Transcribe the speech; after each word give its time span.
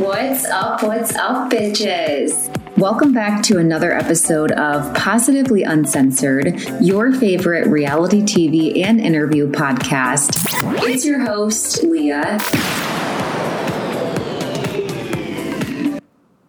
What's 0.00 0.46
up? 0.46 0.82
What's 0.82 1.14
up, 1.16 1.50
bitches? 1.50 2.48
Welcome 2.78 3.12
back 3.12 3.42
to 3.42 3.58
another 3.58 3.92
episode 3.92 4.50
of 4.52 4.94
Positively 4.94 5.64
Uncensored, 5.64 6.58
your 6.80 7.12
favorite 7.12 7.66
reality 7.66 8.22
TV 8.22 8.82
and 8.82 8.98
interview 8.98 9.52
podcast. 9.52 10.46
It's 10.88 11.04
your 11.04 11.20
host, 11.20 11.82
Leah. 11.82 12.38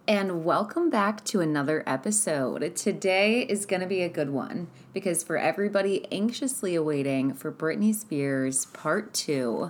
And 0.08 0.46
welcome 0.46 0.90
back 0.90 1.26
to 1.26 1.42
another 1.42 1.84
episode. 1.86 2.78
Today 2.78 3.42
is 3.42 3.66
going 3.66 3.82
to 3.82 3.88
be 3.88 4.04
a 4.04 4.10
good 4.10 4.30
one 4.30 4.68
because 4.94 5.22
for 5.22 5.36
everybody 5.36 6.10
anxiously 6.14 6.76
awaiting 6.76 7.34
for 7.34 7.52
Britney 7.52 7.94
Spears 7.94 8.68
Part 8.68 9.14
2, 9.14 9.70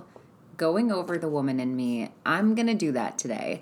going 0.56 0.92
over 0.92 1.18
the 1.18 1.28
woman 1.28 1.60
in 1.60 1.76
me, 1.76 2.10
I'm 2.24 2.54
going 2.54 2.66
to 2.66 2.74
do 2.74 2.92
that 2.92 3.18
today. 3.18 3.60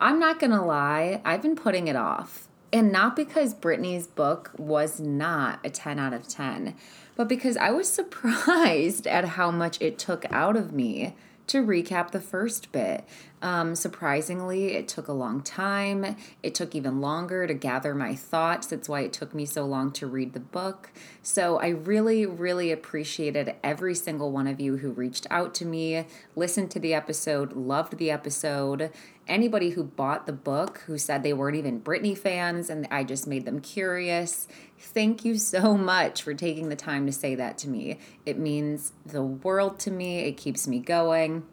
I'm 0.00 0.18
not 0.18 0.38
going 0.38 0.50
to 0.52 0.62
lie, 0.62 1.20
I've 1.24 1.42
been 1.42 1.56
putting 1.56 1.88
it 1.88 1.96
off. 1.96 2.48
And 2.72 2.92
not 2.92 3.16
because 3.16 3.54
Britney's 3.54 4.06
book 4.06 4.50
was 4.58 5.00
not 5.00 5.60
a 5.64 5.70
10 5.70 5.98
out 5.98 6.12
of 6.12 6.28
10, 6.28 6.74
but 7.14 7.28
because 7.28 7.56
I 7.56 7.70
was 7.70 7.88
surprised 7.92 9.06
at 9.06 9.24
how 9.24 9.50
much 9.50 9.80
it 9.80 9.98
took 9.98 10.30
out 10.30 10.56
of 10.56 10.72
me 10.72 11.14
to 11.46 11.64
recap 11.64 12.10
the 12.10 12.20
first 12.20 12.72
bit. 12.72 13.04
Um, 13.46 13.76
surprisingly, 13.76 14.72
it 14.72 14.88
took 14.88 15.06
a 15.06 15.12
long 15.12 15.40
time. 15.40 16.16
It 16.42 16.52
took 16.52 16.74
even 16.74 17.00
longer 17.00 17.46
to 17.46 17.54
gather 17.54 17.94
my 17.94 18.16
thoughts. 18.16 18.66
That's 18.66 18.88
why 18.88 19.02
it 19.02 19.12
took 19.12 19.32
me 19.32 19.46
so 19.46 19.64
long 19.64 19.92
to 19.92 20.08
read 20.08 20.32
the 20.32 20.40
book. 20.40 20.90
So 21.22 21.56
I 21.60 21.68
really, 21.68 22.26
really 22.26 22.72
appreciated 22.72 23.54
every 23.62 23.94
single 23.94 24.32
one 24.32 24.48
of 24.48 24.58
you 24.58 24.78
who 24.78 24.90
reached 24.90 25.28
out 25.30 25.54
to 25.54 25.64
me, 25.64 26.06
listened 26.34 26.72
to 26.72 26.80
the 26.80 26.92
episode, 26.92 27.52
loved 27.52 27.98
the 27.98 28.10
episode. 28.10 28.90
Anybody 29.28 29.70
who 29.70 29.84
bought 29.84 30.26
the 30.26 30.32
book 30.32 30.82
who 30.88 30.98
said 30.98 31.22
they 31.22 31.32
weren't 31.32 31.56
even 31.56 31.80
Britney 31.80 32.18
fans 32.18 32.68
and 32.68 32.88
I 32.90 33.04
just 33.04 33.28
made 33.28 33.44
them 33.44 33.60
curious. 33.60 34.48
Thank 34.76 35.24
you 35.24 35.38
so 35.38 35.76
much 35.76 36.20
for 36.20 36.34
taking 36.34 36.68
the 36.68 36.74
time 36.74 37.06
to 37.06 37.12
say 37.12 37.36
that 37.36 37.58
to 37.58 37.68
me. 37.68 38.00
It 38.24 38.40
means 38.40 38.92
the 39.04 39.22
world 39.22 39.78
to 39.80 39.92
me, 39.92 40.18
it 40.24 40.32
keeps 40.32 40.66
me 40.66 40.80
going 40.80 41.44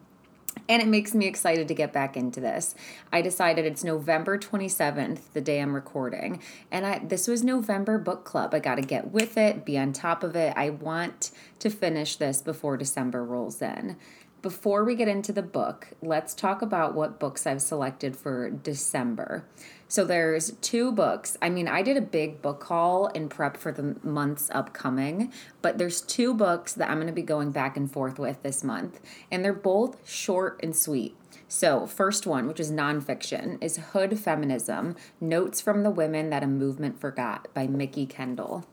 and 0.68 0.82
it 0.82 0.88
makes 0.88 1.14
me 1.14 1.26
excited 1.26 1.68
to 1.68 1.74
get 1.74 1.92
back 1.92 2.16
into 2.16 2.40
this. 2.40 2.74
I 3.12 3.22
decided 3.22 3.64
it's 3.64 3.84
November 3.84 4.38
27th, 4.38 5.32
the 5.32 5.40
day 5.40 5.60
I'm 5.60 5.74
recording, 5.74 6.40
and 6.70 6.86
I 6.86 6.98
this 6.98 7.28
was 7.28 7.44
November 7.44 7.98
book 7.98 8.24
club. 8.24 8.54
I 8.54 8.60
got 8.60 8.76
to 8.76 8.82
get 8.82 9.10
with 9.10 9.36
it, 9.36 9.64
be 9.64 9.78
on 9.78 9.92
top 9.92 10.22
of 10.22 10.36
it. 10.36 10.54
I 10.56 10.70
want 10.70 11.30
to 11.58 11.70
finish 11.70 12.16
this 12.16 12.40
before 12.42 12.76
December 12.76 13.24
rolls 13.24 13.60
in. 13.60 13.96
Before 14.42 14.84
we 14.84 14.94
get 14.94 15.08
into 15.08 15.32
the 15.32 15.42
book, 15.42 15.88
let's 16.02 16.34
talk 16.34 16.60
about 16.60 16.94
what 16.94 17.18
books 17.18 17.46
I've 17.46 17.62
selected 17.62 18.14
for 18.14 18.50
December. 18.50 19.46
So 19.94 20.04
there's 20.04 20.50
two 20.60 20.90
books. 20.90 21.36
I 21.40 21.50
mean, 21.50 21.68
I 21.68 21.82
did 21.82 21.96
a 21.96 22.00
big 22.00 22.42
book 22.42 22.64
haul 22.64 23.06
in 23.14 23.28
prep 23.28 23.56
for 23.56 23.70
the 23.70 23.94
months 24.02 24.50
upcoming, 24.52 25.32
but 25.62 25.78
there's 25.78 26.00
two 26.00 26.34
books 26.34 26.72
that 26.72 26.90
I'm 26.90 26.96
going 26.96 27.06
to 27.06 27.12
be 27.12 27.22
going 27.22 27.52
back 27.52 27.76
and 27.76 27.88
forth 27.88 28.18
with 28.18 28.42
this 28.42 28.64
month, 28.64 28.98
and 29.30 29.44
they're 29.44 29.52
both 29.52 29.96
short 30.04 30.58
and 30.64 30.74
sweet. 30.74 31.16
So, 31.46 31.86
first 31.86 32.26
one, 32.26 32.48
which 32.48 32.58
is 32.58 32.72
nonfiction, 32.72 33.62
is 33.62 33.76
Hood 33.92 34.18
Feminism 34.18 34.96
Notes 35.20 35.60
from 35.60 35.84
the 35.84 35.90
Women 35.90 36.28
That 36.28 36.42
a 36.42 36.48
Movement 36.48 36.98
Forgot 37.00 37.46
by 37.54 37.68
Mikki 37.68 38.04
Kendall. 38.04 38.66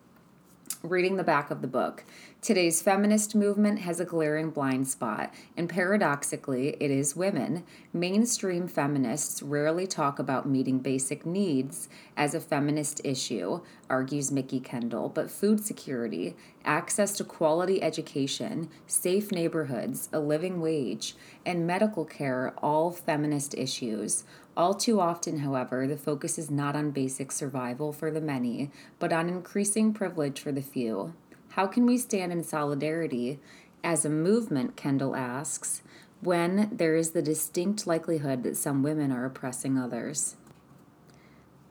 Reading 0.81 1.17
the 1.17 1.23
back 1.23 1.51
of 1.51 1.61
the 1.61 1.67
book. 1.67 2.03
Today's 2.41 2.81
feminist 2.81 3.35
movement 3.35 3.77
has 3.81 3.99
a 3.99 4.05
glaring 4.05 4.49
blind 4.49 4.87
spot, 4.87 5.31
and 5.55 5.69
paradoxically, 5.69 6.69
it 6.79 6.89
is 6.89 7.15
women. 7.15 7.63
Mainstream 7.93 8.67
feminists 8.67 9.43
rarely 9.43 9.85
talk 9.85 10.17
about 10.17 10.49
meeting 10.49 10.79
basic 10.79 11.23
needs 11.23 11.87
as 12.17 12.33
a 12.33 12.39
feminist 12.39 12.99
issue, 13.03 13.61
argues 13.91 14.31
Mikki 14.31 14.59
Kendall, 14.59 15.07
but 15.07 15.29
food 15.29 15.63
security, 15.63 16.35
access 16.65 17.11
to 17.17 17.23
quality 17.23 17.79
education, 17.83 18.71
safe 18.87 19.31
neighborhoods, 19.31 20.09
a 20.11 20.19
living 20.19 20.59
wage, 20.59 21.15
and 21.45 21.67
medical 21.67 22.05
care 22.05 22.55
all 22.57 22.91
feminist 22.91 23.53
issues. 23.53 24.23
All 24.57 24.73
too 24.73 24.99
often, 24.99 25.41
however, 25.41 25.85
the 25.85 25.95
focus 25.95 26.39
is 26.39 26.49
not 26.49 26.75
on 26.75 26.89
basic 26.89 27.31
survival 27.31 27.93
for 27.93 28.09
the 28.09 28.19
many, 28.19 28.71
but 28.97 29.13
on 29.13 29.29
increasing 29.29 29.93
privilege 29.93 30.39
for 30.39 30.51
the 30.51 30.63
few. 30.63 31.13
How 31.51 31.67
can 31.67 31.85
we 31.85 31.97
stand 31.97 32.31
in 32.31 32.43
solidarity 32.43 33.39
as 33.83 34.05
a 34.05 34.09
movement, 34.09 34.77
Kendall 34.77 35.17
asks, 35.17 35.81
when 36.21 36.69
there 36.71 36.95
is 36.95 37.11
the 37.11 37.21
distinct 37.21 37.85
likelihood 37.85 38.43
that 38.43 38.55
some 38.55 38.83
women 38.83 39.11
are 39.11 39.25
oppressing 39.25 39.77
others? 39.77 40.37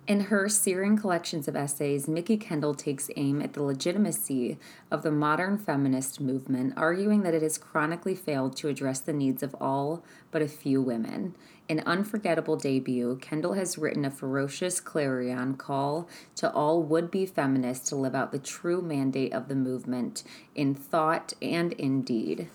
In 0.07 0.23
her 0.23 0.51
searing 0.51 0.99
collections 0.99 1.49
of 1.49 1.57
essays, 1.57 2.09
Mikki 2.09 2.37
Kendall 2.37 2.75
takes 2.75 3.11
aim 3.17 3.41
at 3.41 3.55
the 3.55 3.63
legitimacy 3.63 4.59
of 4.91 5.03
the 5.03 5.13
modern 5.13 5.57
feminist 5.57 6.21
movement, 6.21 6.75
arguing 6.77 7.23
that 7.23 7.33
it 7.33 7.43
has 7.43 7.57
chronically 7.57 8.15
failed 8.15 8.57
to 8.57 8.69
address 8.69 9.01
the 9.01 9.13
needs 9.15 9.43
of 9.43 9.57
all 9.61 10.05
but 10.31 10.43
a 10.43 10.49
few 10.49 10.83
women. 10.83 11.35
In 11.71 11.85
unforgettable 11.87 12.57
debut, 12.57 13.17
Kendall 13.21 13.53
has 13.53 13.79
written 13.79 14.05
a 14.05 14.11
ferocious 14.11 14.81
clarion 14.81 15.55
call 15.55 16.09
to 16.35 16.51
all 16.51 16.83
would 16.83 17.13
be 17.13 17.25
feminists 17.27 17.89
to 17.91 17.95
live 17.95 18.13
out 18.13 18.33
the 18.33 18.41
true 18.41 18.83
mandate 18.83 19.33
of 19.33 19.47
the 19.47 19.55
movement 19.55 20.25
in 20.57 20.75
thought 20.75 21.33
and 21.41 21.73
in 21.75 22.03
deed. 22.03 22.49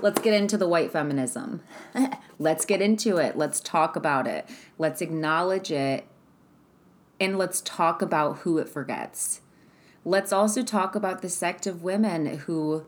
Let's 0.00 0.20
get 0.20 0.34
into 0.34 0.56
the 0.56 0.68
white 0.68 0.92
feminism. 0.92 1.62
let's 2.38 2.64
get 2.64 2.80
into 2.80 3.16
it. 3.16 3.36
Let's 3.36 3.58
talk 3.58 3.96
about 3.96 4.28
it. 4.28 4.48
Let's 4.78 5.02
acknowledge 5.02 5.72
it. 5.72 6.06
And 7.18 7.36
let's 7.36 7.60
talk 7.62 8.00
about 8.00 8.38
who 8.38 8.58
it 8.58 8.68
forgets. 8.68 9.40
Let's 10.04 10.32
also 10.32 10.62
talk 10.62 10.94
about 10.94 11.22
the 11.22 11.28
sect 11.28 11.66
of 11.66 11.82
women 11.82 12.38
who, 12.38 12.86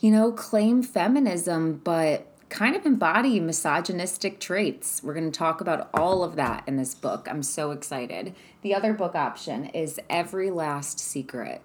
you 0.00 0.10
know, 0.10 0.32
claim 0.32 0.82
feminism, 0.82 1.80
but 1.82 2.29
kind 2.50 2.74
of 2.76 2.84
embody 2.84 3.40
misogynistic 3.40 4.40
traits. 4.40 5.02
We're 5.02 5.14
going 5.14 5.30
to 5.30 5.38
talk 5.38 5.60
about 5.60 5.88
all 5.94 6.22
of 6.22 6.36
that 6.36 6.64
in 6.66 6.76
this 6.76 6.94
book. 6.94 7.28
I'm 7.30 7.42
so 7.42 7.70
excited. 7.70 8.34
The 8.62 8.74
other 8.74 8.92
book 8.92 9.14
option 9.14 9.66
is 9.66 10.00
Every 10.10 10.50
Last 10.50 10.98
Secret. 10.98 11.62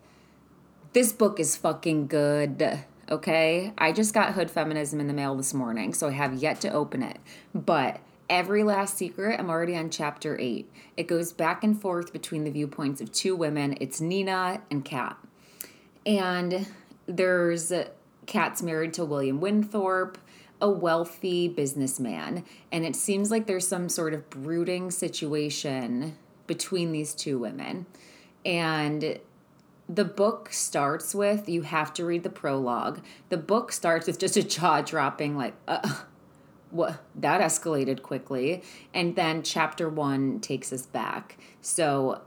This 0.93 1.11
book 1.11 1.39
is 1.39 1.57
fucking 1.57 2.07
good, 2.07 2.79
okay? 3.09 3.73
I 3.77 3.91
just 3.91 4.13
got 4.13 4.33
Hood 4.33 4.49
Feminism 4.49 5.01
in 5.01 5.07
the 5.07 5.13
mail 5.13 5.35
this 5.35 5.53
morning, 5.53 5.93
so 5.93 6.07
I 6.07 6.11
have 6.11 6.35
yet 6.35 6.61
to 6.61 6.71
open 6.71 7.03
it. 7.03 7.17
But 7.53 7.99
Every 8.29 8.63
Last 8.63 8.97
Secret, 8.97 9.39
I'm 9.39 9.49
already 9.49 9.75
on 9.75 9.89
chapter 9.89 10.39
8. 10.39 10.71
It 10.97 11.07
goes 11.07 11.33
back 11.33 11.63
and 11.63 11.79
forth 11.79 12.13
between 12.13 12.43
the 12.43 12.51
viewpoints 12.51 13.01
of 13.01 13.11
two 13.11 13.35
women. 13.35 13.75
It's 13.81 13.99
Nina 13.99 14.61
and 14.71 14.85
Kat. 14.85 15.17
And 16.05 16.67
there's 17.07 17.73
Kat's 18.25 18.61
married 18.61 18.93
to 18.93 19.05
William 19.05 19.41
Winthorpe 19.41 20.17
a 20.61 20.69
wealthy 20.69 21.47
businessman. 21.47 22.43
And 22.71 22.85
it 22.85 22.95
seems 22.95 23.31
like 23.31 23.45
there's 23.47 23.67
some 23.67 23.89
sort 23.89 24.13
of 24.13 24.29
brooding 24.29 24.91
situation 24.91 26.17
between 26.47 26.91
these 26.91 27.13
two 27.13 27.37
women. 27.37 27.85
And 28.45 29.19
the 29.87 30.05
book 30.05 30.51
starts 30.51 31.13
with 31.13 31.47
you 31.47 31.63
have 31.63 31.93
to 31.93 32.05
read 32.05 32.23
the 32.23 32.29
prologue. 32.29 33.01
The 33.29 33.37
book 33.37 33.71
starts 33.71 34.07
with 34.07 34.19
just 34.19 34.37
a 34.37 34.43
jaw 34.43 34.81
dropping, 34.81 35.37
like, 35.37 35.53
uh, 35.67 36.01
what 36.71 37.03
that 37.15 37.41
escalated 37.41 38.01
quickly. 38.01 38.63
And 38.93 39.15
then 39.15 39.43
chapter 39.43 39.87
one 39.87 40.39
takes 40.39 40.73
us 40.73 40.85
back. 40.85 41.37
So 41.61 42.21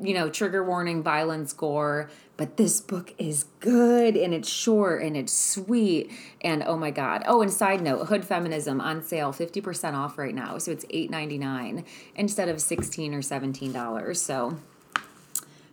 you 0.00 0.14
know, 0.14 0.30
trigger 0.30 0.64
warning, 0.64 1.02
violence, 1.02 1.52
gore, 1.52 2.10
but 2.36 2.56
this 2.56 2.80
book 2.80 3.12
is 3.18 3.44
good 3.60 4.16
and 4.16 4.32
it's 4.32 4.48
short 4.48 5.02
and 5.02 5.16
it's 5.16 5.32
sweet. 5.32 6.10
And 6.40 6.62
oh 6.62 6.76
my 6.76 6.90
God. 6.90 7.22
Oh, 7.26 7.42
and 7.42 7.52
side 7.52 7.82
note, 7.82 8.06
Hood 8.06 8.24
Feminism 8.24 8.80
on 8.80 9.02
sale, 9.02 9.32
50% 9.32 9.94
off 9.94 10.16
right 10.16 10.34
now. 10.34 10.56
So 10.58 10.72
it's 10.72 10.86
$8.99 10.86 11.84
instead 12.14 12.48
of 12.48 12.60
16 12.60 13.12
or 13.12 13.20
$17. 13.20 14.16
So 14.16 14.58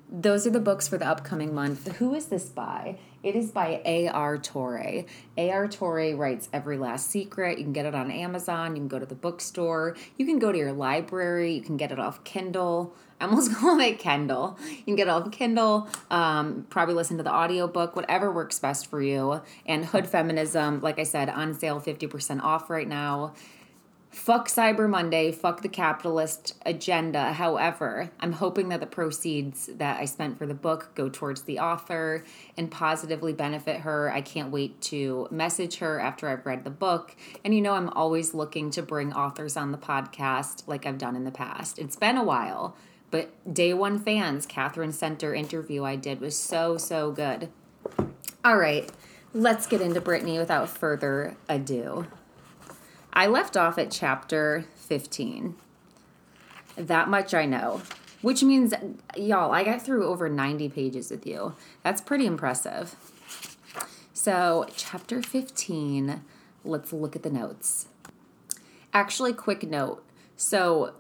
those 0.10 0.46
are 0.46 0.52
the 0.52 0.60
books 0.60 0.88
for 0.88 0.98
the 0.98 1.08
upcoming 1.08 1.56
month. 1.56 1.88
Who 1.98 2.14
is 2.14 2.26
this 2.26 2.50
by? 2.50 3.00
It 3.24 3.36
is 3.36 3.52
by 3.52 3.82
A.R. 3.84 4.38
Torre. 4.38 5.06
A.R. 5.38 5.68
Torre 5.68 6.16
writes 6.16 6.50
Every 6.54 6.78
Last 6.78 7.10
Secret. 7.10 7.58
You 7.58 7.64
can 7.64 7.74
get 7.74 7.86
it 7.86 7.96
on 7.96 8.12
Amazon. 8.12 8.76
You 8.76 8.82
can 8.82 8.88
go 8.88 9.00
to 9.00 9.06
the 9.06 9.16
bookstore. 9.16 9.96
You 10.18 10.26
can 10.26 10.40
go 10.40 10.52
to 10.52 10.58
your 10.58 10.72
library. 10.72 11.54
You 11.54 11.62
can 11.62 11.78
get 11.78 11.92
it 11.92 12.00
off 12.00 12.24
Kindle. 12.24 12.94
I 13.20 13.26
almost 13.26 13.54
call 13.56 13.80
it 13.80 14.00
Kindle. 14.00 14.58
You 14.70 14.84
can 14.84 14.96
get 14.96 15.08
it 15.08 15.10
off 15.10 15.32
Kindle, 15.32 15.88
um, 16.12 16.66
probably 16.70 16.94
listen 16.94 17.18
to 17.18 17.24
the 17.24 17.34
audiobook, 17.34 17.96
whatever 17.96 18.32
works 18.32 18.60
best 18.60 18.88
for 18.88 19.02
you. 19.02 19.42
And 19.66 19.86
Hood 19.86 20.08
Feminism, 20.08 20.82
like 20.82 21.00
I 21.00 21.04
said, 21.04 21.30
on 21.30 21.54
sale 21.54 21.82
50% 21.82 22.44
off 22.44 22.70
right 22.70 22.88
now 22.88 23.34
fuck 24.18 24.50
Cyber 24.50 24.90
Monday, 24.90 25.32
fuck 25.32 25.62
the 25.62 25.70
capitalist 25.70 26.56
agenda. 26.66 27.34
However, 27.34 28.10
I'm 28.20 28.34
hoping 28.34 28.70
that 28.70 28.80
the 28.80 28.88
proceeds 28.88 29.68
that 29.68 30.02
I 30.02 30.06
spent 30.06 30.40
for 30.40 30.48
the 30.48 30.56
book 30.56 30.90
go 30.96 31.08
towards 31.08 31.44
the 31.44 31.60
author 31.60 32.24
and 32.58 32.72
positively 32.72 33.32
benefit 33.32 33.82
her. 33.82 34.12
I 34.12 34.22
can't 34.22 34.52
wait 34.52 34.82
to 34.82 35.28
message 35.30 35.78
her 35.78 36.00
after 36.00 36.28
I've 36.28 36.46
read 36.48 36.64
the 36.64 36.72
book. 36.72 37.16
And 37.46 37.54
you 37.54 37.62
know, 37.62 37.74
I'm 37.74 37.90
always 37.90 38.34
looking 38.34 38.72
to 38.72 38.82
bring 38.82 39.14
authors 39.14 39.56
on 39.56 39.72
the 39.72 39.78
podcast 39.78 40.64
like 40.68 40.86
I've 40.86 40.98
done 40.98 41.16
in 41.16 41.24
the 41.24 41.32
past. 41.32 41.78
It's 41.78 41.96
been 41.96 42.18
a 42.18 42.24
while, 42.24 42.76
but 43.12 43.30
day 43.54 43.74
one 43.74 44.00
fans, 44.00 44.48
Katherine 44.48 44.94
Center 44.94 45.34
interview 45.34 45.84
I 45.84 45.96
did 45.96 46.20
was 46.20 46.36
so, 46.36 46.78
so 46.78 47.12
good. 47.12 47.50
All 48.44 48.58
right, 48.58 48.92
let's 49.34 49.68
get 49.68 49.80
into 49.80 50.02
Britney 50.02 50.40
without 50.40 50.70
further 50.70 51.38
ado. 51.48 52.08
I 53.18 53.26
left 53.26 53.58
off 53.58 53.80
at 53.80 53.90
chapter 53.90 54.66
15. 54.76 55.56
That 56.76 57.10
much 57.10 57.34
I 57.34 57.48
know. 57.48 57.82
Which 58.22 58.44
means, 58.44 58.76
y'all, 59.16 59.52
I 59.52 59.64
got 59.64 59.82
through 59.82 60.06
over 60.06 60.30
90 60.30 60.70
pages 60.70 61.10
with 61.10 61.26
you. 61.26 61.56
That's 61.82 62.00
pretty 62.00 62.28
impressive. 62.28 62.96
So, 64.14 64.68
chapter 64.76 65.24
15, 65.24 66.22
let's 66.64 66.94
look 66.94 67.16
at 67.16 67.24
the 67.24 67.32
notes. 67.32 67.88
Actually, 68.94 69.34
quick 69.34 69.64
note. 69.64 70.04
So, 70.36 70.94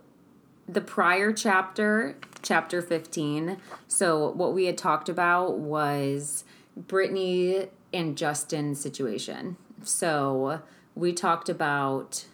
the 0.67 0.81
prior 0.81 1.31
chapter, 1.31 2.17
chapter 2.41 2.81
15, 2.81 3.57
so 3.87 4.31
what 4.31 4.55
we 4.55 4.65
had 4.65 4.75
talked 4.75 5.07
about 5.07 5.59
was 5.59 6.45
Britney 6.79 7.69
and 7.93 8.17
Justin's 8.17 8.81
situation. 8.81 9.57
So, 9.83 10.63
we 10.97 11.13
talked 11.13 11.47
about 11.47 12.25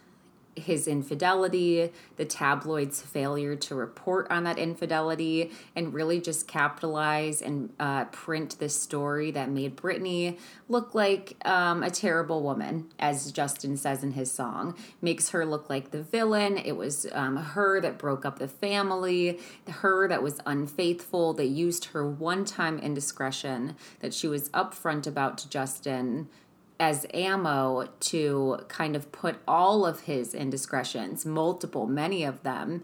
his 0.56 0.86
infidelity, 0.86 1.90
the 2.16 2.24
tabloid's 2.24 3.02
failure 3.02 3.56
to 3.56 3.74
report 3.74 4.30
on 4.30 4.44
that 4.44 4.58
infidelity, 4.58 5.50
and 5.74 5.92
really 5.92 6.20
just 6.20 6.46
capitalize 6.46 7.42
and 7.42 7.72
uh, 7.80 8.04
print 8.06 8.58
this 8.58 8.80
story 8.80 9.30
that 9.32 9.50
made 9.50 9.76
Britney 9.76 10.38
look 10.68 10.94
like 10.94 11.36
um, 11.44 11.82
a 11.82 11.90
terrible 11.90 12.42
woman, 12.42 12.86
as 12.98 13.32
Justin 13.32 13.76
says 13.76 14.04
in 14.04 14.12
his 14.12 14.30
song. 14.30 14.76
Makes 15.00 15.30
her 15.30 15.44
look 15.44 15.68
like 15.68 15.90
the 15.90 16.02
villain. 16.02 16.56
It 16.56 16.76
was 16.76 17.06
um, 17.12 17.36
her 17.36 17.80
that 17.80 17.98
broke 17.98 18.24
up 18.24 18.38
the 18.38 18.48
family, 18.48 19.40
her 19.68 20.08
that 20.08 20.22
was 20.22 20.40
unfaithful, 20.46 21.34
that 21.34 21.46
used 21.46 21.86
her 21.86 22.08
one 22.08 22.44
time 22.44 22.78
indiscretion 22.78 23.76
that 24.00 24.14
she 24.14 24.28
was 24.28 24.48
upfront 24.50 25.06
about 25.06 25.38
to 25.38 25.48
Justin 25.48 26.28
as 26.78 27.06
ammo 27.14 27.88
to 28.00 28.58
kind 28.68 28.96
of 28.96 29.12
put 29.12 29.36
all 29.46 29.86
of 29.86 30.00
his 30.00 30.34
indiscretions, 30.34 31.24
multiple, 31.24 31.86
many 31.86 32.24
of 32.24 32.42
them, 32.42 32.82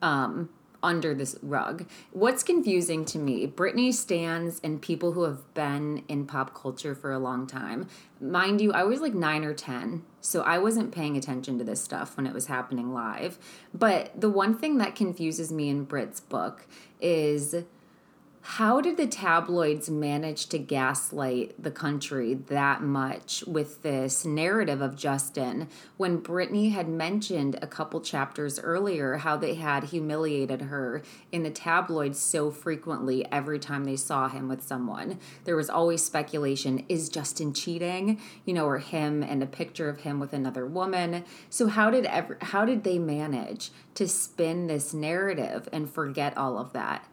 um, 0.00 0.48
under 0.82 1.14
this 1.14 1.36
rug. 1.42 1.86
What's 2.10 2.42
confusing 2.42 3.04
to 3.06 3.18
me, 3.18 3.46
Britney 3.46 3.94
stands 3.94 4.60
and 4.64 4.82
people 4.82 5.12
who 5.12 5.22
have 5.22 5.54
been 5.54 6.02
in 6.08 6.26
pop 6.26 6.54
culture 6.54 6.94
for 6.94 7.12
a 7.12 7.18
long 7.18 7.46
time. 7.46 7.86
Mind 8.20 8.60
you, 8.60 8.72
I 8.72 8.82
was 8.82 9.00
like 9.00 9.14
nine 9.14 9.44
or 9.44 9.54
10, 9.54 10.02
so 10.20 10.42
I 10.42 10.58
wasn't 10.58 10.92
paying 10.92 11.16
attention 11.16 11.58
to 11.58 11.64
this 11.64 11.80
stuff 11.80 12.16
when 12.16 12.26
it 12.26 12.34
was 12.34 12.46
happening 12.46 12.92
live. 12.92 13.38
But 13.72 14.20
the 14.20 14.30
one 14.30 14.56
thing 14.56 14.78
that 14.78 14.96
confuses 14.96 15.52
me 15.52 15.68
in 15.68 15.84
Brit's 15.84 16.20
book 16.20 16.66
is 17.00 17.54
how 18.44 18.80
did 18.80 18.96
the 18.96 19.06
tabloids 19.06 19.88
manage 19.88 20.46
to 20.46 20.58
gaslight 20.58 21.54
the 21.62 21.70
country 21.70 22.34
that 22.34 22.82
much 22.82 23.44
with 23.46 23.82
this 23.82 24.24
narrative 24.24 24.82
of 24.82 24.96
Justin 24.96 25.68
when 25.96 26.20
Britney 26.20 26.72
had 26.72 26.88
mentioned 26.88 27.56
a 27.62 27.68
couple 27.68 28.00
chapters 28.00 28.58
earlier 28.58 29.18
how 29.18 29.36
they 29.36 29.54
had 29.54 29.84
humiliated 29.84 30.62
her 30.62 31.02
in 31.30 31.44
the 31.44 31.50
tabloids 31.50 32.18
so 32.18 32.50
frequently 32.50 33.24
every 33.30 33.60
time 33.60 33.84
they 33.84 33.96
saw 33.96 34.28
him 34.28 34.48
with 34.48 34.62
someone? 34.62 35.20
There 35.44 35.56
was 35.56 35.70
always 35.70 36.04
speculation 36.04 36.84
is 36.88 37.08
Justin 37.08 37.54
cheating? 37.54 38.20
You 38.44 38.54
know, 38.54 38.66
or 38.66 38.78
him 38.78 39.22
and 39.22 39.40
a 39.44 39.46
picture 39.46 39.88
of 39.88 40.00
him 40.00 40.18
with 40.18 40.32
another 40.32 40.66
woman. 40.66 41.24
So 41.48 41.68
how 41.68 41.90
did 41.90 42.06
ever 42.06 42.38
how 42.42 42.64
did 42.64 42.82
they 42.82 42.98
manage 42.98 43.70
to 43.94 44.08
spin 44.08 44.66
this 44.66 44.92
narrative 44.92 45.68
and 45.72 45.88
forget 45.88 46.36
all 46.36 46.58
of 46.58 46.72
that? 46.72 47.06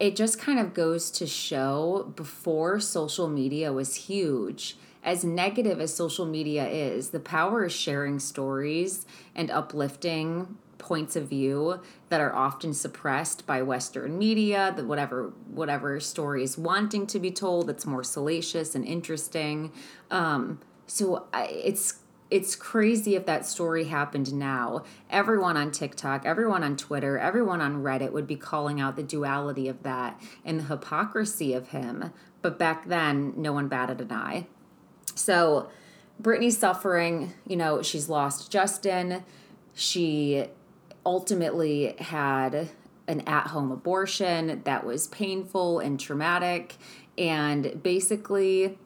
It 0.00 0.16
just 0.16 0.40
kind 0.40 0.58
of 0.58 0.74
goes 0.74 1.10
to 1.10 1.26
show 1.26 2.12
before 2.16 2.80
social 2.80 3.28
media 3.28 3.72
was 3.72 3.94
huge 3.94 4.76
as 5.02 5.24
negative 5.24 5.80
as 5.80 5.94
social 5.94 6.26
media 6.26 6.66
is 6.68 7.10
the 7.10 7.20
power 7.20 7.64
of 7.64 7.72
sharing 7.72 8.18
stories 8.18 9.06
and 9.34 9.50
uplifting 9.50 10.56
points 10.78 11.14
of 11.14 11.28
view 11.28 11.80
that 12.08 12.20
are 12.20 12.34
often 12.34 12.72
suppressed 12.72 13.46
by 13.46 13.60
western 13.60 14.18
media 14.18 14.72
that 14.74 14.86
whatever 14.86 15.32
whatever 15.50 16.00
story 16.00 16.42
is 16.42 16.56
wanting 16.56 17.06
to 17.06 17.18
be 17.18 17.30
told 17.30 17.66
that's 17.66 17.86
more 17.86 18.02
salacious 18.02 18.74
and 18.74 18.84
interesting. 18.84 19.70
Um, 20.10 20.58
so 20.86 21.26
I, 21.32 21.44
it's 21.44 22.00
it's 22.30 22.54
crazy 22.54 23.16
if 23.16 23.26
that 23.26 23.44
story 23.44 23.84
happened 23.84 24.32
now. 24.32 24.84
Everyone 25.10 25.56
on 25.56 25.72
TikTok, 25.72 26.24
everyone 26.24 26.62
on 26.62 26.76
Twitter, 26.76 27.18
everyone 27.18 27.60
on 27.60 27.82
Reddit 27.82 28.12
would 28.12 28.26
be 28.26 28.36
calling 28.36 28.80
out 28.80 28.96
the 28.96 29.02
duality 29.02 29.68
of 29.68 29.82
that 29.82 30.20
and 30.44 30.60
the 30.60 30.64
hypocrisy 30.64 31.52
of 31.54 31.68
him. 31.68 32.12
But 32.40 32.58
back 32.58 32.86
then, 32.88 33.34
no 33.36 33.52
one 33.52 33.68
batted 33.68 34.00
an 34.00 34.12
eye. 34.12 34.46
So, 35.14 35.68
Britney's 36.22 36.56
suffering. 36.56 37.34
You 37.46 37.56
know, 37.56 37.82
she's 37.82 38.08
lost 38.08 38.50
Justin. 38.50 39.24
She 39.74 40.46
ultimately 41.04 41.96
had 41.98 42.70
an 43.08 43.20
at 43.22 43.48
home 43.48 43.72
abortion 43.72 44.62
that 44.64 44.86
was 44.86 45.08
painful 45.08 45.80
and 45.80 45.98
traumatic. 45.98 46.76
And 47.18 47.82
basically, 47.82 48.78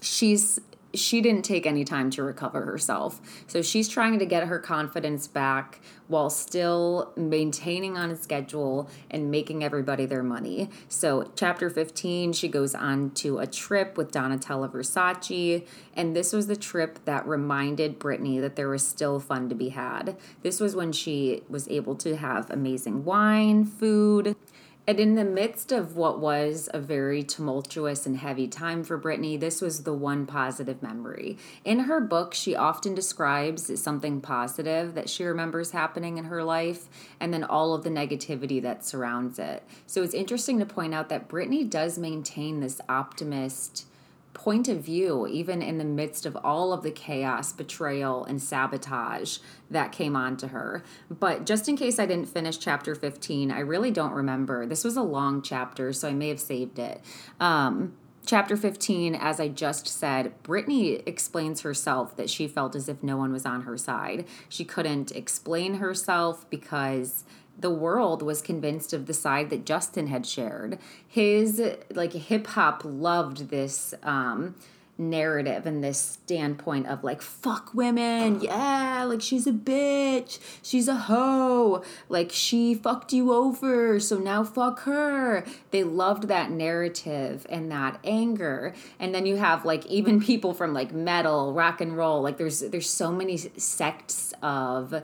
she's 0.00 0.60
she 0.94 1.20
didn't 1.20 1.44
take 1.44 1.66
any 1.66 1.84
time 1.84 2.10
to 2.10 2.22
recover 2.22 2.62
herself. 2.62 3.20
So 3.46 3.62
she's 3.62 3.88
trying 3.88 4.18
to 4.18 4.26
get 4.26 4.46
her 4.48 4.58
confidence 4.58 5.26
back 5.26 5.80
while 6.06 6.28
still 6.28 7.12
maintaining 7.16 7.96
on 7.96 8.10
a 8.10 8.16
schedule 8.16 8.88
and 9.10 9.30
making 9.30 9.64
everybody 9.64 10.06
their 10.06 10.22
money. 10.22 10.68
So, 10.88 11.30
chapter 11.34 11.70
15, 11.70 12.32
she 12.34 12.48
goes 12.48 12.74
on 12.74 13.10
to 13.12 13.38
a 13.38 13.46
trip 13.46 13.96
with 13.96 14.12
Donatella 14.12 14.70
Versace. 14.70 15.66
And 15.94 16.14
this 16.14 16.32
was 16.32 16.46
the 16.46 16.56
trip 16.56 16.98
that 17.06 17.26
reminded 17.26 17.98
Britney 17.98 18.40
that 18.40 18.56
there 18.56 18.68
was 18.68 18.86
still 18.86 19.18
fun 19.18 19.48
to 19.48 19.54
be 19.54 19.70
had. 19.70 20.16
This 20.42 20.60
was 20.60 20.76
when 20.76 20.92
she 20.92 21.42
was 21.48 21.68
able 21.68 21.94
to 21.96 22.16
have 22.16 22.50
amazing 22.50 23.04
wine, 23.04 23.64
food, 23.64 24.36
and 24.86 25.00
in 25.00 25.14
the 25.14 25.24
midst 25.24 25.72
of 25.72 25.96
what 25.96 26.20
was 26.20 26.68
a 26.74 26.78
very 26.78 27.22
tumultuous 27.22 28.04
and 28.04 28.18
heavy 28.18 28.46
time 28.46 28.84
for 28.84 28.98
Britney, 28.98 29.40
this 29.40 29.62
was 29.62 29.84
the 29.84 29.94
one 29.94 30.26
positive 30.26 30.82
memory. 30.82 31.38
In 31.64 31.80
her 31.80 32.00
book, 32.00 32.34
she 32.34 32.54
often 32.54 32.94
describes 32.94 33.80
something 33.80 34.20
positive 34.20 34.94
that 34.94 35.08
she 35.08 35.24
remembers 35.24 35.70
happening 35.70 36.18
in 36.18 36.24
her 36.24 36.44
life 36.44 36.86
and 37.18 37.32
then 37.32 37.44
all 37.44 37.74
of 37.74 37.82
the 37.82 37.90
negativity 37.90 38.60
that 38.60 38.84
surrounds 38.84 39.38
it. 39.38 39.62
So 39.86 40.02
it's 40.02 40.12
interesting 40.12 40.58
to 40.58 40.66
point 40.66 40.92
out 40.92 41.08
that 41.08 41.28
Britney 41.28 41.68
does 41.68 41.96
maintain 41.98 42.60
this 42.60 42.80
optimist 42.86 43.86
point 44.34 44.68
of 44.68 44.80
view, 44.80 45.26
even 45.26 45.62
in 45.62 45.78
the 45.78 45.84
midst 45.84 46.26
of 46.26 46.36
all 46.44 46.72
of 46.72 46.82
the 46.82 46.90
chaos, 46.90 47.52
betrayal, 47.52 48.24
and 48.24 48.42
sabotage 48.42 49.38
that 49.70 49.92
came 49.92 50.16
onto 50.16 50.48
her. 50.48 50.82
But 51.08 51.46
just 51.46 51.68
in 51.68 51.76
case 51.76 51.98
I 51.98 52.06
didn't 52.06 52.28
finish 52.28 52.58
chapter 52.58 52.94
15, 52.94 53.50
I 53.50 53.60
really 53.60 53.90
don't 53.90 54.12
remember. 54.12 54.66
This 54.66 54.84
was 54.84 54.96
a 54.96 55.02
long 55.02 55.40
chapter, 55.40 55.92
so 55.92 56.08
I 56.08 56.12
may 56.12 56.28
have 56.28 56.40
saved 56.40 56.78
it. 56.78 57.00
Um, 57.40 57.94
chapter 58.26 58.56
15, 58.56 59.14
as 59.14 59.38
I 59.40 59.48
just 59.48 59.86
said, 59.86 60.34
Britney 60.42 61.02
explains 61.06 61.60
herself 61.60 62.16
that 62.16 62.30
she 62.30 62.48
felt 62.48 62.74
as 62.74 62.88
if 62.88 63.02
no 63.02 63.16
one 63.16 63.32
was 63.32 63.46
on 63.46 63.62
her 63.62 63.76
side. 63.76 64.26
She 64.48 64.64
couldn't 64.64 65.12
explain 65.12 65.74
herself 65.74 66.48
because 66.50 67.24
the 67.58 67.70
world 67.70 68.22
was 68.22 68.42
convinced 68.42 68.92
of 68.92 69.06
the 69.06 69.14
side 69.14 69.50
that 69.50 69.64
Justin 69.64 70.08
had 70.08 70.26
shared. 70.26 70.78
His 71.06 71.60
like 71.90 72.12
hip 72.12 72.46
hop 72.48 72.82
loved 72.84 73.50
this 73.50 73.94
um 74.02 74.54
narrative 74.96 75.66
and 75.66 75.82
this 75.82 75.98
standpoint 75.98 76.86
of 76.86 77.02
like 77.02 77.20
fuck 77.20 77.74
women. 77.74 78.40
Yeah 78.40 79.02
like 79.04 79.20
she's 79.20 79.46
a 79.46 79.52
bitch. 79.52 80.38
She's 80.62 80.88
a 80.88 80.94
hoe. 80.94 81.82
Like 82.08 82.30
she 82.32 82.74
fucked 82.74 83.12
you 83.12 83.32
over 83.32 83.98
so 84.00 84.18
now 84.18 84.44
fuck 84.44 84.80
her. 84.80 85.44
They 85.70 85.84
loved 85.84 86.28
that 86.28 86.50
narrative 86.50 87.46
and 87.48 87.70
that 87.70 87.98
anger. 88.04 88.74
And 88.98 89.14
then 89.14 89.26
you 89.26 89.36
have 89.36 89.64
like 89.64 89.86
even 89.86 90.20
people 90.20 90.54
from 90.54 90.72
like 90.72 90.92
metal 90.92 91.52
rock 91.52 91.80
and 91.80 91.96
roll 91.96 92.22
like 92.22 92.38
there's 92.38 92.60
there's 92.60 92.90
so 92.90 93.12
many 93.12 93.36
sects 93.36 94.32
of 94.42 95.02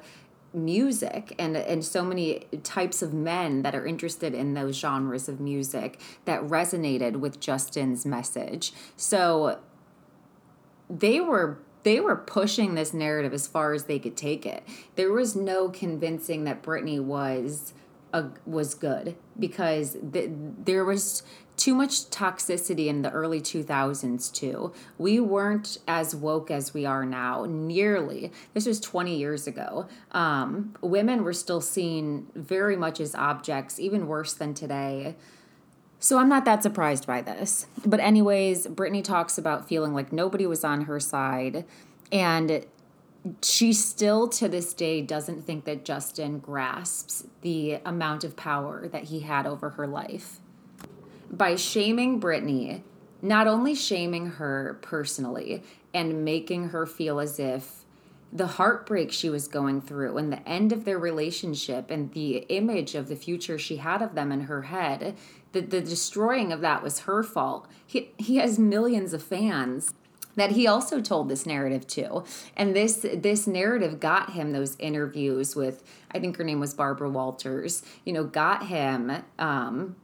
music 0.53 1.35
and 1.39 1.57
and 1.57 1.85
so 1.85 2.03
many 2.05 2.41
types 2.63 3.03
of 3.03 3.15
men 3.15 3.63
that 3.63 3.75
are 3.75 3.87
interested 3.87 4.35
in 4.35 4.55
those 4.55 4.77
genres 4.77 5.29
of 5.29 5.41
music 5.41 6.01
that 6.25 6.43
resonated 6.43 7.17
with 7.17 7.41
Justin's 7.41 8.05
message. 8.05 8.73
So 8.97 9.61
they 10.89 11.21
were 11.21 11.59
they 11.83 12.01
were 12.01 12.17
pushing 12.17 12.75
this 12.75 12.93
narrative 12.93 13.33
as 13.33 13.47
far 13.47 13.73
as 13.73 13.85
they 13.85 13.99
could 13.99 14.17
take 14.17 14.45
it. 14.45 14.63
There 14.97 15.13
was 15.13 15.35
no 15.35 15.69
convincing 15.69 16.45
that 16.45 16.63
Britney 16.63 17.01
was 17.01 17.73
a, 18.13 18.27
was 18.45 18.75
good 18.75 19.17
because 19.39 19.97
the, 20.03 20.31
there 20.65 20.85
was 20.85 21.23
too 21.61 21.75
much 21.75 22.09
toxicity 22.09 22.87
in 22.87 23.03
the 23.03 23.11
early 23.11 23.41
2000s 23.41 24.33
too. 24.33 24.73
We 24.97 25.21
weren't 25.21 25.77
as 25.87 26.17
woke 26.17 26.51
as 26.51 26.73
we 26.73 26.87
are 26.87 27.05
now, 27.05 27.45
nearly. 27.47 28.33
This 28.55 28.65
was 28.65 28.81
20 28.81 29.15
years 29.15 29.47
ago. 29.47 29.87
Um, 30.13 30.75
women 30.81 31.23
were 31.23 31.35
still 31.35 31.61
seen 31.61 32.29
very 32.35 32.77
much 32.77 32.99
as 32.99 33.15
objects, 33.15 33.79
even 33.79 34.07
worse 34.07 34.33
than 34.33 34.55
today. 34.55 35.17
So 35.99 36.19
I'm 36.19 36.31
not 36.31 36.47
that 36.47 36.63
surprised 36.63 37.07
by 37.07 37.21
this. 37.21 37.67
But, 37.85 38.01
anyways, 38.01 38.69
Britney 38.69 39.05
talks 39.05 39.37
about 39.37 39.69
feeling 39.69 39.93
like 39.93 40.15
nobody 40.15 40.47
was 40.47 40.65
on 40.65 40.83
her 40.83 40.99
side. 40.99 41.67
And 42.11 42.65
she 43.43 43.75
still 43.75 44.29
to 44.29 44.49
this 44.49 44.73
day 44.73 45.03
doesn't 45.03 45.43
think 45.43 45.67
that 45.67 45.85
Justin 45.85 46.39
grasps 46.39 47.25
the 47.43 47.81
amount 47.85 48.25
of 48.25 48.35
power 48.35 48.89
that 48.89 49.05
he 49.05 49.21
had 49.21 49.47
over 49.47 49.71
her 49.71 49.87
life. 49.87 50.41
By 51.31 51.57
shaming 51.57 52.21
Britney, 52.21 52.83
not 53.23 53.47
only 53.47 53.75
shaming 53.75 54.27
her 54.27 54.79
personally 54.83 55.63
and 55.95 56.25
making 56.25 56.71
her 56.71 56.87
feel 56.87 57.21
as 57.21 57.39
if 57.39 57.85
the 58.33 58.47
heartbreak 58.47 59.11
she 59.11 59.29
was 59.29 59.49
going 59.49 59.81
through 59.81 60.17
and 60.17 60.33
the 60.33 60.49
end 60.49 60.73
of 60.73 60.85
their 60.85 60.99
relationship 60.99 61.91
and 61.91 62.13
the 62.13 62.39
image 62.49 62.95
of 62.95 63.09
the 63.09 63.17
future 63.17 63.59
she 63.59 63.77
had 63.77 64.01
of 64.03 64.15
them 64.15 64.31
in 64.31 64.43
her 64.43 64.63
head 64.63 65.17
the, 65.53 65.61
the 65.61 65.81
destroying 65.81 66.53
of 66.53 66.61
that 66.61 66.83
was 66.83 67.01
her 67.01 67.23
fault. 67.23 67.67
He, 67.87 68.13
he 68.19 68.37
has 68.37 68.59
millions 68.59 69.13
of 69.13 69.23
fans 69.23 69.93
that 70.37 70.53
he 70.53 70.67
also 70.67 71.01
told 71.01 71.29
this 71.29 71.45
narrative 71.45 71.87
to 71.89 72.23
and 72.57 72.75
this 72.75 73.05
this 73.15 73.49
narrative 73.49 73.99
got 73.99 74.31
him 74.33 74.53
those 74.53 74.77
interviews 74.79 75.57
with 75.57 75.83
i 76.13 76.21
think 76.21 76.37
her 76.37 76.45
name 76.45 76.61
was 76.61 76.73
barbara 76.73 77.11
walters 77.11 77.83
you 78.05 78.13
know 78.13 78.23
got 78.23 78.69
him 78.69 79.11
um 79.41 79.97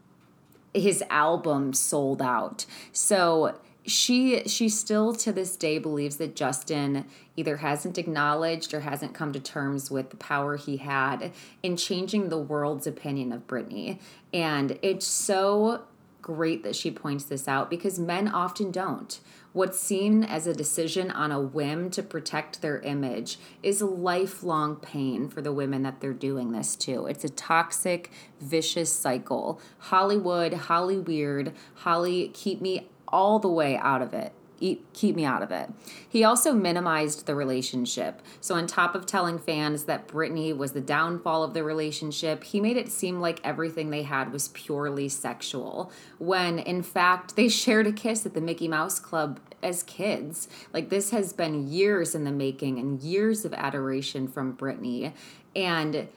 his 0.77 1.03
album 1.11 1.73
sold 1.73 2.23
out 2.23 2.67
so 2.93 3.55
she 3.87 4.43
she 4.47 4.69
still 4.69 5.15
to 5.15 5.33
this 5.33 5.57
day 5.57 5.79
believes 5.79 6.17
that 6.17 6.35
Justin 6.35 7.07
either 7.37 7.59
hasn't 7.59 7.99
acknowledged 7.99 8.75
or 8.75 8.81
hasn't 8.81 9.15
come 9.15 9.33
to 9.33 9.41
terms 9.41 9.91
with 9.91 10.11
the 10.11 10.17
power 10.17 10.57
he 10.57 10.79
had 10.79 11.33
in 11.63 11.77
changing 11.77 12.29
the 12.29 12.39
world's 12.39 12.87
opinion 12.87 13.33
of 13.33 13.47
Britney. 13.47 14.01
And 14.33 14.79
it's 14.83 15.07
so 15.07 15.83
great 16.21 16.65
that 16.65 16.75
she 16.75 16.91
points 16.91 17.25
this 17.25 17.47
out 17.47 17.71
because 17.71 17.99
men 17.99 18.27
often 18.27 18.73
don't. 18.73 19.21
What's 19.57 19.81
seen 19.81 20.23
as 20.23 20.47
a 20.47 20.53
decision 20.53 21.11
on 21.11 21.33
a 21.33 21.41
whim 21.41 21.89
to 21.93 22.03
protect 22.03 22.61
their 22.61 22.79
image 22.81 23.39
is 23.63 23.81
lifelong 23.81 24.77
pain 24.77 25.31
for 25.31 25.41
the 25.41 25.51
women 25.51 25.83
that 25.83 26.03
they're 26.03 26.13
doing 26.13 26.53
this 26.53 26.77
to. 26.77 27.07
It's 27.07 27.25
a 27.25 27.31
toxic, 27.31 28.11
vicious 28.39 28.93
cycle. 28.93 29.59
Hollywood, 29.79 30.53
Holly 30.53 30.99
weird, 30.99 31.55
Holly 31.77 32.29
keep 32.35 32.61
me 32.61 32.91
all 33.09 33.39
the 33.39 33.49
way 33.49 33.79
out 33.79 34.03
of 34.03 34.13
it. 34.13 34.35
Keep 34.59 35.17
me 35.17 35.25
out 35.25 35.43
of 35.43 35.51
it. 35.51 35.71
He 36.07 36.25
also 36.25 36.53
minimized 36.55 37.27
the 37.27 37.35
relationship. 37.35 38.23
So, 38.41 38.55
on 38.55 38.67
top 38.67 38.95
of 38.95 39.05
telling 39.05 39.39
fans 39.39 39.85
that 39.85 40.09
Britney 40.09 40.57
was 40.57 40.73
the 40.73 40.81
downfall 40.81 41.45
of 41.45 41.53
the 41.53 41.63
relationship, 41.63 42.43
he 42.43 42.59
made 42.59 42.79
it 42.79 42.91
seem 42.91 43.21
like 43.21 43.39
everything 43.45 43.91
they 43.91 44.03
had 44.03 44.33
was 44.33 44.49
purely 44.49 45.11
sexual, 45.11 45.93
when 46.19 46.59
in 46.59 46.83
fact 46.83 47.37
they 47.37 47.49
shared 47.51 47.87
a 47.87 47.93
kiss 47.93 48.25
at 48.25 48.33
the 48.33 48.41
Mickey 48.41 48.67
Mouse 48.67 48.99
Club 48.99 49.41
as 49.63 49.83
kids. 49.83 50.49
Like, 50.73 50.89
this 50.89 51.11
has 51.11 51.33
been 51.33 51.69
years 51.71 52.15
in 52.15 52.25
the 52.25 52.33
making 52.33 52.79
and 52.79 53.01
years 53.01 53.45
of 53.45 53.53
adoration 53.55 54.29
from 54.29 54.57
Britney. 54.57 55.13
And 55.55 56.09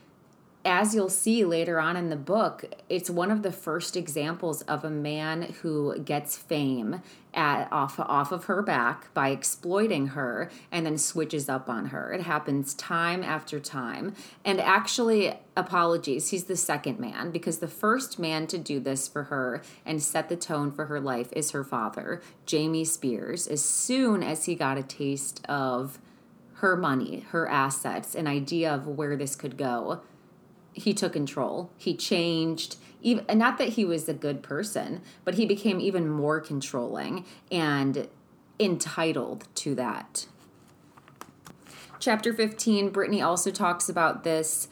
as 0.65 0.93
you'll 0.93 1.09
see 1.09 1.45
later 1.45 1.79
on 1.79 1.95
in 1.95 2.09
the 2.09 2.17
book, 2.17 2.65
it's 2.89 3.09
one 3.09 3.31
of 3.31 3.43
the 3.43 3.51
first 3.51 3.95
examples 3.95 4.61
of 4.63 4.83
a 4.83 4.89
man 4.89 5.53
who 5.61 5.97
gets 5.99 6.37
fame 6.37 7.01
at 7.33 7.71
off 7.71 7.99
off 7.99 8.31
of 8.31 8.45
her 8.45 8.61
back 8.61 9.13
by 9.13 9.29
exploiting 9.29 10.07
her 10.07 10.49
and 10.71 10.85
then 10.85 10.97
switches 10.97 11.47
up 11.47 11.69
on 11.69 11.87
her. 11.87 12.11
It 12.11 12.21
happens 12.21 12.73
time 12.73 13.23
after 13.23 13.59
time. 13.59 14.15
And 14.43 14.59
actually, 14.59 15.33
apologies, 15.55 16.29
he's 16.29 16.45
the 16.45 16.57
second 16.57 16.99
man 16.99 17.31
because 17.31 17.59
the 17.59 17.67
first 17.67 18.19
man 18.19 18.45
to 18.47 18.57
do 18.57 18.81
this 18.81 19.07
for 19.07 19.23
her 19.25 19.61
and 19.85 20.03
set 20.03 20.27
the 20.27 20.35
tone 20.35 20.71
for 20.71 20.87
her 20.87 20.99
life 20.99 21.31
is 21.33 21.51
her 21.51 21.63
father, 21.63 22.21
Jamie 22.45 22.85
Spears. 22.85 23.47
As 23.47 23.63
soon 23.63 24.23
as 24.23 24.45
he 24.45 24.55
got 24.55 24.77
a 24.77 24.83
taste 24.83 25.45
of 25.47 25.99
her 26.55 26.75
money, 26.75 27.25
her 27.29 27.47
assets, 27.47 28.13
an 28.13 28.27
idea 28.27 28.73
of 28.73 28.85
where 28.85 29.15
this 29.15 29.37
could 29.37 29.55
go, 29.55 30.01
he 30.73 30.93
took 30.93 31.13
control. 31.13 31.71
He 31.77 31.95
changed, 31.95 32.77
even 33.01 33.25
not 33.38 33.57
that 33.57 33.69
he 33.69 33.85
was 33.85 34.07
a 34.07 34.13
good 34.13 34.43
person, 34.43 35.01
but 35.23 35.35
he 35.35 35.45
became 35.45 35.79
even 35.79 36.09
more 36.09 36.39
controlling 36.39 37.25
and 37.51 38.07
entitled 38.59 39.47
to 39.55 39.75
that. 39.75 40.27
Chapter 41.99 42.33
15, 42.33 42.89
Brittany 42.89 43.21
also 43.21 43.51
talks 43.51 43.89
about 43.89 44.23
this 44.23 44.69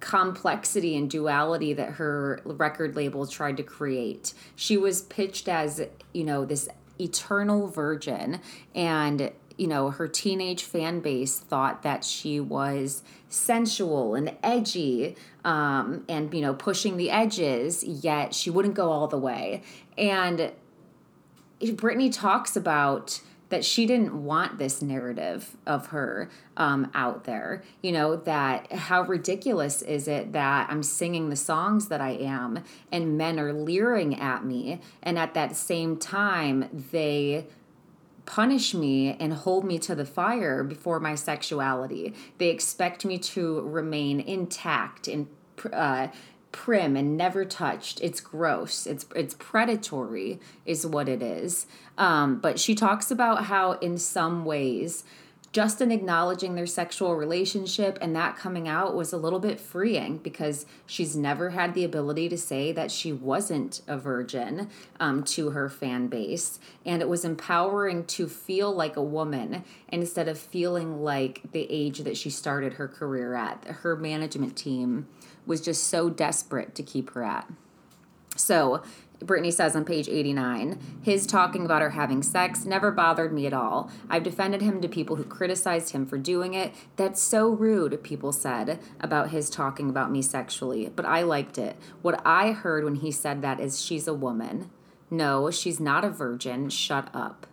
complexity 0.00 0.96
and 0.96 1.08
duality 1.08 1.72
that 1.72 1.92
her 1.92 2.40
record 2.44 2.96
label 2.96 3.26
tried 3.26 3.56
to 3.56 3.62
create. 3.62 4.34
She 4.56 4.76
was 4.76 5.02
pitched 5.02 5.48
as, 5.48 5.80
you 6.12 6.24
know, 6.24 6.44
this 6.44 6.68
eternal 7.00 7.68
virgin 7.68 8.40
and 8.74 9.30
you 9.56 9.66
know, 9.66 9.90
her 9.90 10.08
teenage 10.08 10.64
fan 10.64 11.00
base 11.00 11.38
thought 11.38 11.82
that 11.82 12.04
she 12.04 12.40
was 12.40 13.02
sensual 13.28 14.14
and 14.14 14.36
edgy 14.42 15.16
um, 15.44 16.04
and, 16.08 16.32
you 16.34 16.40
know, 16.40 16.54
pushing 16.54 16.96
the 16.96 17.10
edges, 17.10 17.84
yet 17.84 18.34
she 18.34 18.50
wouldn't 18.50 18.74
go 18.74 18.90
all 18.90 19.06
the 19.06 19.18
way. 19.18 19.62
And 19.96 20.52
Britney 21.60 22.12
talks 22.12 22.56
about 22.56 23.20
that 23.50 23.64
she 23.64 23.86
didn't 23.86 24.24
want 24.24 24.58
this 24.58 24.82
narrative 24.82 25.56
of 25.66 25.88
her 25.88 26.28
um, 26.56 26.90
out 26.94 27.24
there. 27.24 27.62
You 27.82 27.92
know, 27.92 28.16
that 28.16 28.72
how 28.72 29.02
ridiculous 29.02 29.82
is 29.82 30.08
it 30.08 30.32
that 30.32 30.68
I'm 30.70 30.82
singing 30.82 31.28
the 31.28 31.36
songs 31.36 31.88
that 31.88 32.00
I 32.00 32.10
am 32.10 32.64
and 32.90 33.16
men 33.16 33.38
are 33.38 33.52
leering 33.52 34.18
at 34.18 34.44
me, 34.44 34.80
and 35.02 35.18
at 35.18 35.34
that 35.34 35.56
same 35.56 35.96
time, 35.96 36.86
they 36.90 37.46
punish 38.26 38.74
me 38.74 39.16
and 39.20 39.32
hold 39.32 39.64
me 39.64 39.78
to 39.80 39.94
the 39.94 40.04
fire 40.04 40.62
before 40.64 41.00
my 41.00 41.14
sexuality. 41.14 42.14
They 42.38 42.48
expect 42.48 43.04
me 43.04 43.18
to 43.18 43.60
remain 43.62 44.20
intact 44.20 45.08
and 45.08 45.28
uh, 45.72 46.08
prim 46.52 46.96
and 46.96 47.16
never 47.16 47.44
touched. 47.44 48.00
It's 48.00 48.20
gross. 48.20 48.86
It's 48.86 49.06
it's 49.14 49.34
predatory, 49.34 50.40
is 50.64 50.86
what 50.86 51.08
it 51.08 51.22
is. 51.22 51.66
Um, 51.98 52.38
but 52.38 52.58
she 52.58 52.74
talks 52.74 53.10
about 53.10 53.44
how 53.44 53.72
in 53.72 53.98
some 53.98 54.44
ways 54.44 55.04
Justin 55.54 55.92
acknowledging 55.92 56.56
their 56.56 56.66
sexual 56.66 57.14
relationship 57.14 57.96
and 58.00 58.16
that 58.16 58.36
coming 58.36 58.66
out 58.66 58.96
was 58.96 59.12
a 59.12 59.16
little 59.16 59.38
bit 59.38 59.60
freeing 59.60 60.18
because 60.18 60.66
she's 60.84 61.14
never 61.14 61.50
had 61.50 61.74
the 61.74 61.84
ability 61.84 62.28
to 62.28 62.36
say 62.36 62.72
that 62.72 62.90
she 62.90 63.12
wasn't 63.12 63.80
a 63.86 63.96
virgin 63.96 64.68
um, 64.98 65.22
to 65.22 65.50
her 65.50 65.68
fan 65.68 66.08
base. 66.08 66.58
And 66.84 67.00
it 67.00 67.08
was 67.08 67.24
empowering 67.24 68.04
to 68.06 68.26
feel 68.26 68.74
like 68.74 68.96
a 68.96 69.02
woman 69.02 69.62
instead 69.86 70.26
of 70.26 70.40
feeling 70.40 71.04
like 71.04 71.42
the 71.52 71.68
age 71.70 72.00
that 72.00 72.16
she 72.16 72.30
started 72.30 72.72
her 72.72 72.88
career 72.88 73.36
at. 73.36 73.64
Her 73.64 73.94
management 73.94 74.56
team 74.56 75.06
was 75.46 75.60
just 75.60 75.84
so 75.84 76.10
desperate 76.10 76.74
to 76.74 76.82
keep 76.82 77.10
her 77.10 77.22
at. 77.22 77.48
So 78.36 78.82
Britney 79.20 79.52
says 79.52 79.74
on 79.74 79.84
page 79.84 80.08
89, 80.08 80.78
his 81.02 81.26
talking 81.26 81.64
about 81.64 81.82
her 81.82 81.90
having 81.90 82.22
sex 82.22 82.64
never 82.64 82.90
bothered 82.90 83.32
me 83.32 83.46
at 83.46 83.52
all. 83.52 83.90
I've 84.10 84.22
defended 84.22 84.60
him 84.60 84.80
to 84.80 84.88
people 84.88 85.16
who 85.16 85.24
criticized 85.24 85.90
him 85.90 86.04
for 86.06 86.18
doing 86.18 86.54
it. 86.54 86.72
That's 86.96 87.22
so 87.22 87.48
rude, 87.48 88.02
people 88.02 88.32
said 88.32 88.80
about 89.00 89.30
his 89.30 89.48
talking 89.48 89.88
about 89.88 90.10
me 90.10 90.20
sexually, 90.20 90.90
but 90.94 91.06
I 91.06 91.22
liked 91.22 91.58
it. 91.58 91.76
What 92.02 92.20
I 92.24 92.52
heard 92.52 92.84
when 92.84 92.96
he 92.96 93.10
said 93.10 93.40
that 93.42 93.60
is 93.60 93.82
she's 93.82 94.08
a 94.08 94.14
woman. 94.14 94.70
No, 95.10 95.50
she's 95.50 95.80
not 95.80 96.04
a 96.04 96.10
virgin. 96.10 96.68
Shut 96.68 97.08
up. 97.14 97.46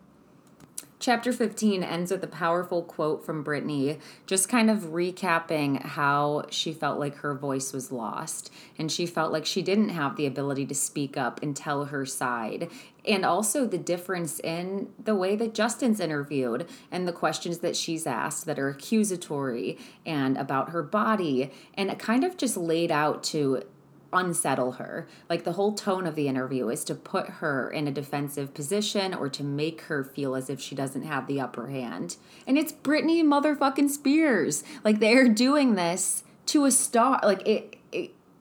Chapter 1.01 1.34
15 1.34 1.81
ends 1.81 2.12
with 2.12 2.24
a 2.24 2.27
powerful 2.27 2.84
quote 2.84 3.25
from 3.25 3.43
Britney, 3.43 4.00
just 4.27 4.48
kind 4.48 4.70
of 4.70 4.91
recapping 4.91 5.81
how 5.81 6.46
she 6.51 6.72
felt 6.74 7.00
like 7.00 7.15
her 7.15 7.34
voice 7.34 7.74
was 7.74 7.91
lost. 7.91 8.53
And 8.77 8.91
she 8.91 9.08
felt 9.08 9.31
like 9.31 9.48
she 9.48 9.63
didn't 9.63 9.89
have 9.89 10.15
the 10.15 10.27
ability 10.27 10.67
to 10.67 10.75
speak 10.75 11.17
up 11.17 11.41
and 11.41 11.55
tell 11.55 11.86
her 11.86 12.05
side. 12.05 12.70
And 13.03 13.25
also 13.25 13.65
the 13.65 13.79
difference 13.79 14.39
in 14.41 14.89
the 15.03 15.15
way 15.15 15.36
that 15.38 15.55
Justin's 15.55 16.00
interviewed 16.00 16.67
and 16.91 17.08
the 17.08 17.13
questions 17.13 17.58
that 17.60 17.75
she's 17.75 18.05
asked 18.05 18.46
that 18.46 18.60
are 18.60 18.70
accusatory 18.70 19.79
and 20.05 20.38
about 20.38 20.70
her 20.70 20.84
body. 20.84 21.51
And 21.74 21.98
kind 21.98 22.24
of 22.24 22.38
just 22.38 22.58
laid 22.58 22.91
out 22.91 23.24
to 23.24 23.63
unsettle 24.13 24.74
her. 24.74 25.08
Like 25.30 25.44
the 25.44 25.53
whole 25.53 25.74
tone 25.74 26.06
of 26.06 26.15
the 26.15 26.27
interview 26.27 26.70
is 26.70 26.84
to 26.86 26.96
put 26.96 27.27
her 27.27 27.70
in 27.70 27.88
a 27.88 27.91
defensive 27.91 28.53
position 28.53 29.13
or 29.13 29.30
to 29.30 29.44
make 29.44 29.82
her 29.82 30.03
feel 30.03 30.36
as 30.36 30.50
if 30.50 30.60
she 30.60 30.75
doesn't 30.75 31.03
have 31.03 31.27
the 31.27 31.39
upper 31.39 31.68
hand. 31.68 32.18
And 32.46 32.58
it's 32.58 32.72
Britney 32.72 33.24
motherfucking 33.24 33.89
Spears. 33.89 34.63
Like 34.84 35.00
they're 35.00 35.30
doing 35.30 35.75
this 35.75 36.24
to 36.48 36.65
a 36.65 36.72
star. 36.72 37.20
Like 37.24 37.48
it, 37.48 37.77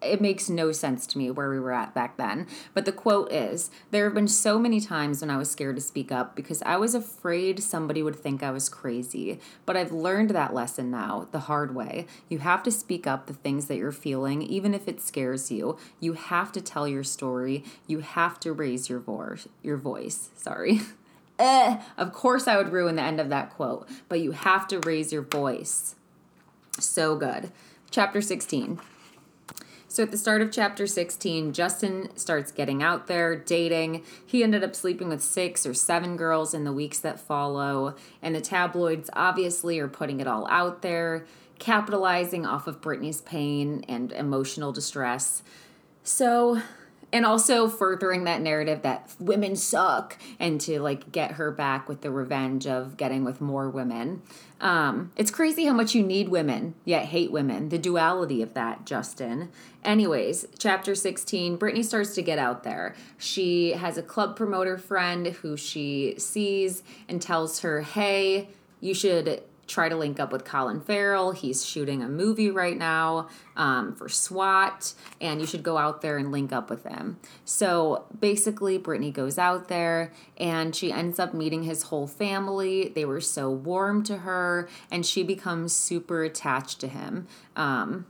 it 0.02 0.21
makes 0.21 0.49
no 0.49 0.73
sense 0.73 1.07
to 1.09 1.19
me 1.19 1.30
where 1.30 1.50
we 1.50 1.61
were 1.61 1.73
at 1.73 1.95
back 1.95 2.16
then. 2.16 2.47
But 2.75 2.85
the 2.85 2.92
quote 2.92 3.30
is 3.33 3.71
There 3.90 4.04
have 4.04 4.14
been 4.14 4.28
so 4.28 4.59
many 4.59 4.80
times 4.80 5.21
when 5.21 5.30
I 5.30 5.37
was 5.37 5.50
scared 5.50 5.76
to 5.76 5.83
speak 5.83 6.11
up 6.11 6.35
because 6.35 6.62
I 6.62 6.76
was 6.76 6.95
afraid 6.95 7.62
somebody 7.62 8.02
would 8.02 8.16
think 8.16 8.42
I 8.42 8.50
was 8.50 8.69
crazy. 8.69 9.40
But 9.66 9.76
I've 9.76 9.92
learned 9.92 10.30
that 10.30 10.54
lesson 10.54 10.90
now, 10.90 11.28
the 11.33 11.40
hard 11.40 11.75
way. 11.75 12.07
You 12.28 12.38
have 12.38 12.62
to 12.64 12.71
speak 12.71 13.07
up 13.07 13.26
the 13.26 13.35
things 13.35 13.66
that 13.66 13.76
you're 13.76 13.92
feeling, 13.92 14.42
even 14.42 14.75
if 14.75 14.88
it 14.88 15.00
scares 15.00 15.50
you. 15.50 15.76
You 15.99 16.14
have 16.14 16.52
to 16.52 16.61
tell 16.61 16.88
your 16.88 17.04
story. 17.04 17.64
You 17.87 18.00
have 18.00 18.40
to 18.40 18.52
raise 18.52 18.88
your 18.88 19.00
voice. 19.00 19.49
Your 19.62 19.76
voice. 19.76 20.30
Sorry. 20.35 20.80
eh, 21.38 21.80
of 21.97 22.12
course, 22.12 22.49
I 22.49 22.57
would 22.57 22.73
ruin 22.73 22.97
the 22.97 23.02
end 23.02 23.21
of 23.21 23.28
that 23.28 23.50
quote, 23.50 23.88
but 24.09 24.21
you 24.21 24.33
have 24.33 24.66
to 24.69 24.80
raise 24.80 25.12
your 25.12 25.23
voice. 25.23 25.95
So 26.78 27.16
good. 27.16 27.50
Chapter 27.90 28.23
16. 28.23 28.78
So 29.90 30.04
at 30.04 30.12
the 30.12 30.16
start 30.16 30.40
of 30.40 30.52
chapter 30.52 30.87
16, 30.87 31.52
Justin 31.52 32.16
starts 32.16 32.52
getting 32.52 32.80
out 32.80 33.09
there, 33.09 33.35
dating. 33.35 34.04
He 34.25 34.44
ended 34.44 34.62
up 34.62 34.76
sleeping 34.76 35.09
with 35.09 35.20
six 35.20 35.66
or 35.66 35.75
seven 35.75 36.16
girls 36.16 36.54
in 36.54 36.62
the 36.62 36.73
weeks 36.73 37.00
that 37.00 37.18
follow. 37.18 37.97
And 38.23 38.32
the 38.32 38.40
tabloids 38.40 39.11
obviously 39.14 39.80
are 39.80 39.88
putting 39.88 40.20
it 40.20 40.28
all 40.28 40.47
out 40.49 40.82
there, 40.82 41.26
capitalizing 41.59 42.47
off 42.47 42.68
of 42.68 42.80
Britney's 42.80 43.20
pain 43.23 43.85
and 43.88 44.12
emotional 44.12 44.70
distress. 44.70 45.42
So 46.04 46.62
and 47.12 47.26
also 47.26 47.69
furthering 47.69 48.25
that 48.25 48.40
narrative 48.40 48.83
that 48.83 49.11
women 49.19 49.57
suck 49.57 50.17
and 50.38 50.61
to 50.61 50.81
like 50.81 51.12
get 51.12 51.33
her 51.33 51.50
back 51.50 51.88
with 51.88 52.02
the 52.02 52.11
revenge 52.11 52.67
of 52.67 52.97
getting 52.97 53.25
with 53.25 53.40
more 53.40 53.69
women. 53.69 54.23
Um, 54.61 55.11
it's 55.17 55.31
crazy 55.31 55.64
how 55.64 55.73
much 55.73 55.95
you 55.95 56.02
need 56.02 56.29
women 56.29 56.75
yet 56.85 57.07
hate 57.07 57.33
women. 57.33 57.71
The 57.71 57.79
duality 57.79 58.43
of 58.43 58.55
that 58.55 58.85
justin. 58.85 59.50
Anyways 59.85 60.47
chapter 60.59 60.95
16 60.95 61.59
Britney 61.59 61.85
starts 61.85 62.14
to 62.14 62.23
get 62.23 62.38
out 62.38 62.62
there. 62.62 62.95
She 63.19 63.73
has 63.73 63.97
a 63.99 64.02
club 64.02 64.37
promoter 64.37 64.79
friend 64.79 65.26
who 65.26 65.57
she 65.57 66.14
sees 66.19 66.83
and 67.09 67.21
tells 67.21 67.61
her 67.61 67.83
hey 67.83 68.49
you 68.81 68.95
should 68.95 69.43
try 69.71 69.89
to 69.89 69.97
link 69.97 70.19
up 70.19 70.33
with 70.33 70.45
Colin 70.45 70.81
Farrell. 70.81 71.33
He's 71.33 71.65
shooting 71.65 72.03
a 72.03 72.09
movie 72.09 72.50
right 72.50 72.77
now 72.77 73.29
um, 73.57 73.95
for 73.95 74.09
SWAT, 74.09 74.93
and 75.21 75.41
you 75.41 75.47
should 75.47 75.62
go 75.62 75.79
out 75.79 76.03
there 76.03 76.19
and 76.19 76.33
link 76.33 76.53
up 76.53 76.69
with 76.69 76.85
him. 76.85 77.19
So 77.45 78.05
basically, 78.19 78.79
Britney 78.79 79.12
goes 79.12 79.39
out 79.39 79.69
there 79.69 80.12
and 80.37 80.75
she 80.75 80.93
ends 80.93 81.19
up 81.19 81.33
meeting 81.33 81.62
his 81.62 81.85
whole 81.85 82.07
family. 82.07 82.89
They 82.89 83.05
were 83.05 83.21
so 83.21 83.50
warm 83.50 84.03
to 84.05 84.19
her, 84.19 84.69
and 84.91 85.07
she 85.07 85.23
becomes 85.23 85.73
super 85.73 86.25
attached 86.25 86.81
to 86.81 86.89
him. 86.89 87.27
Um, 87.57 88.07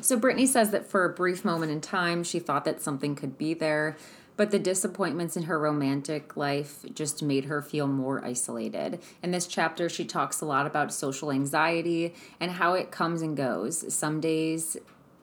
so 0.00 0.18
Britney 0.18 0.48
says 0.48 0.70
that 0.70 0.86
for 0.86 1.04
a 1.04 1.10
brief 1.10 1.44
moment 1.44 1.70
in 1.70 1.80
time, 1.80 2.24
she 2.24 2.38
thought 2.38 2.64
that 2.64 2.80
something 2.80 3.14
could 3.14 3.36
be 3.36 3.54
there 3.54 3.96
but 4.36 4.50
the 4.50 4.58
disappointments 4.58 5.36
in 5.36 5.44
her 5.44 5.58
romantic 5.58 6.36
life 6.36 6.84
just 6.94 7.22
made 7.22 7.46
her 7.46 7.60
feel 7.62 7.86
more 7.86 8.24
isolated. 8.24 9.00
In 9.22 9.30
this 9.30 9.46
chapter, 9.46 9.88
she 9.88 10.04
talks 10.04 10.40
a 10.40 10.46
lot 10.46 10.66
about 10.66 10.92
social 10.92 11.30
anxiety 11.30 12.14
and 12.38 12.52
how 12.52 12.74
it 12.74 12.90
comes 12.90 13.22
and 13.22 13.36
goes. 13.36 13.92
Some 13.92 14.20
days, 14.20 14.76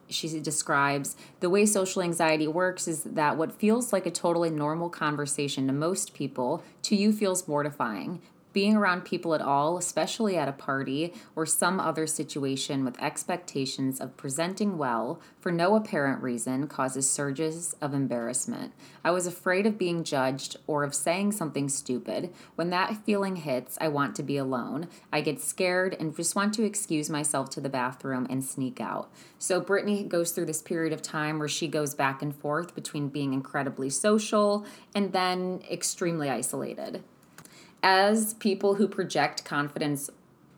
she 0.10 0.40
describes 0.40 1.16
the 1.40 1.50
way 1.50 1.66
social 1.66 2.02
anxiety 2.02 2.48
works 2.48 2.88
is 2.88 3.04
that 3.04 3.38
what 3.38 3.52
feels 3.52 3.92
like 3.92 4.06
a 4.06 4.12
totally 4.12 4.50
normal 4.50 4.90
conversation 4.90 5.68
to 5.68 5.74
most 5.74 6.14
people 6.14 6.64
to 6.84 6.96
you 6.96 7.12
feels 7.12 7.48
mortifying 7.48 8.22
being 8.58 8.76
around 8.76 9.06
people 9.06 9.36
at 9.36 9.42
all, 9.42 9.78
especially 9.78 10.36
at 10.36 10.48
a 10.48 10.52
party 10.52 11.14
or 11.36 11.46
some 11.46 11.80
other 11.80 12.08
situation 12.08 12.84
with 12.84 13.00
expectations 13.00 14.02
of 14.02 14.18
presenting 14.18 14.80
well 14.80 15.22
for 15.40 15.52
no 15.52 15.76
apparent 15.76 16.24
reason, 16.24 16.66
causes 16.66 17.08
surges 17.08 17.76
of 17.82 17.94
embarrassment. 17.94 18.74
I 19.04 19.12
was 19.12 19.28
afraid 19.28 19.68
of 19.68 19.78
being 19.78 20.04
judged 20.04 20.58
or 20.66 20.84
of 20.84 20.96
saying 20.96 21.34
something 21.34 21.70
stupid. 21.70 22.34
When 22.56 22.72
that 22.72 23.06
feeling 23.06 23.36
hits, 23.36 23.78
I 23.80 23.90
want 23.90 24.16
to 24.16 24.24
be 24.24 24.38
alone. 24.38 24.88
I 25.14 25.22
get 25.22 25.40
scared 25.40 25.96
and 26.00 26.16
just 26.16 26.36
want 26.36 26.56
to 26.56 26.64
excuse 26.64 27.12
myself 27.12 27.52
to 27.52 27.62
the 27.62 27.70
bathroom 27.70 28.26
and 28.28 28.44
sneak 28.44 28.82
out. 28.82 29.12
So, 29.38 29.62
Britney 29.62 30.08
goes 30.08 30.32
through 30.32 30.48
this 30.48 30.64
period 30.64 30.94
of 30.94 31.04
time 31.04 31.38
where 31.38 31.48
she 31.48 31.68
goes 31.68 31.94
back 31.94 32.24
and 32.24 32.36
forth 32.36 32.74
between 32.74 33.10
being 33.10 33.34
incredibly 33.34 33.92
social 33.92 34.66
and 34.96 35.14
then 35.14 35.62
extremely 35.70 36.32
isolated 36.32 37.04
as 37.84 38.34
people 38.36 38.76
who 38.76 38.88
project 38.88 39.46
confidence 39.46 40.10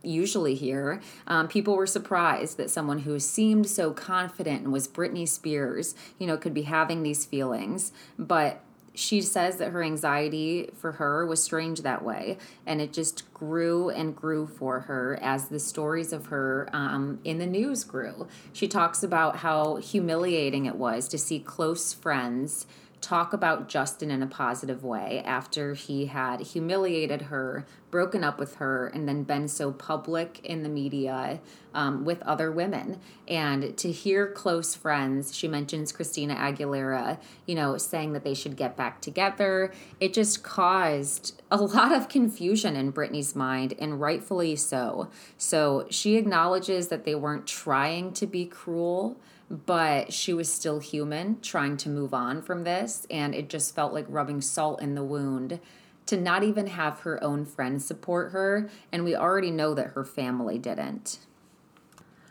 usually 0.04 0.56
hear, 0.56 1.02
um, 1.28 1.48
people 1.48 1.76
were 1.76 1.88
surprised 1.88 2.58
that 2.58 2.70
someone 2.70 3.00
who 3.00 3.20
seemed 3.20 3.68
so 3.68 3.92
confident 3.92 4.64
and 4.64 4.72
was 4.72 4.88
Britney 4.88 5.28
Spears, 5.28 5.96
you 6.18 6.26
know, 6.26 6.38
could 6.38 6.54
be 6.54 6.64
having 6.64 7.04
these 7.04 7.26
feelings. 7.26 7.92
But 8.18 8.62
she 9.00 9.22
says 9.22 9.58
that 9.58 9.72
her 9.72 9.82
anxiety 9.82 10.70
for 10.76 10.94
her 10.94 11.26
was 11.26 11.42
strange 11.42 11.82
that 11.82 12.04
way 12.04 12.38
and 12.66 12.82
it 12.82 12.92
just 12.92 13.32
grew 13.34 13.90
and 13.90 14.16
grew 14.16 14.46
for 14.46 14.82
her 14.82 15.18
as 15.22 15.48
the 15.48 15.60
stories 15.60 16.12
of 16.12 16.28
her 16.28 16.70
um, 16.74 17.20
in 17.24 17.38
the 17.38 17.46
news 17.46 17.84
grew 17.86 18.28
she 18.52 18.68
talks 18.68 19.02
about 19.02 19.38
how 19.38 19.78
humiliating 19.78 20.66
it 20.66 20.76
was 20.76 21.08
to 21.08 21.18
see 21.18 21.40
close 21.40 21.94
friends 21.94 22.66
talk 23.02 23.34
about 23.34 23.70
Justin 23.70 24.12
in 24.12 24.22
a 24.22 24.28
positive 24.28 24.84
way 24.84 25.22
after 25.26 25.74
he 25.74 26.08
had 26.08 26.42
humiliated 26.42 27.24
her, 27.24 27.66
broken 27.92 28.24
up 28.24 28.38
with 28.38 28.56
her, 28.56 28.88
and 28.88 29.08
then 29.08 29.24
been 29.24 29.48
so 29.48 29.72
public 29.72 30.40
in 30.44 30.64
the 30.64 30.70
media 30.70 31.40
um, 31.74 32.04
with 32.04 32.22
other 32.24 32.52
women. 32.52 33.00
And 33.28 33.78
to 33.78 33.92
hear 33.92 34.28
close 34.32 34.76
friends, 34.76 35.36
she 35.36 35.48
mentions 35.48 35.92
Christina 35.92 36.36
Aguilera, 36.36 37.20
you 37.46 37.56
know, 37.56 37.78
saying 37.78 38.14
that 38.14 38.24
they 38.24 38.34
should 38.34 38.56
get 38.56 38.76
back 38.76 39.02
together, 39.02 39.72
it 40.00 40.14
just 40.14 40.44
caused 40.44 41.42
a 41.50 41.58
lot 41.62 41.92
of 41.92 42.10
confusion 42.10 42.76
in 42.76 42.92
Britney's 42.92 43.36
mind, 43.36 43.74
and 43.80 44.02
rightfully 44.02 44.56
so. 44.56 45.10
So 45.38 45.86
she 45.90 46.18
acknowledges 46.18 46.90
that 46.90 47.06
they 47.06 47.16
weren't 47.16 47.48
trying 47.48 48.14
to 48.14 48.28
be 48.28 48.46
cruel 48.46 49.18
but 49.50 50.14
she 50.14 50.34
was 50.34 50.52
still 50.52 50.80
human 50.80 51.40
trying 51.42 51.78
to 51.78 51.90
move 51.90 52.14
on 52.14 52.42
from 52.42 52.64
this 52.64 53.08
and 53.10 53.34
it 53.34 53.50
just 53.50 53.74
felt 53.74 53.94
like 53.94 54.06
rubbing 54.08 54.42
salt 54.42 54.82
in 54.82 54.96
the 54.96 55.04
wound 55.04 55.60
to 56.06 56.18
not 56.18 56.44
even 56.44 56.68
have 56.68 57.02
her 57.02 57.24
own 57.24 57.46
friends 57.46 57.86
support 57.86 58.32
her 58.32 58.70
and 58.92 59.04
we 59.04 59.16
already 59.16 59.52
know 59.52 59.74
that 59.74 59.92
her 59.92 60.06
family 60.06 60.58
didn't 60.58 61.20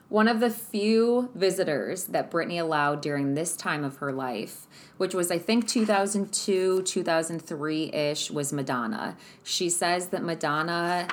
one 0.09 0.27
of 0.27 0.41
the 0.41 0.51
few 0.51 1.31
visitors 1.35 2.05
that 2.05 2.31
Britney 2.31 2.59
allowed 2.59 3.03
during 3.03 3.35
this 3.35 3.55
time 3.55 3.85
of 3.85 3.97
her 3.97 4.11
life, 4.11 4.67
which 4.97 5.15
was, 5.15 5.31
I 5.31 5.39
think, 5.39 5.69
2002, 5.69 6.83
2003 6.83 7.93
ish, 7.93 8.31
was 8.31 8.53
Madonna. 8.53 9.17
She 9.43 9.69
says 9.69 10.09
that 10.09 10.25
Madonna 10.25 11.09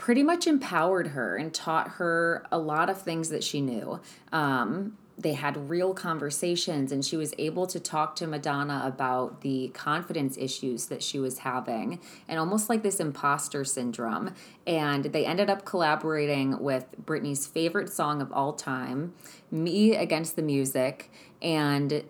pretty 0.00 0.22
much 0.22 0.46
empowered 0.46 1.08
her 1.08 1.36
and 1.36 1.52
taught 1.52 1.86
her 1.92 2.46
a 2.50 2.58
lot 2.58 2.88
of 2.88 3.02
things 3.02 3.28
that 3.28 3.44
she 3.44 3.60
knew. 3.60 4.00
Um, 4.32 4.96
they 5.18 5.34
had 5.34 5.68
real 5.68 5.92
conversations, 5.92 6.90
and 6.90 7.04
she 7.04 7.18
was 7.18 7.34
able 7.36 7.66
to 7.66 7.78
talk 7.78 8.16
to 8.16 8.26
Madonna 8.26 8.80
about 8.82 9.42
the 9.42 9.68
confidence 9.74 10.38
issues 10.38 10.86
that 10.86 11.02
she 11.02 11.18
was 11.18 11.40
having 11.40 12.00
and 12.26 12.38
almost 12.38 12.70
like 12.70 12.82
this 12.82 12.98
imposter 12.98 13.62
syndrome. 13.62 14.34
And 14.66 15.04
they 15.04 15.26
ended 15.26 15.50
up 15.50 15.66
collaborating 15.66 16.58
with 16.60 16.86
Britney's 17.04 17.46
favorite 17.46 17.92
song 17.92 18.22
of 18.22 18.32
all 18.32 18.54
time, 18.54 19.12
Me 19.50 19.94
Against 19.94 20.34
the 20.34 20.42
Music. 20.42 21.12
And 21.42 22.04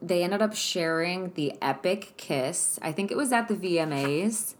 they 0.00 0.22
ended 0.22 0.40
up 0.40 0.54
sharing 0.54 1.32
the 1.32 1.54
epic 1.60 2.12
kiss. 2.16 2.78
I 2.80 2.92
think 2.92 3.10
it 3.10 3.16
was 3.16 3.32
at 3.32 3.48
the 3.48 3.56
VMAs 3.56 4.54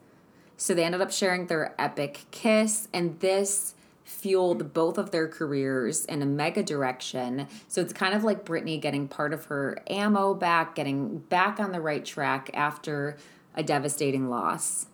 so 0.57 0.75
they 0.75 0.85
ended 0.85 1.01
up 1.01 1.13
sharing 1.13 1.47
their 1.47 1.75
epic 1.79 2.27
kiss, 2.31 2.89
and 2.93 3.21
this 3.21 3.75
fueled 4.05 4.73
both 4.75 4.99
of 4.99 5.11
their 5.11 5.27
careers 5.27 6.05
in 6.05 6.23
a 6.23 6.27
mega 6.27 6.63
direction. 6.63 7.49
So 7.69 7.81
it's 7.81 7.93
kind 7.93 8.15
of 8.15 8.23
like 8.23 8.45
Britney 8.45 8.81
getting 8.81 9.09
part 9.09 9.33
of 9.33 9.47
her 9.47 9.79
ammo 9.89 10.35
back, 10.35 10.75
getting 10.75 11.19
back 11.19 11.59
on 11.59 11.73
the 11.73 11.81
right 11.81 12.05
track 12.05 12.51
after 12.53 13.17
a 13.55 13.63
devastating 13.63 14.29
loss. 14.29 14.87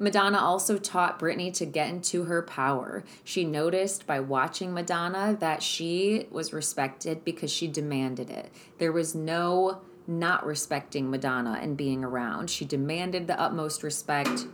Madonna 0.00 0.38
also 0.38 0.78
taught 0.78 1.18
Britney 1.18 1.52
to 1.54 1.66
get 1.66 1.88
into 1.88 2.24
her 2.24 2.40
power. 2.40 3.02
She 3.24 3.44
noticed 3.44 4.06
by 4.06 4.20
watching 4.20 4.72
Madonna 4.72 5.36
that 5.40 5.62
she 5.62 6.28
was 6.30 6.52
respected 6.52 7.24
because 7.24 7.50
she 7.50 7.66
demanded 7.66 8.30
it. 8.30 8.52
There 8.78 8.92
was 8.92 9.14
no 9.14 9.80
not 10.06 10.46
respecting 10.46 11.10
Madonna 11.10 11.58
and 11.60 11.76
being 11.76 12.04
around. 12.04 12.48
She 12.48 12.64
demanded 12.64 13.26
the 13.26 13.38
utmost 13.38 13.82
respect 13.82 14.46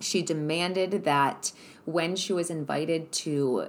she 0.00 0.22
demanded 0.22 1.04
that 1.04 1.52
when 1.84 2.16
she 2.16 2.32
was 2.32 2.50
invited 2.50 3.12
to 3.12 3.68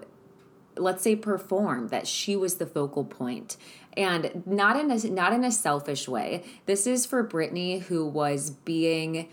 let's 0.78 1.04
say 1.04 1.16
perform 1.16 1.90
that 1.90 2.08
she 2.08 2.36
was 2.36 2.56
the 2.56 2.66
focal 2.66 3.04
point 3.04 3.58
And 3.98 4.42
not 4.46 4.78
in 4.78 4.90
a 4.90 4.98
not 5.10 5.34
in 5.34 5.44
a 5.44 5.52
selfish 5.52 6.08
way. 6.08 6.46
This 6.66 6.88
is 6.88 7.06
for 7.06 7.28
Britney 7.28 7.82
who 7.82 8.06
was 8.06 8.52
being 8.52 9.28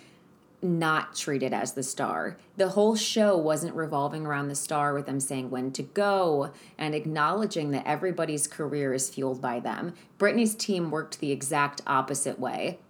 not 0.61 1.15
treated 1.15 1.53
as 1.53 1.75
the 1.75 1.83
star. 1.85 2.37
The 2.57 2.71
whole 2.71 2.97
show 2.97 3.37
wasn't 3.37 3.77
revolving 3.77 4.27
around 4.27 4.49
the 4.49 4.57
star 4.57 4.93
with 4.93 5.07
them 5.07 5.21
saying 5.21 5.51
when 5.51 5.71
to 5.73 5.85
go 5.85 6.51
and 6.77 6.95
acknowledging 6.95 7.71
that 7.71 7.87
everybody's 7.87 8.49
career 8.49 8.93
is 8.93 9.09
fueled 9.09 9.41
by 9.41 9.61
them. 9.61 9.95
Britney's 10.19 10.57
team 10.57 10.91
worked 10.91 11.21
the 11.21 11.31
exact 11.31 11.83
opposite 11.87 12.41
way. 12.41 12.81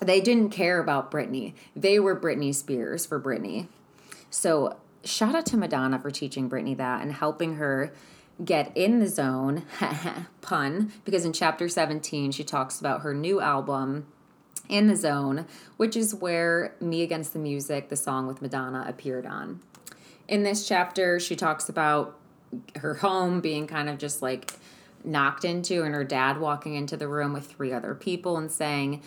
They 0.00 0.20
didn't 0.20 0.50
care 0.50 0.78
about 0.78 1.10
Britney. 1.10 1.54
They 1.74 1.98
were 1.98 2.18
Britney 2.18 2.54
Spears 2.54 3.06
for 3.06 3.20
Britney. 3.20 3.68
So, 4.30 4.76
shout 5.04 5.34
out 5.34 5.46
to 5.46 5.56
Madonna 5.56 5.98
for 5.98 6.10
teaching 6.10 6.50
Britney 6.50 6.76
that 6.76 7.02
and 7.02 7.12
helping 7.12 7.56
her 7.56 7.92
get 8.44 8.76
in 8.76 8.98
the 9.00 9.08
zone, 9.08 9.62
pun, 10.42 10.92
because 11.04 11.24
in 11.24 11.32
chapter 11.32 11.68
17 11.68 12.32
she 12.32 12.44
talks 12.44 12.78
about 12.80 13.00
her 13.00 13.14
new 13.14 13.40
album 13.40 14.06
in 14.68 14.88
the 14.88 14.96
Zone, 14.96 15.46
which 15.76 15.96
is 15.96 16.14
where 16.14 16.74
Me 16.80 17.02
Against 17.02 17.32
the 17.32 17.38
Music, 17.38 17.88
the 17.88 17.96
song 17.96 18.26
with 18.26 18.42
Madonna, 18.42 18.84
appeared 18.88 19.26
on. 19.26 19.60
In 20.28 20.42
this 20.42 20.66
chapter, 20.66 21.20
she 21.20 21.36
talks 21.36 21.68
about 21.68 22.18
her 22.76 22.94
home 22.94 23.40
being 23.40 23.66
kind 23.66 23.88
of 23.88 23.98
just 23.98 24.22
like 24.22 24.54
knocked 25.04 25.44
into, 25.44 25.82
and 25.82 25.94
her 25.94 26.04
dad 26.04 26.40
walking 26.40 26.74
into 26.74 26.96
the 26.96 27.06
room 27.06 27.32
with 27.32 27.46
three 27.46 27.72
other 27.72 27.94
people 27.94 28.36
and 28.36 28.50
saying, 28.50 29.02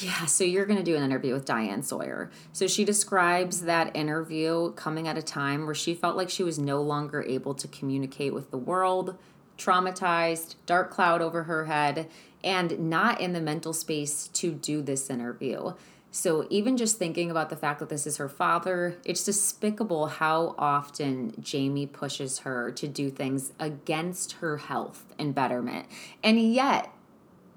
yeah, 0.00 0.26
so 0.26 0.44
you're 0.44 0.66
going 0.66 0.78
to 0.78 0.84
do 0.84 0.96
an 0.96 1.02
interview 1.02 1.32
with 1.32 1.46
Diane 1.46 1.82
Sawyer. 1.82 2.30
So 2.52 2.66
she 2.66 2.84
describes 2.84 3.62
that 3.62 3.96
interview 3.96 4.72
coming 4.72 5.08
at 5.08 5.16
a 5.16 5.22
time 5.22 5.64
where 5.64 5.74
she 5.74 5.94
felt 5.94 6.16
like 6.16 6.28
she 6.28 6.42
was 6.42 6.58
no 6.58 6.82
longer 6.82 7.22
able 7.22 7.54
to 7.54 7.66
communicate 7.68 8.34
with 8.34 8.50
the 8.50 8.58
world, 8.58 9.16
traumatized, 9.56 10.56
dark 10.66 10.90
cloud 10.90 11.22
over 11.22 11.44
her 11.44 11.64
head, 11.64 12.08
and 12.44 12.78
not 12.78 13.20
in 13.20 13.32
the 13.32 13.40
mental 13.40 13.72
space 13.72 14.28
to 14.28 14.52
do 14.52 14.82
this 14.82 15.08
interview. 15.08 15.72
So, 16.10 16.46
even 16.48 16.76
just 16.76 16.98
thinking 16.98 17.30
about 17.30 17.50
the 17.50 17.56
fact 17.56 17.80
that 17.80 17.90
this 17.90 18.06
is 18.06 18.16
her 18.16 18.30
father, 18.30 18.96
it's 19.04 19.24
despicable 19.24 20.06
how 20.06 20.54
often 20.58 21.34
Jamie 21.38 21.86
pushes 21.86 22.40
her 22.40 22.70
to 22.72 22.88
do 22.88 23.10
things 23.10 23.52
against 23.58 24.32
her 24.34 24.56
health 24.56 25.14
and 25.18 25.34
betterment. 25.34 25.86
And 26.22 26.40
yet, 26.40 26.90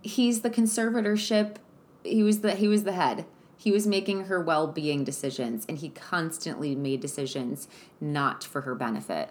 he's 0.02 0.42
the 0.42 0.50
conservatorship, 0.50 1.56
he 2.04 2.24
was 2.24 2.42
the 2.42 2.56
he 2.56 2.68
was 2.68 2.84
the 2.84 2.94
head. 2.94 3.26
He 3.58 3.72
was 3.72 3.86
making 3.86 4.26
her 4.26 4.42
well-being 4.42 5.04
decisions 5.04 5.66
and 5.70 5.78
he 5.78 5.90
constantly 5.90 6.76
made 6.76 7.00
decisions 7.00 7.68
not 8.00 8.44
for 8.44 8.62
her 8.62 8.74
benefit. 8.74 9.30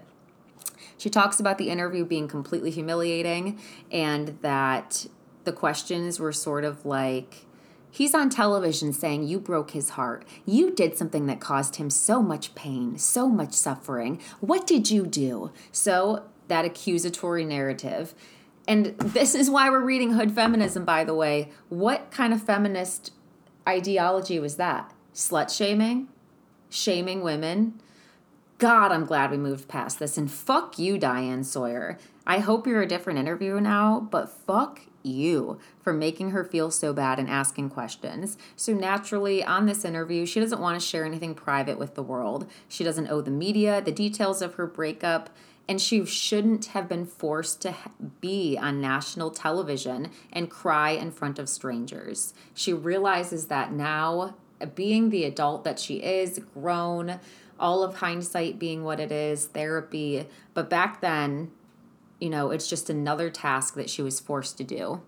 She 0.97 1.09
talks 1.09 1.39
about 1.39 1.57
the 1.57 1.69
interview 1.69 2.05
being 2.05 2.29
completely 2.29 2.71
humiliating 2.71 3.59
and 3.91 4.37
that 4.41 5.07
the 5.43 5.51
questions 5.51 6.19
were 6.19 6.31
sort 6.31 6.63
of 6.63 6.85
like 6.85 7.45
he's 7.89 8.15
on 8.15 8.29
television 8.29 8.93
saying 8.93 9.27
you 9.27 9.39
broke 9.39 9.71
his 9.71 9.91
heart. 9.91 10.23
You 10.45 10.71
did 10.71 10.97
something 10.97 11.25
that 11.25 11.41
caused 11.41 11.75
him 11.75 11.89
so 11.89 12.21
much 12.21 12.55
pain, 12.55 12.97
so 12.97 13.27
much 13.27 13.53
suffering. 13.53 14.21
What 14.39 14.65
did 14.65 14.89
you 14.89 15.05
do? 15.05 15.51
So, 15.71 16.23
that 16.47 16.65
accusatory 16.65 17.45
narrative. 17.45 18.13
And 18.67 18.97
this 18.99 19.35
is 19.35 19.49
why 19.49 19.69
we're 19.69 19.83
reading 19.83 20.13
Hood 20.13 20.33
Feminism, 20.33 20.85
by 20.85 21.03
the 21.03 21.15
way. 21.15 21.49
What 21.69 22.11
kind 22.11 22.33
of 22.33 22.41
feminist 22.41 23.11
ideology 23.67 24.39
was 24.39 24.57
that? 24.57 24.93
Slut 25.13 25.55
shaming? 25.55 26.07
Shaming 26.69 27.21
women? 27.21 27.81
God, 28.57 28.91
I'm 28.91 29.05
glad 29.05 29.31
we 29.31 29.37
moved 29.37 29.67
past 29.67 29.97
this. 29.97 30.17
And 30.17 30.31
fuck 30.31 30.77
you, 30.77 30.97
Diane 30.97 31.43
Sawyer. 31.43 31.97
I 32.27 32.37
hope 32.37 32.67
you're 32.67 32.83
a 32.83 32.87
different 32.87 33.17
interviewer 33.17 33.59
now, 33.59 33.99
but 33.99 34.29
fuck 34.29 34.81
you 35.03 35.57
for 35.81 35.93
making 35.93 36.29
her 36.29 36.43
feel 36.43 36.69
so 36.69 36.93
bad 36.93 37.17
and 37.17 37.27
asking 37.27 37.71
questions. 37.71 38.37
So, 38.55 38.73
naturally, 38.73 39.43
on 39.43 39.65
this 39.65 39.83
interview, 39.83 40.25
she 40.25 40.39
doesn't 40.39 40.61
want 40.61 40.79
to 40.79 40.85
share 40.85 41.05
anything 41.05 41.33
private 41.33 41.79
with 41.79 41.95
the 41.95 42.03
world. 42.03 42.49
She 42.67 42.83
doesn't 42.83 43.09
owe 43.09 43.21
the 43.21 43.31
media 43.31 43.81
the 43.81 43.91
details 43.91 44.43
of 44.43 44.53
her 44.53 44.67
breakup, 44.67 45.31
and 45.71 45.79
she 45.79 46.05
shouldn't 46.05 46.65
have 46.65 46.89
been 46.89 47.05
forced 47.05 47.61
to 47.61 47.73
be 48.19 48.57
on 48.57 48.81
national 48.81 49.31
television 49.31 50.11
and 50.33 50.49
cry 50.49 50.89
in 50.89 51.09
front 51.09 51.39
of 51.39 51.47
strangers. 51.47 52.33
She 52.53 52.73
realizes 52.73 53.47
that 53.47 53.71
now, 53.71 54.35
being 54.75 55.11
the 55.11 55.23
adult 55.23 55.63
that 55.63 55.79
she 55.79 56.03
is, 56.03 56.41
grown, 56.53 57.21
all 57.57 57.83
of 57.83 57.95
hindsight 57.95 58.59
being 58.59 58.83
what 58.83 58.99
it 58.99 59.13
is, 59.13 59.45
therapy, 59.45 60.27
but 60.53 60.69
back 60.69 60.99
then, 60.99 61.51
you 62.19 62.29
know, 62.29 62.51
it's 62.51 62.67
just 62.67 62.89
another 62.89 63.29
task 63.29 63.75
that 63.75 63.89
she 63.89 64.01
was 64.01 64.19
forced 64.19 64.57
to 64.57 64.65
do. 64.65 65.01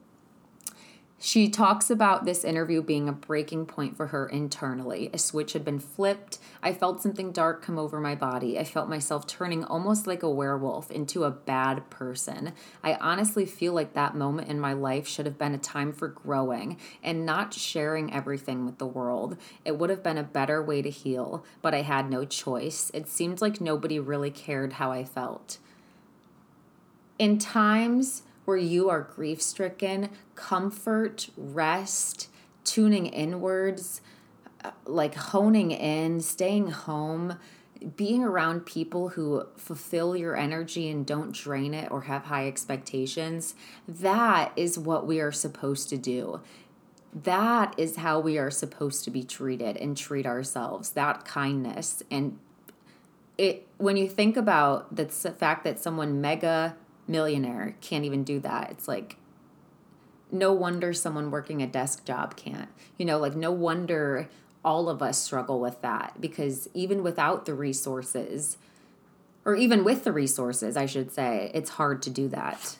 She 1.25 1.47
talks 1.47 1.89
about 1.89 2.25
this 2.25 2.43
interview 2.43 2.81
being 2.81 3.07
a 3.07 3.13
breaking 3.13 3.67
point 3.67 3.95
for 3.95 4.07
her 4.07 4.27
internally. 4.27 5.09
A 5.13 5.17
switch 5.17 5.53
had 5.53 5.63
been 5.63 5.79
flipped. 5.79 6.37
I 6.61 6.73
felt 6.73 7.01
something 7.01 7.31
dark 7.31 7.61
come 7.61 7.79
over 7.79 8.01
my 8.01 8.13
body. 8.13 8.59
I 8.59 8.65
felt 8.65 8.89
myself 8.89 9.25
turning 9.25 9.63
almost 9.63 10.05
like 10.05 10.21
a 10.21 10.29
werewolf 10.29 10.91
into 10.91 11.23
a 11.23 11.31
bad 11.31 11.89
person. 11.89 12.51
I 12.83 12.95
honestly 12.95 13.45
feel 13.45 13.71
like 13.71 13.93
that 13.93 14.17
moment 14.17 14.49
in 14.49 14.59
my 14.59 14.73
life 14.73 15.07
should 15.07 15.25
have 15.25 15.37
been 15.37 15.53
a 15.53 15.57
time 15.57 15.93
for 15.93 16.09
growing 16.09 16.77
and 17.01 17.25
not 17.25 17.53
sharing 17.53 18.13
everything 18.13 18.65
with 18.65 18.77
the 18.77 18.85
world. 18.85 19.37
It 19.63 19.79
would 19.79 19.89
have 19.89 20.03
been 20.03 20.17
a 20.17 20.23
better 20.23 20.61
way 20.61 20.81
to 20.81 20.89
heal, 20.89 21.45
but 21.61 21.73
I 21.73 21.83
had 21.83 22.09
no 22.09 22.25
choice. 22.25 22.91
It 22.93 23.07
seemed 23.07 23.39
like 23.39 23.61
nobody 23.61 23.97
really 23.97 24.29
cared 24.29 24.73
how 24.73 24.91
I 24.91 25.05
felt. 25.05 25.57
In 27.17 27.37
times 27.37 28.23
where 28.45 28.57
you 28.57 28.89
are 28.89 29.01
grief 29.01 29.41
stricken, 29.41 30.09
comfort, 30.35 31.29
rest, 31.37 32.29
tuning 32.63 33.07
inwards, 33.07 34.01
uh, 34.63 34.71
like 34.85 35.15
honing 35.15 35.71
in, 35.71 36.21
staying 36.21 36.67
home, 36.67 37.37
being 37.97 38.23
around 38.23 38.65
people 38.65 39.09
who 39.09 39.45
fulfill 39.57 40.15
your 40.15 40.35
energy 40.35 40.89
and 40.89 41.05
don't 41.05 41.33
drain 41.33 41.73
it 41.73 41.91
or 41.91 42.01
have 42.03 42.25
high 42.25 42.47
expectations, 42.47 43.55
that 43.87 44.51
is 44.55 44.79
what 44.79 45.05
we 45.05 45.19
are 45.19 45.31
supposed 45.31 45.89
to 45.89 45.97
do. 45.97 46.39
That 47.13 47.75
is 47.77 47.97
how 47.97 48.19
we 48.19 48.37
are 48.37 48.49
supposed 48.49 49.03
to 49.03 49.11
be 49.11 49.23
treated 49.23 49.77
and 49.77 49.95
treat 49.95 50.25
ourselves. 50.25 50.91
That 50.91 51.25
kindness 51.25 52.01
and 52.09 52.39
it 53.37 53.67
when 53.77 53.97
you 53.97 54.07
think 54.07 54.37
about 54.37 54.95
the 54.95 55.05
fact 55.05 55.63
that 55.63 55.79
someone 55.79 56.21
mega 56.21 56.75
millionaire 57.07 57.75
can't 57.81 58.05
even 58.05 58.23
do 58.23 58.39
that. 58.39 58.71
It's 58.71 58.87
like 58.87 59.17
no 60.31 60.51
wonder 60.51 60.93
someone 60.93 61.31
working 61.31 61.61
a 61.61 61.67
desk 61.67 62.05
job 62.05 62.35
can't. 62.35 62.69
You 62.97 63.05
know, 63.05 63.19
like 63.19 63.35
no 63.35 63.51
wonder 63.51 64.29
all 64.65 64.89
of 64.89 65.01
us 65.01 65.21
struggle 65.21 65.59
with 65.59 65.81
that 65.81 66.19
because 66.19 66.67
even 66.73 67.03
without 67.03 67.45
the 67.45 67.53
resources, 67.53 68.57
or 69.45 69.55
even 69.55 69.83
with 69.83 70.03
the 70.03 70.11
resources, 70.11 70.75
I 70.75 70.85
should 70.85 71.11
say, 71.11 71.51
it's 71.53 71.71
hard 71.71 72.01
to 72.03 72.09
do 72.09 72.27
that. 72.29 72.77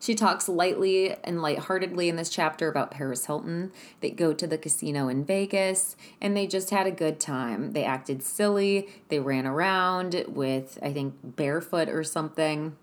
She 0.00 0.16
talks 0.16 0.48
lightly 0.48 1.14
and 1.22 1.40
lightheartedly 1.40 2.08
in 2.08 2.16
this 2.16 2.30
chapter 2.30 2.68
about 2.68 2.90
Paris 2.90 3.26
Hilton. 3.26 3.70
They 4.00 4.10
go 4.10 4.32
to 4.32 4.48
the 4.48 4.58
casino 4.58 5.06
in 5.06 5.24
Vegas 5.24 5.94
and 6.20 6.36
they 6.36 6.48
just 6.48 6.70
had 6.70 6.88
a 6.88 6.90
good 6.90 7.20
time. 7.20 7.70
They 7.70 7.84
acted 7.84 8.24
silly. 8.24 8.88
They 9.10 9.20
ran 9.20 9.46
around 9.46 10.24
with, 10.26 10.76
I 10.82 10.92
think, 10.92 11.14
barefoot 11.22 11.88
or 11.88 12.02
something 12.02 12.76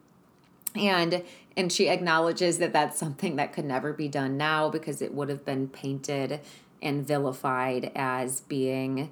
and 0.75 1.23
and 1.58 1.71
she 1.71 1.89
acknowledges 1.89 2.58
that 2.60 2.71
that's 2.71 2.97
something 2.97 3.36
that 3.36 3.51
could 3.51 3.65
never 3.65 3.91
be 3.91 4.08
done 4.08 4.38
now 4.38 4.69
because 4.69 5.01
it 5.01 5.13
would 5.13 5.29
have 5.29 5.43
been 5.43 5.67
painted 5.67 6.39
and 6.82 7.05
vilified 7.05 7.91
as 7.95 8.41
being 8.41 9.12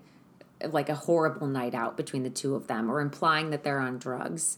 like 0.72 0.88
a 0.90 0.96
horrible 0.96 1.48
night 1.48 1.76
out 1.76 1.98
between 1.98 2.24
the 2.24 2.30
two 2.30 2.56
of 2.56 2.68
them 2.68 2.90
or 2.90 3.02
implying 3.02 3.50
that 3.50 3.64
they're 3.64 3.80
on 3.80 3.98
drugs 3.98 4.58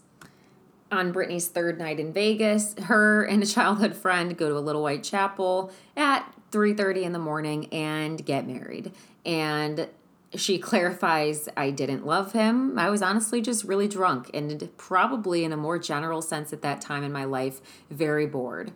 on 0.92 1.14
Britney's 1.14 1.48
third 1.48 1.78
night 1.78 2.00
in 2.00 2.12
Vegas, 2.14 2.76
her 2.84 3.24
and 3.24 3.44
a 3.44 3.46
childhood 3.46 3.96
friend 3.96 4.38
go 4.38 4.50
to 4.50 4.58
a 4.58 4.60
little 4.60 4.82
white 4.82 5.04
chapel 5.04 5.72
at 5.96 6.34
3:30 6.52 7.04
in 7.04 7.14
the 7.14 7.20
morning 7.20 7.68
and 7.68 8.26
get 8.26 8.48
married. 8.48 8.92
And 9.26 9.88
she 10.36 10.60
clarifies 10.60 11.50
I 11.58 11.72
didn't 11.72 12.06
love 12.06 12.34
him. 12.34 12.78
I 12.78 12.90
was 12.90 13.02
honestly 13.02 13.42
just 13.42 13.64
really 13.64 13.88
drunk 13.88 14.30
and 14.34 14.70
probably 14.78 15.44
in 15.44 15.52
a 15.52 15.58
more 15.58 15.80
general 15.80 16.22
sense 16.22 16.54
at 16.54 16.62
that 16.62 16.82
time 16.82 17.04
in 17.04 17.12
my 17.12 17.24
life, 17.24 17.62
very 17.90 18.26
bored. 18.26 18.72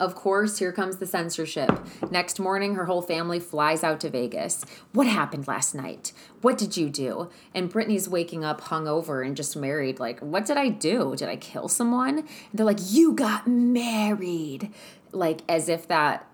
Of 0.00 0.16
course, 0.16 0.58
here 0.58 0.72
comes 0.72 0.96
the 0.96 1.06
censorship. 1.06 1.70
Next 2.10 2.40
morning, 2.40 2.74
her 2.74 2.86
whole 2.86 3.02
family 3.02 3.38
flies 3.38 3.84
out 3.84 4.00
to 4.00 4.10
Vegas. 4.10 4.64
What 4.92 5.06
happened 5.06 5.46
last 5.46 5.72
night? 5.72 6.12
What 6.40 6.58
did 6.58 6.76
you 6.76 6.90
do? 6.90 7.30
And 7.54 7.72
Britney's 7.72 8.08
waking 8.08 8.44
up 8.44 8.62
hungover 8.62 9.24
and 9.24 9.36
just 9.36 9.56
married. 9.56 10.00
Like, 10.00 10.18
what 10.18 10.46
did 10.46 10.56
I 10.56 10.68
do? 10.68 11.14
Did 11.16 11.28
I 11.28 11.36
kill 11.36 11.68
someone? 11.68 12.18
And 12.18 12.28
they're 12.52 12.66
like, 12.66 12.80
You 12.80 13.12
got 13.12 13.46
married. 13.46 14.72
Like, 15.12 15.42
as 15.48 15.68
if 15.68 15.86
that 15.86 16.26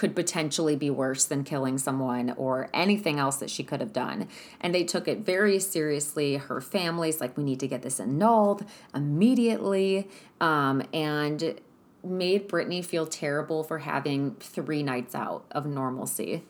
could 0.00 0.16
potentially 0.16 0.76
be 0.76 0.88
worse 0.88 1.26
than 1.26 1.44
killing 1.44 1.76
someone 1.76 2.32
or 2.38 2.70
anything 2.72 3.18
else 3.18 3.36
that 3.36 3.50
she 3.50 3.62
could 3.62 3.82
have 3.82 3.92
done. 3.92 4.26
And 4.58 4.74
they 4.74 4.82
took 4.82 5.06
it 5.06 5.18
very 5.18 5.58
seriously. 5.58 6.38
Her 6.38 6.62
family's 6.62 7.20
like, 7.20 7.36
we 7.36 7.44
need 7.44 7.60
to 7.60 7.68
get 7.68 7.82
this 7.82 8.00
annulled 8.00 8.64
immediately. 8.94 10.08
Um, 10.40 10.82
and 10.94 11.60
made 12.02 12.48
Britney 12.48 12.82
feel 12.82 13.06
terrible 13.06 13.62
for 13.62 13.80
having 13.80 14.36
three 14.36 14.82
nights 14.82 15.14
out 15.14 15.44
of 15.50 15.66
normalcy. 15.66 16.44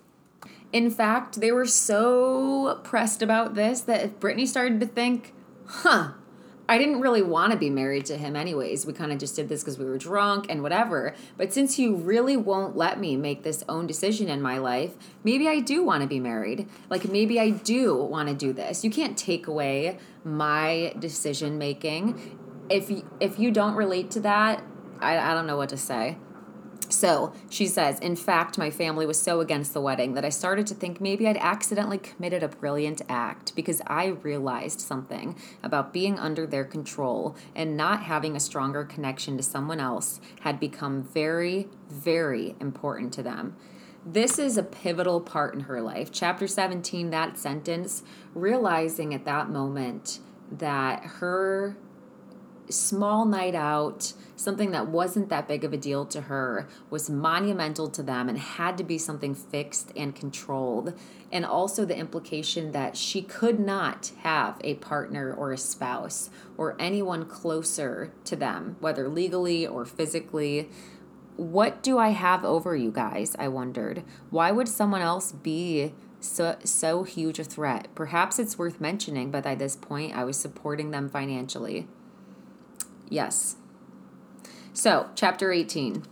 In 0.72 0.88
fact, 0.88 1.40
they 1.40 1.50
were 1.50 1.66
so 1.66 2.78
pressed 2.84 3.20
about 3.20 3.56
this 3.56 3.80
that 3.80 4.20
Britney 4.20 4.46
started 4.46 4.78
to 4.78 4.86
think, 4.86 5.34
huh, 5.66 6.12
I 6.70 6.78
didn't 6.78 7.00
really 7.00 7.20
want 7.20 7.50
to 7.50 7.58
be 7.58 7.68
married 7.68 8.06
to 8.06 8.16
him 8.16 8.36
anyways. 8.36 8.86
We 8.86 8.92
kind 8.92 9.10
of 9.10 9.18
just 9.18 9.34
did 9.34 9.48
this 9.48 9.60
because 9.60 9.76
we 9.76 9.84
were 9.86 9.98
drunk 9.98 10.46
and 10.48 10.62
whatever. 10.62 11.16
But 11.36 11.52
since 11.52 11.80
you 11.80 11.96
really 11.96 12.36
won't 12.36 12.76
let 12.76 13.00
me 13.00 13.16
make 13.16 13.42
this 13.42 13.64
own 13.68 13.88
decision 13.88 14.28
in 14.28 14.40
my 14.40 14.58
life, 14.58 14.94
maybe 15.24 15.48
I 15.48 15.58
do 15.58 15.82
want 15.82 16.02
to 16.02 16.06
be 16.06 16.20
married. 16.20 16.68
Like 16.88 17.08
maybe 17.08 17.40
I 17.40 17.50
do 17.50 17.96
want 17.96 18.28
to 18.28 18.36
do 18.36 18.52
this. 18.52 18.84
You 18.84 18.90
can't 18.92 19.18
take 19.18 19.48
away 19.48 19.98
my 20.22 20.94
decision 20.96 21.58
making. 21.58 22.38
If 22.70 22.88
if 23.18 23.36
you 23.36 23.50
don't 23.50 23.74
relate 23.74 24.12
to 24.12 24.20
that, 24.20 24.62
I, 25.00 25.18
I 25.18 25.34
don't 25.34 25.48
know 25.48 25.56
what 25.56 25.70
to 25.70 25.76
say. 25.76 26.18
So 26.90 27.32
she 27.48 27.66
says, 27.66 27.98
in 28.00 28.16
fact, 28.16 28.58
my 28.58 28.70
family 28.70 29.06
was 29.06 29.20
so 29.20 29.40
against 29.40 29.72
the 29.72 29.80
wedding 29.80 30.14
that 30.14 30.24
I 30.24 30.28
started 30.28 30.66
to 30.68 30.74
think 30.74 31.00
maybe 31.00 31.26
I'd 31.28 31.36
accidentally 31.36 31.98
committed 31.98 32.42
a 32.42 32.48
brilliant 32.48 33.02
act 33.08 33.54
because 33.54 33.80
I 33.86 34.06
realized 34.06 34.80
something 34.80 35.36
about 35.62 35.92
being 35.92 36.18
under 36.18 36.46
their 36.46 36.64
control 36.64 37.36
and 37.54 37.76
not 37.76 38.02
having 38.02 38.34
a 38.34 38.40
stronger 38.40 38.84
connection 38.84 39.36
to 39.36 39.42
someone 39.42 39.80
else 39.80 40.20
had 40.40 40.58
become 40.58 41.02
very, 41.02 41.68
very 41.88 42.56
important 42.60 43.12
to 43.14 43.22
them. 43.22 43.56
This 44.04 44.38
is 44.38 44.56
a 44.56 44.62
pivotal 44.62 45.20
part 45.20 45.54
in 45.54 45.60
her 45.60 45.80
life. 45.80 46.10
Chapter 46.10 46.48
17, 46.48 47.10
that 47.10 47.38
sentence, 47.38 48.02
realizing 48.34 49.14
at 49.14 49.26
that 49.26 49.50
moment 49.50 50.20
that 50.50 51.04
her 51.04 51.76
small 52.70 53.26
night 53.26 53.54
out, 53.54 54.12
something 54.40 54.70
that 54.70 54.88
wasn't 54.88 55.28
that 55.28 55.46
big 55.46 55.64
of 55.64 55.72
a 55.72 55.76
deal 55.76 56.04
to 56.06 56.22
her, 56.22 56.66
was 56.88 57.10
monumental 57.10 57.88
to 57.90 58.02
them 58.02 58.28
and 58.28 58.38
had 58.38 58.78
to 58.78 58.84
be 58.84 58.98
something 58.98 59.34
fixed 59.34 59.92
and 59.94 60.14
controlled. 60.16 60.94
And 61.30 61.44
also 61.44 61.84
the 61.84 61.96
implication 61.96 62.72
that 62.72 62.96
she 62.96 63.22
could 63.22 63.60
not 63.60 64.12
have 64.22 64.58
a 64.62 64.74
partner 64.74 65.32
or 65.32 65.52
a 65.52 65.58
spouse 65.58 66.30
or 66.56 66.76
anyone 66.78 67.26
closer 67.26 68.12
to 68.24 68.36
them, 68.36 68.76
whether 68.80 69.08
legally 69.08 69.66
or 69.66 69.84
physically. 69.84 70.70
What 71.36 71.82
do 71.82 71.98
I 71.98 72.08
have 72.08 72.44
over 72.44 72.74
you 72.74 72.90
guys? 72.90 73.36
I 73.38 73.48
wondered. 73.48 74.02
Why 74.30 74.50
would 74.50 74.68
someone 74.68 75.02
else 75.02 75.32
be 75.32 75.92
so 76.20 76.56
so 76.64 77.02
huge 77.02 77.38
a 77.38 77.44
threat. 77.44 77.88
Perhaps 77.94 78.38
it's 78.38 78.58
worth 78.58 78.80
mentioning, 78.80 79.30
but 79.30 79.46
at 79.46 79.58
this 79.58 79.74
point 79.74 80.14
I 80.14 80.24
was 80.24 80.38
supporting 80.38 80.90
them 80.90 81.08
financially. 81.08 81.88
Yes. 83.08 83.56
So, 84.72 85.10
chapter 85.16 85.50
18. 85.50 86.04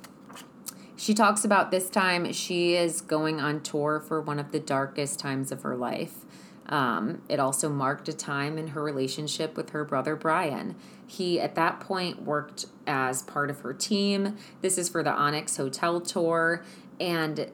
She 0.96 1.14
talks 1.14 1.44
about 1.44 1.70
this 1.70 1.88
time 1.88 2.30
she 2.32 2.74
is 2.74 3.00
going 3.00 3.40
on 3.40 3.60
tour 3.60 4.00
for 4.00 4.20
one 4.20 4.40
of 4.40 4.50
the 4.50 4.58
darkest 4.58 5.20
times 5.20 5.52
of 5.52 5.62
her 5.62 5.76
life. 5.76 6.24
Um, 6.68 7.22
it 7.28 7.38
also 7.38 7.68
marked 7.68 8.08
a 8.08 8.12
time 8.12 8.58
in 8.58 8.68
her 8.68 8.82
relationship 8.82 9.56
with 9.56 9.70
her 9.70 9.84
brother 9.84 10.16
Brian. 10.16 10.74
He, 11.06 11.40
at 11.40 11.54
that 11.54 11.78
point, 11.78 12.22
worked 12.22 12.66
as 12.84 13.22
part 13.22 13.48
of 13.48 13.60
her 13.60 13.72
team. 13.72 14.36
This 14.60 14.76
is 14.76 14.88
for 14.88 15.04
the 15.04 15.12
Onyx 15.12 15.56
Hotel 15.56 16.00
tour. 16.00 16.64
And 16.98 17.50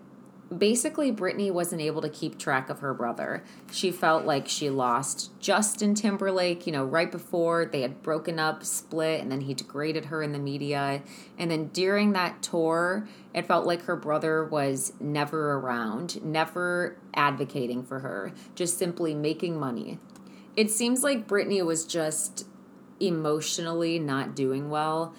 basically 0.56 1.12
Britney 1.12 1.50
wasn't 1.50 1.80
able 1.80 2.02
to 2.02 2.08
keep 2.08 2.38
track 2.38 2.68
of 2.68 2.80
her 2.80 2.94
brother. 2.94 3.44
She 3.72 3.90
felt 3.90 4.24
like 4.24 4.48
she 4.48 4.70
lost 4.70 5.30
Justin 5.40 5.94
Timberlake, 5.94 6.66
you 6.66 6.72
know, 6.72 6.84
right 6.84 7.10
before 7.10 7.64
they 7.64 7.82
had 7.82 8.02
broken 8.02 8.38
up, 8.38 8.64
split, 8.64 9.20
and 9.20 9.30
then 9.30 9.42
he 9.42 9.54
degraded 9.54 10.06
her 10.06 10.22
in 10.22 10.32
the 10.32 10.38
media. 10.38 11.02
And 11.38 11.50
then 11.50 11.68
during 11.68 12.12
that 12.12 12.42
tour, 12.42 13.08
it 13.32 13.46
felt 13.46 13.66
like 13.66 13.82
her 13.82 13.96
brother 13.96 14.44
was 14.44 14.92
never 15.00 15.54
around, 15.54 16.22
never 16.24 16.96
advocating 17.14 17.82
for 17.82 18.00
her, 18.00 18.32
just 18.54 18.78
simply 18.78 19.14
making 19.14 19.58
money. 19.58 19.98
It 20.56 20.70
seems 20.70 21.02
like 21.02 21.26
Britney 21.26 21.64
was 21.64 21.84
just 21.84 22.46
emotionally 23.00 23.98
not 23.98 24.36
doing 24.36 24.70
well 24.70 25.14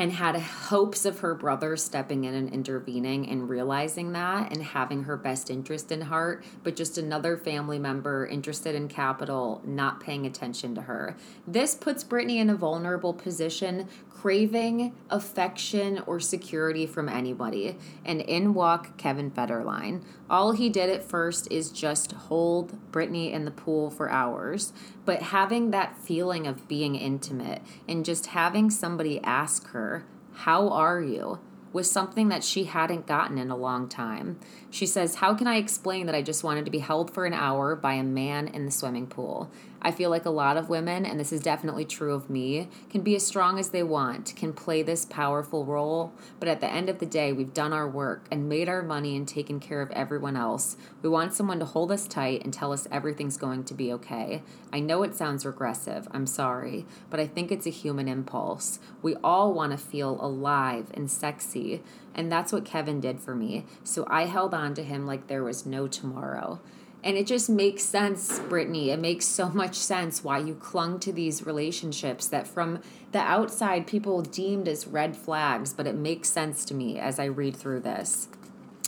and 0.00 0.12
had 0.12 0.34
hopes 0.34 1.04
of 1.04 1.18
her 1.18 1.34
brother 1.34 1.76
stepping 1.76 2.24
in 2.24 2.32
and 2.32 2.50
intervening 2.54 3.28
and 3.28 3.50
realizing 3.50 4.12
that 4.12 4.50
and 4.50 4.62
having 4.62 5.02
her 5.02 5.14
best 5.14 5.50
interest 5.50 5.92
in 5.92 6.00
heart, 6.00 6.42
but 6.64 6.74
just 6.74 6.96
another 6.96 7.36
family 7.36 7.78
member 7.78 8.26
interested 8.26 8.74
in 8.74 8.88
capital 8.88 9.60
not 9.62 10.00
paying 10.00 10.24
attention 10.24 10.74
to 10.74 10.80
her. 10.80 11.14
This 11.46 11.74
puts 11.74 12.02
Britney 12.02 12.36
in 12.36 12.48
a 12.48 12.54
vulnerable 12.54 13.12
position, 13.12 13.88
craving 14.08 14.94
affection 15.10 16.02
or 16.06 16.18
security 16.18 16.86
from 16.86 17.08
anybody. 17.08 17.76
And 18.04 18.22
in 18.22 18.54
walk 18.54 18.96
Kevin 18.96 19.30
Federline. 19.30 20.02
All 20.28 20.52
he 20.52 20.68
did 20.68 20.90
at 20.90 21.02
first 21.02 21.50
is 21.50 21.72
just 21.72 22.12
hold 22.12 22.78
Britney 22.92 23.32
in 23.32 23.44
the 23.44 23.50
pool 23.50 23.90
for 23.90 24.10
hours, 24.10 24.72
but 25.04 25.22
having 25.22 25.72
that 25.72 25.96
feeling 25.96 26.46
of 26.46 26.68
being 26.68 26.94
intimate 26.94 27.62
and 27.88 28.04
just 28.04 28.26
having 28.26 28.70
somebody 28.70 29.20
ask 29.24 29.68
her, 29.68 29.89
How 30.32 30.68
are 30.68 31.00
you? 31.00 31.38
was 31.72 31.90
something 31.90 32.28
that 32.28 32.42
she 32.42 32.64
hadn't 32.64 33.06
gotten 33.06 33.38
in 33.38 33.50
a 33.50 33.56
long 33.56 33.88
time. 33.88 34.38
She 34.70 34.86
says, 34.86 35.16
How 35.16 35.34
can 35.34 35.46
I 35.46 35.56
explain 35.56 36.06
that 36.06 36.14
I 36.14 36.22
just 36.22 36.42
wanted 36.42 36.64
to 36.64 36.70
be 36.70 36.80
held 36.80 37.12
for 37.12 37.26
an 37.26 37.32
hour 37.32 37.76
by 37.76 37.94
a 37.94 38.02
man 38.02 38.48
in 38.48 38.64
the 38.64 38.72
swimming 38.72 39.06
pool? 39.06 39.50
I 39.82 39.92
feel 39.92 40.10
like 40.10 40.26
a 40.26 40.30
lot 40.30 40.56
of 40.56 40.68
women, 40.68 41.06
and 41.06 41.18
this 41.18 41.32
is 41.32 41.40
definitely 41.40 41.86
true 41.86 42.12
of 42.12 42.28
me, 42.28 42.68
can 42.90 43.00
be 43.00 43.16
as 43.16 43.26
strong 43.26 43.58
as 43.58 43.70
they 43.70 43.82
want, 43.82 44.34
can 44.36 44.52
play 44.52 44.82
this 44.82 45.06
powerful 45.06 45.64
role, 45.64 46.12
but 46.38 46.48
at 46.48 46.60
the 46.60 46.70
end 46.70 46.90
of 46.90 46.98
the 46.98 47.06
day, 47.06 47.32
we've 47.32 47.54
done 47.54 47.72
our 47.72 47.88
work 47.88 48.26
and 48.30 48.48
made 48.48 48.68
our 48.68 48.82
money 48.82 49.16
and 49.16 49.26
taken 49.26 49.58
care 49.58 49.80
of 49.80 49.90
everyone 49.92 50.36
else. 50.36 50.76
We 51.00 51.08
want 51.08 51.32
someone 51.32 51.58
to 51.60 51.64
hold 51.64 51.90
us 51.90 52.06
tight 52.06 52.44
and 52.44 52.52
tell 52.52 52.72
us 52.72 52.88
everything's 52.90 53.38
going 53.38 53.64
to 53.64 53.74
be 53.74 53.92
okay. 53.94 54.42
I 54.72 54.80
know 54.80 55.02
it 55.02 55.14
sounds 55.14 55.46
regressive, 55.46 56.08
I'm 56.10 56.26
sorry, 56.26 56.84
but 57.08 57.18
I 57.18 57.26
think 57.26 57.50
it's 57.50 57.66
a 57.66 57.70
human 57.70 58.06
impulse. 58.06 58.80
We 59.00 59.16
all 59.24 59.54
want 59.54 59.72
to 59.72 59.78
feel 59.78 60.18
alive 60.20 60.90
and 60.92 61.10
sexy, 61.10 61.82
and 62.14 62.30
that's 62.30 62.52
what 62.52 62.64
Kevin 62.66 63.00
did 63.00 63.20
for 63.20 63.34
me. 63.34 63.64
So 63.82 64.04
I 64.08 64.26
held 64.26 64.52
on 64.52 64.74
to 64.74 64.82
him 64.82 65.06
like 65.06 65.26
there 65.26 65.44
was 65.44 65.64
no 65.64 65.88
tomorrow. 65.88 66.60
And 67.02 67.16
it 67.16 67.26
just 67.26 67.48
makes 67.48 67.82
sense, 67.82 68.38
Britney. 68.40 68.88
It 68.88 68.98
makes 68.98 69.24
so 69.24 69.48
much 69.48 69.74
sense 69.74 70.22
why 70.22 70.38
you 70.38 70.54
clung 70.54 71.00
to 71.00 71.12
these 71.12 71.46
relationships 71.46 72.26
that 72.28 72.46
from 72.46 72.80
the 73.12 73.20
outside 73.20 73.86
people 73.86 74.20
deemed 74.22 74.68
as 74.68 74.86
red 74.86 75.16
flags, 75.16 75.72
but 75.72 75.86
it 75.86 75.94
makes 75.94 76.28
sense 76.28 76.64
to 76.66 76.74
me 76.74 76.98
as 76.98 77.18
I 77.18 77.24
read 77.24 77.56
through 77.56 77.80
this. 77.80 78.28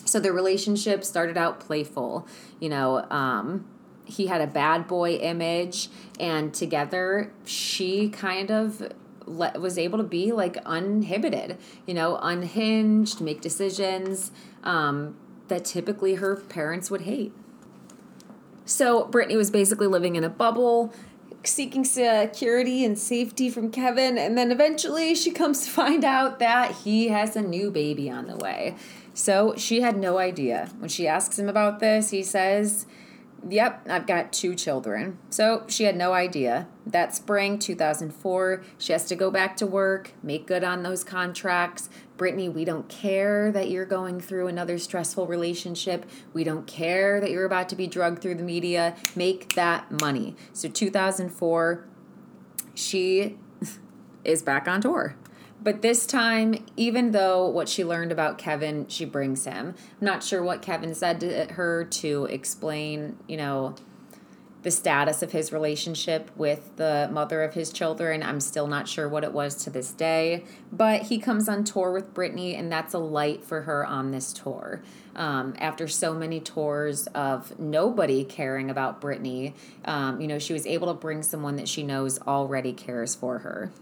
So 0.04 0.20
the 0.20 0.32
relationship 0.32 1.04
started 1.04 1.38
out 1.38 1.58
playful, 1.58 2.26
you 2.60 2.68
know, 2.68 3.06
um, 3.10 3.66
he 4.04 4.26
had 4.26 4.40
a 4.40 4.46
bad 4.46 4.86
boy 4.86 5.14
image, 5.14 5.88
and 6.20 6.52
together 6.52 7.32
she 7.44 8.10
kind 8.10 8.50
of 8.50 8.92
le- 9.26 9.58
was 9.58 9.78
able 9.78 9.98
to 9.98 10.04
be 10.04 10.32
like 10.32 10.58
uninhibited, 10.66 11.56
you 11.86 11.94
know, 11.94 12.18
unhinged, 12.20 13.20
make 13.20 13.40
decisions 13.40 14.32
um, 14.64 15.16
that 15.48 15.64
typically 15.64 16.16
her 16.16 16.36
parents 16.36 16.90
would 16.90 17.02
hate. 17.02 17.32
So 18.64 19.06
Britney 19.06 19.36
was 19.36 19.50
basically 19.50 19.86
living 19.86 20.16
in 20.16 20.24
a 20.24 20.28
bubble, 20.28 20.92
seeking 21.44 21.84
security 21.84 22.84
and 22.84 22.98
safety 22.98 23.50
from 23.50 23.70
Kevin, 23.70 24.16
and 24.16 24.38
then 24.38 24.52
eventually 24.52 25.14
she 25.14 25.30
comes 25.30 25.64
to 25.64 25.70
find 25.70 26.04
out 26.04 26.38
that 26.38 26.72
he 26.72 27.08
has 27.08 27.34
a 27.36 27.42
new 27.42 27.70
baby 27.70 28.08
on 28.08 28.26
the 28.26 28.36
way. 28.36 28.76
So 29.14 29.54
she 29.56 29.80
had 29.80 29.96
no 29.96 30.18
idea. 30.18 30.70
When 30.78 30.88
she 30.88 31.06
asks 31.06 31.38
him 31.38 31.48
about 31.48 31.80
this, 31.80 32.10
he 32.10 32.22
says, 32.22 32.86
Yep, 33.48 33.88
I've 33.88 34.06
got 34.06 34.32
two 34.32 34.54
children. 34.54 35.18
So 35.30 35.64
she 35.66 35.84
had 35.84 35.96
no 35.96 36.12
idea. 36.12 36.68
That 36.86 37.14
spring, 37.14 37.58
2004, 37.58 38.62
she 38.78 38.92
has 38.92 39.04
to 39.06 39.16
go 39.16 39.30
back 39.32 39.56
to 39.56 39.66
work, 39.66 40.12
make 40.22 40.46
good 40.46 40.62
on 40.62 40.84
those 40.84 41.02
contracts. 41.02 41.88
Britney, 42.16 42.52
we 42.52 42.64
don't 42.64 42.88
care 42.88 43.50
that 43.50 43.68
you're 43.68 43.86
going 43.86 44.20
through 44.20 44.46
another 44.46 44.78
stressful 44.78 45.26
relationship. 45.26 46.06
We 46.32 46.44
don't 46.44 46.68
care 46.68 47.20
that 47.20 47.30
you're 47.30 47.44
about 47.44 47.68
to 47.70 47.76
be 47.76 47.88
drugged 47.88 48.22
through 48.22 48.36
the 48.36 48.44
media. 48.44 48.94
Make 49.16 49.54
that 49.54 49.90
money. 50.00 50.36
So 50.52 50.68
2004, 50.68 51.84
she 52.74 53.38
is 54.24 54.42
back 54.42 54.68
on 54.68 54.82
tour. 54.82 55.16
But 55.62 55.80
this 55.80 56.06
time, 56.06 56.64
even 56.76 57.12
though 57.12 57.46
what 57.46 57.68
she 57.68 57.84
learned 57.84 58.10
about 58.10 58.36
Kevin, 58.36 58.88
she 58.88 59.04
brings 59.04 59.44
him. 59.44 59.74
I'm 60.00 60.04
not 60.04 60.24
sure 60.24 60.42
what 60.42 60.60
Kevin 60.60 60.94
said 60.94 61.20
to 61.20 61.52
her 61.52 61.84
to 61.84 62.24
explain, 62.24 63.16
you 63.28 63.36
know, 63.36 63.76
the 64.62 64.70
status 64.70 65.22
of 65.22 65.32
his 65.32 65.52
relationship 65.52 66.30
with 66.36 66.76
the 66.76 67.08
mother 67.12 67.42
of 67.42 67.54
his 67.54 67.72
children. 67.72 68.22
I'm 68.22 68.40
still 68.40 68.66
not 68.66 68.88
sure 68.88 69.08
what 69.08 69.24
it 69.24 69.32
was 69.32 69.56
to 69.64 69.70
this 69.70 69.92
day, 69.92 70.44
but 70.70 71.02
he 71.02 71.18
comes 71.18 71.48
on 71.48 71.64
tour 71.64 71.92
with 71.92 72.14
Britney, 72.14 72.56
and 72.56 72.70
that's 72.70 72.94
a 72.94 72.98
light 72.98 73.44
for 73.44 73.62
her 73.62 73.84
on 73.84 74.12
this 74.12 74.32
tour. 74.32 74.82
Um, 75.16 75.54
after 75.58 75.88
so 75.88 76.14
many 76.14 76.38
tours 76.40 77.08
of 77.08 77.58
nobody 77.58 78.24
caring 78.24 78.70
about 78.70 79.00
Britney, 79.00 79.54
um, 79.84 80.20
you 80.20 80.28
know, 80.28 80.38
she 80.38 80.52
was 80.52 80.66
able 80.66 80.86
to 80.88 80.94
bring 80.94 81.22
someone 81.22 81.56
that 81.56 81.68
she 81.68 81.82
knows 81.82 82.20
already 82.20 82.72
cares 82.72 83.14
for 83.16 83.40
her. 83.40 83.72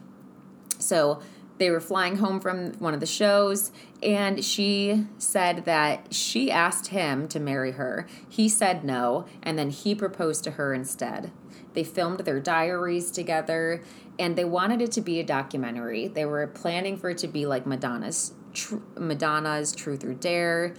So 0.79 1.21
they 1.61 1.71
were 1.71 1.79
flying 1.79 2.17
home 2.17 2.41
from 2.41 2.73
one 2.79 2.95
of 2.95 3.01
the 3.01 3.07
shows, 3.07 3.71
and 4.03 4.43
she 4.43 5.07
said 5.19 5.67
that 5.67 6.13
she 6.13 6.51
asked 6.51 6.87
him 6.87 7.29
to 7.29 7.39
marry 7.39 7.73
her. 7.73 8.07
He 8.27 8.49
said 8.49 8.83
no, 8.83 9.27
and 9.43 9.59
then 9.59 9.69
he 9.69 9.95
proposed 9.95 10.43
to 10.45 10.53
her 10.53 10.73
instead. 10.73 11.31
They 11.75 11.85
filmed 11.85 12.21
their 12.21 12.41
diaries 12.41 13.11
together, 13.11 13.83
and 14.19 14.37
they 14.37 14.45
wanted 14.45 14.81
it 14.81 14.91
to 14.93 15.03
be 15.03 15.21
a 15.21 15.23
documentary. 15.23 16.09
They 16.09 16.25
were 16.25 16.47
planning 16.47 16.97
for 16.97 17.11
it 17.11 17.19
to 17.19 17.29
be 17.29 17.45
like 17.45 17.67
Madonna's 17.67 18.33
tr- 18.55 18.77
Madonna's 18.97 19.75
Truth 19.75 20.03
or 20.03 20.15
Dare. 20.15 20.73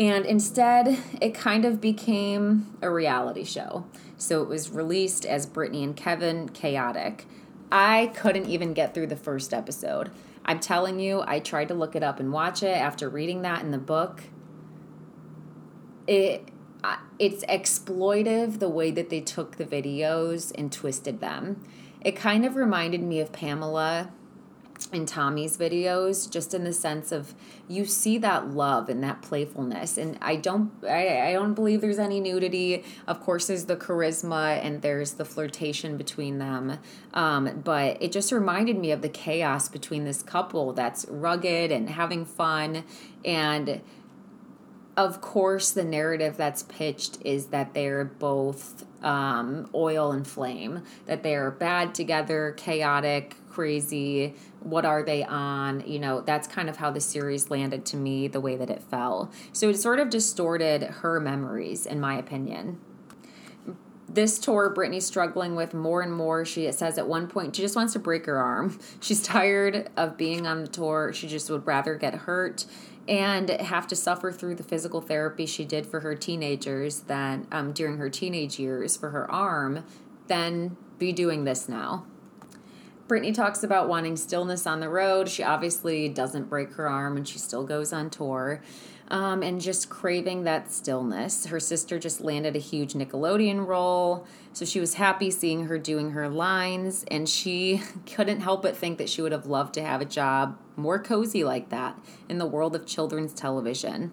And 0.00 0.26
instead, 0.26 0.98
it 1.20 1.32
kind 1.32 1.64
of 1.64 1.80
became 1.80 2.76
a 2.82 2.90
reality 2.90 3.44
show. 3.44 3.86
So 4.16 4.42
it 4.42 4.48
was 4.48 4.68
released 4.70 5.24
as 5.24 5.46
Britney 5.46 5.84
and 5.84 5.96
Kevin 5.96 6.48
Chaotic. 6.48 7.24
I 7.74 8.12
couldn't 8.14 8.50
even 8.50 8.74
get 8.74 8.92
through 8.92 9.06
the 9.06 9.16
first 9.16 9.54
episode. 9.54 10.10
I'm 10.44 10.60
telling 10.60 11.00
you, 11.00 11.22
I 11.26 11.40
tried 11.40 11.68
to 11.68 11.74
look 11.74 11.96
it 11.96 12.02
up 12.02 12.20
and 12.20 12.30
watch 12.30 12.62
it 12.62 12.76
after 12.76 13.08
reading 13.08 13.40
that 13.42 13.62
in 13.62 13.70
the 13.70 13.78
book. 13.78 14.24
It 16.06 16.48
it's 17.18 17.44
exploitive 17.44 18.58
the 18.58 18.68
way 18.68 18.90
that 18.90 19.08
they 19.08 19.20
took 19.20 19.56
the 19.56 19.64
videos 19.64 20.52
and 20.58 20.70
twisted 20.70 21.20
them. 21.20 21.64
It 22.02 22.14
kind 22.14 22.44
of 22.44 22.56
reminded 22.56 23.02
me 23.02 23.20
of 23.20 23.32
Pamela 23.32 24.10
in 24.92 25.06
Tommy's 25.06 25.56
videos, 25.56 26.30
just 26.30 26.54
in 26.54 26.64
the 26.64 26.72
sense 26.72 27.12
of 27.12 27.34
you 27.68 27.84
see 27.84 28.18
that 28.18 28.48
love 28.48 28.88
and 28.88 29.02
that 29.02 29.22
playfulness. 29.22 29.98
And 29.98 30.18
I 30.20 30.36
don't 30.36 30.72
I, 30.84 31.28
I 31.28 31.32
don't 31.32 31.54
believe 31.54 31.80
there's 31.80 31.98
any 31.98 32.20
nudity. 32.20 32.84
Of 33.06 33.20
course 33.20 33.46
there's 33.46 33.66
the 33.66 33.76
charisma 33.76 34.64
and 34.64 34.82
there's 34.82 35.12
the 35.12 35.24
flirtation 35.24 35.96
between 35.96 36.38
them. 36.38 36.78
Um, 37.14 37.62
but 37.64 38.02
it 38.02 38.12
just 38.12 38.32
reminded 38.32 38.78
me 38.78 38.90
of 38.90 39.02
the 39.02 39.08
chaos 39.08 39.68
between 39.68 40.04
this 40.04 40.22
couple 40.22 40.72
that's 40.72 41.06
rugged 41.08 41.70
and 41.70 41.90
having 41.90 42.24
fun 42.24 42.84
and 43.24 43.82
of 44.96 45.20
course, 45.20 45.70
the 45.70 45.84
narrative 45.84 46.36
that's 46.36 46.64
pitched 46.64 47.18
is 47.24 47.46
that 47.46 47.72
they're 47.72 48.04
both 48.04 48.84
um, 49.02 49.70
oil 49.74 50.12
and 50.12 50.26
flame, 50.26 50.82
that 51.06 51.22
they're 51.22 51.50
bad 51.50 51.94
together, 51.94 52.52
chaotic, 52.56 53.36
crazy. 53.52 54.34
What 54.60 54.84
are 54.84 55.02
they 55.02 55.24
on? 55.24 55.84
You 55.86 55.98
know, 55.98 56.20
that's 56.20 56.48
kind 56.48 56.68
of 56.68 56.76
how 56.76 56.90
the 56.90 57.00
series 57.00 57.50
landed 57.50 57.84
to 57.86 57.96
me, 57.96 58.28
the 58.28 58.40
way 58.40 58.56
that 58.56 58.70
it 58.70 58.82
fell. 58.82 59.30
So 59.52 59.68
it 59.68 59.76
sort 59.76 60.00
of 60.00 60.10
distorted 60.10 60.82
her 60.82 61.20
memories, 61.20 61.86
in 61.86 62.00
my 62.00 62.16
opinion. 62.16 62.80
This 64.08 64.38
tour, 64.38 64.74
Britney's 64.74 65.06
struggling 65.06 65.54
with 65.54 65.72
more 65.72 66.02
and 66.02 66.12
more. 66.12 66.44
She 66.44 66.70
says 66.72 66.98
at 66.98 67.06
one 67.06 67.28
point 67.28 67.56
she 67.56 67.62
just 67.62 67.76
wants 67.76 67.94
to 67.94 67.98
break 67.98 68.26
her 68.26 68.38
arm. 68.38 68.78
She's 69.00 69.22
tired 69.22 69.90
of 69.96 70.16
being 70.16 70.46
on 70.46 70.62
the 70.62 70.68
tour. 70.68 71.12
She 71.12 71.28
just 71.28 71.48
would 71.50 71.66
rather 71.66 71.94
get 71.94 72.14
hurt 72.14 72.66
and 73.08 73.48
have 73.48 73.86
to 73.88 73.96
suffer 73.96 74.30
through 74.30 74.54
the 74.54 74.62
physical 74.62 75.00
therapy 75.00 75.44
she 75.44 75.64
did 75.64 75.86
for 75.86 76.00
her 76.00 76.14
teenagers 76.14 77.00
than 77.00 77.46
um, 77.50 77.72
during 77.72 77.96
her 77.98 78.08
teenage 78.08 78.58
years 78.58 78.96
for 78.96 79.10
her 79.10 79.28
arm 79.30 79.84
than 80.28 80.76
be 80.98 81.12
doing 81.12 81.44
this 81.44 81.68
now. 81.68 82.06
Britney 83.08 83.34
talks 83.34 83.62
about 83.62 83.88
wanting 83.88 84.16
stillness 84.16 84.66
on 84.66 84.80
the 84.80 84.88
road. 84.88 85.28
She 85.28 85.42
obviously 85.42 86.08
doesn't 86.08 86.48
break 86.48 86.72
her 86.74 86.88
arm 86.88 87.16
and 87.16 87.26
she 87.26 87.38
still 87.38 87.64
goes 87.64 87.92
on 87.92 88.10
tour. 88.10 88.62
Um, 89.08 89.42
and 89.42 89.60
just 89.60 89.90
craving 89.90 90.44
that 90.44 90.72
stillness. 90.72 91.46
Her 91.46 91.60
sister 91.60 91.98
just 91.98 92.22
landed 92.22 92.56
a 92.56 92.60
huge 92.60 92.94
Nickelodeon 92.94 93.66
role, 93.66 94.26
so 94.54 94.64
she 94.64 94.80
was 94.80 94.94
happy 94.94 95.30
seeing 95.30 95.66
her 95.66 95.76
doing 95.76 96.12
her 96.12 96.30
lines, 96.30 97.04
and 97.10 97.28
she 97.28 97.82
couldn't 98.14 98.40
help 98.40 98.62
but 98.62 98.74
think 98.74 98.96
that 98.96 99.10
she 99.10 99.20
would 99.20 99.32
have 99.32 99.44
loved 99.44 99.74
to 99.74 99.82
have 99.82 100.00
a 100.00 100.06
job 100.06 100.56
more 100.76 100.98
cozy 100.98 101.44
like 101.44 101.68
that 101.68 101.98
in 102.30 102.38
the 102.38 102.46
world 102.46 102.74
of 102.74 102.86
children's 102.86 103.34
television. 103.34 104.12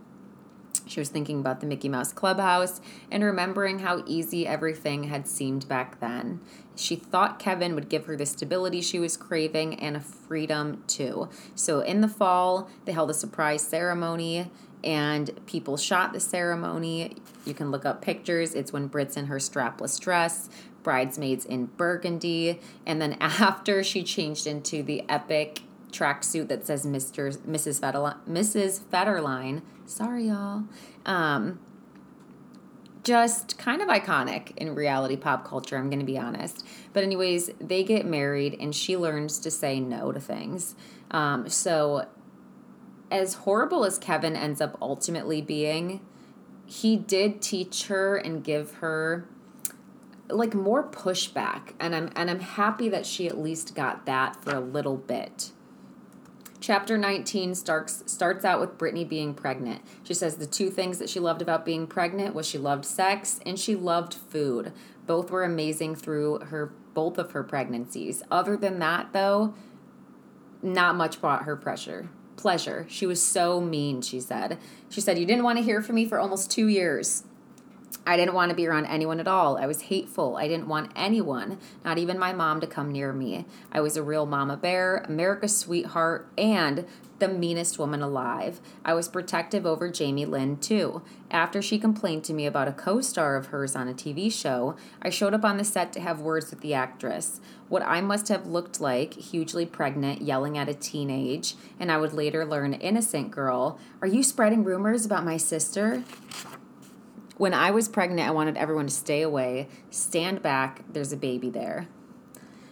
She 0.87 0.99
was 0.99 1.09
thinking 1.09 1.39
about 1.39 1.59
the 1.59 1.67
Mickey 1.67 1.89
Mouse 1.89 2.13
Clubhouse 2.13 2.81
and 3.11 3.23
remembering 3.23 3.79
how 3.79 4.03
easy 4.05 4.47
everything 4.47 5.05
had 5.05 5.27
seemed 5.27 5.67
back 5.67 5.99
then. 5.99 6.39
She 6.75 6.95
thought 6.95 7.39
Kevin 7.39 7.75
would 7.75 7.89
give 7.89 8.05
her 8.05 8.15
the 8.15 8.25
stability 8.25 8.81
she 8.81 8.99
was 8.99 9.17
craving 9.17 9.75
and 9.79 9.97
a 9.97 9.99
freedom 9.99 10.83
too. 10.87 11.29
So 11.55 11.81
in 11.81 12.01
the 12.01 12.07
fall, 12.07 12.69
they 12.85 12.93
held 12.93 13.09
a 13.09 13.13
surprise 13.13 13.61
ceremony 13.61 14.49
and 14.83 15.45
people 15.45 15.77
shot 15.77 16.13
the 16.13 16.19
ceremony. 16.19 17.17
You 17.45 17.53
can 17.53 17.71
look 17.71 17.85
up 17.85 18.01
pictures. 18.01 18.53
It's 18.53 18.71
when 18.71 18.87
Brit's 18.87 19.17
in 19.17 19.25
her 19.25 19.37
strapless 19.37 19.99
dress, 19.99 20.49
bridesmaids 20.83 21.45
in 21.45 21.65
burgundy, 21.65 22.59
and 22.85 23.01
then 23.01 23.17
after 23.21 23.83
she 23.83 24.03
changed 24.03 24.47
into 24.47 24.83
the 24.83 25.03
epic 25.09 25.63
tracksuit 25.91 26.47
that 26.47 26.67
says 26.67 26.85
Mr. 26.85 27.35
Mrs. 27.39 27.79
Federline, 27.79 28.17
Mrs. 28.29 28.81
Federline. 28.81 29.61
Sorry, 29.89 30.27
y'all. 30.27 30.65
Um, 31.07 31.59
just 33.03 33.57
kind 33.57 33.81
of 33.81 33.87
iconic 33.87 34.55
in 34.55 34.75
reality 34.75 35.17
pop 35.17 35.43
culture, 35.43 35.77
I'm 35.77 35.89
going 35.89 35.99
to 35.99 36.05
be 36.05 36.17
honest. 36.17 36.63
But, 36.93 37.03
anyways, 37.03 37.49
they 37.59 37.83
get 37.83 38.05
married 38.05 38.55
and 38.59 38.75
she 38.75 38.95
learns 38.95 39.39
to 39.39 39.49
say 39.49 39.79
no 39.79 40.11
to 40.11 40.19
things. 40.19 40.75
Um, 41.09 41.49
so, 41.49 42.05
as 43.09 43.33
horrible 43.33 43.83
as 43.83 43.97
Kevin 43.97 44.35
ends 44.35 44.61
up 44.61 44.77
ultimately 44.79 45.41
being, 45.41 46.01
he 46.67 46.95
did 46.95 47.41
teach 47.41 47.87
her 47.87 48.15
and 48.15 48.43
give 48.43 48.75
her 48.75 49.27
like 50.29 50.53
more 50.53 50.87
pushback 50.87 51.73
and 51.79 51.95
I'm 51.95 52.11
and 52.15 52.29
I'm 52.29 52.41
happy 52.41 52.87
that 52.89 53.07
she 53.07 53.27
at 53.27 53.39
least 53.39 53.73
got 53.73 54.05
that 54.05 54.35
for 54.35 54.51
a 54.51 54.59
little 54.59 54.97
bit. 54.97 55.49
Chapter 56.61 56.97
19 56.97 57.55
starts 57.55 58.03
starts 58.05 58.43
out 58.43 58.59
with 58.59 58.77
Britney 58.77 59.07
being 59.07 59.33
pregnant. 59.33 59.81
She 60.03 60.13
says 60.13 60.35
the 60.35 60.45
two 60.45 60.69
things 60.69 60.97
that 60.97 61.09
she 61.09 61.19
loved 61.19 61.41
about 61.41 61.65
being 61.65 61.87
pregnant 61.87 62.35
was 62.35 62.45
she 62.45 62.57
loved 62.57 62.83
sex 62.83 63.39
and 63.45 63.57
she 63.57 63.75
loved 63.75 64.13
food. 64.13 64.73
Both 65.07 65.31
were 65.31 65.45
amazing 65.45 65.95
through 65.95 66.39
her 66.39 66.73
both 66.93 67.17
of 67.17 67.31
her 67.31 67.43
pregnancies. 67.43 68.23
Other 68.29 68.57
than 68.57 68.79
that 68.79 69.13
though, 69.13 69.53
not 70.61 70.95
much 70.95 71.21
brought 71.21 71.43
her 71.43 71.55
pressure. 71.55 72.09
Pleasure. 72.35 72.85
She 72.89 73.05
was 73.05 73.21
so 73.21 73.61
mean, 73.61 74.01
she 74.01 74.19
said. 74.19 74.57
She 74.89 74.99
said, 74.99 75.17
You 75.17 75.25
didn't 75.25 75.43
want 75.43 75.57
to 75.59 75.63
hear 75.63 75.81
from 75.81 75.95
me 75.95 76.05
for 76.05 76.19
almost 76.19 76.51
two 76.51 76.67
years. 76.67 77.23
I 78.05 78.17
didn't 78.17 78.33
want 78.33 78.49
to 78.49 78.55
be 78.55 78.65
around 78.65 78.85
anyone 78.85 79.19
at 79.19 79.27
all. 79.27 79.57
I 79.57 79.67
was 79.67 79.81
hateful. 79.83 80.37
I 80.37 80.47
didn't 80.47 80.67
want 80.67 80.91
anyone, 80.95 81.59
not 81.85 81.97
even 81.97 82.17
my 82.17 82.33
mom, 82.33 82.59
to 82.61 82.67
come 82.67 82.91
near 82.91 83.13
me. 83.13 83.45
I 83.71 83.81
was 83.81 83.97
a 83.97 84.03
real 84.03 84.25
mama 84.25 84.57
bear, 84.57 84.97
America's 85.07 85.55
sweetheart, 85.55 86.27
and 86.37 86.85
the 87.19 87.27
meanest 87.27 87.77
woman 87.77 88.01
alive. 88.01 88.59
I 88.83 88.93
was 88.93 89.07
protective 89.07 89.65
over 89.65 89.91
Jamie 89.91 90.25
Lynn, 90.25 90.57
too. 90.57 91.01
After 91.29 91.61
she 91.61 91.77
complained 91.77 92.23
to 92.25 92.33
me 92.33 92.45
about 92.45 92.67
a 92.67 92.73
co 92.73 93.01
star 93.01 93.35
of 93.35 93.47
hers 93.47 93.75
on 93.75 93.87
a 93.87 93.93
TV 93.93 94.31
show, 94.31 94.75
I 95.01 95.09
showed 95.09 95.33
up 95.33 95.45
on 95.45 95.57
the 95.57 95.63
set 95.63 95.93
to 95.93 95.99
have 95.99 96.21
words 96.21 96.49
with 96.49 96.61
the 96.61 96.73
actress. 96.73 97.39
What 97.67 97.83
I 97.83 98.01
must 98.01 98.29
have 98.29 98.47
looked 98.47 98.81
like, 98.81 99.13
hugely 99.13 99.65
pregnant, 99.65 100.21
yelling 100.21 100.57
at 100.57 100.69
a 100.69 100.73
teenage, 100.73 101.55
and 101.79 101.91
I 101.91 101.97
would 101.97 102.13
later 102.13 102.45
learn, 102.45 102.73
innocent 102.73 103.31
girl, 103.31 103.79
Are 104.01 104.07
you 104.07 104.23
spreading 104.23 104.63
rumors 104.63 105.05
about 105.05 105.25
my 105.25 105.37
sister? 105.37 106.03
When 107.39 107.53
I 107.53 107.71
was 107.71 107.87
pregnant, 107.87 108.27
I 108.27 108.31
wanted 108.31 108.57
everyone 108.57 108.87
to 108.87 108.93
stay 108.93 109.21
away, 109.21 109.69
stand 109.89 110.41
back, 110.41 110.83
there's 110.91 111.13
a 111.13 111.17
baby 111.17 111.49
there. 111.49 111.87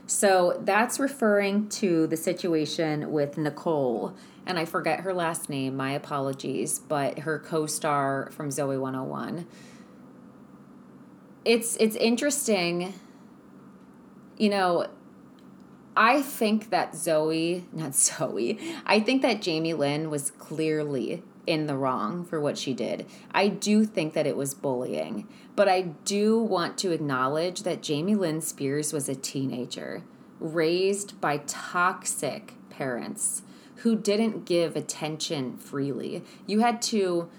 So 0.06 0.60
that's 0.62 1.00
referring 1.00 1.70
to 1.70 2.06
the 2.06 2.18
situation 2.18 3.14
with 3.14 3.38
Nicole, 3.38 4.14
and 4.46 4.60
I 4.60 4.66
forget 4.66 5.00
her 5.00 5.14
last 5.14 5.48
name, 5.48 5.78
my 5.78 5.92
apologies, 5.92 6.80
but 6.80 7.20
her 7.20 7.40
co 7.40 7.66
star 7.66 8.30
from 8.34 8.50
Zoey 8.50 8.78
101. 8.78 9.48
It's, 11.46 11.78
it's 11.78 11.96
interesting, 11.96 12.94
you 14.38 14.50
know, 14.50 14.88
I 15.96 16.22
think 16.22 16.72
that 16.72 16.94
Zoe, 16.94 17.66
not 17.72 17.96
Zoe, 17.96 18.60
I 18.86 19.00
think 19.00 19.22
that 19.22 19.42
Jamie 19.42 19.74
Lynn 19.74 20.10
was 20.10 20.30
clearly 20.30 21.24
in 21.48 21.66
the 21.66 21.78
wrong 21.78 22.24
for 22.24 22.40
what 22.40 22.58
she 22.58 22.74
did. 22.74 23.08
I 23.32 23.48
do 23.48 23.86
think 23.86 24.14
that 24.14 24.28
it 24.28 24.38
was 24.38 24.54
bullying, 24.54 25.28
but 25.56 25.68
I 25.68 25.82
do 25.82 26.38
want 26.38 26.78
to 26.80 26.92
acknowledge 26.92 27.64
that 27.64 27.82
Jamie 27.82 28.16
Lynn 28.16 28.42
Spears 28.42 28.94
was 28.94 29.10
a 29.10 29.16
teenager 29.16 30.04
raised 30.40 31.20
by 31.20 31.38
toxic 31.48 32.54
parents 32.70 33.42
who 33.78 33.96
didn't 33.96 34.46
give 34.46 34.76
attention 34.76 35.58
freely. 35.58 36.24
You 36.46 36.60
had 36.60 36.82
to 36.84 37.30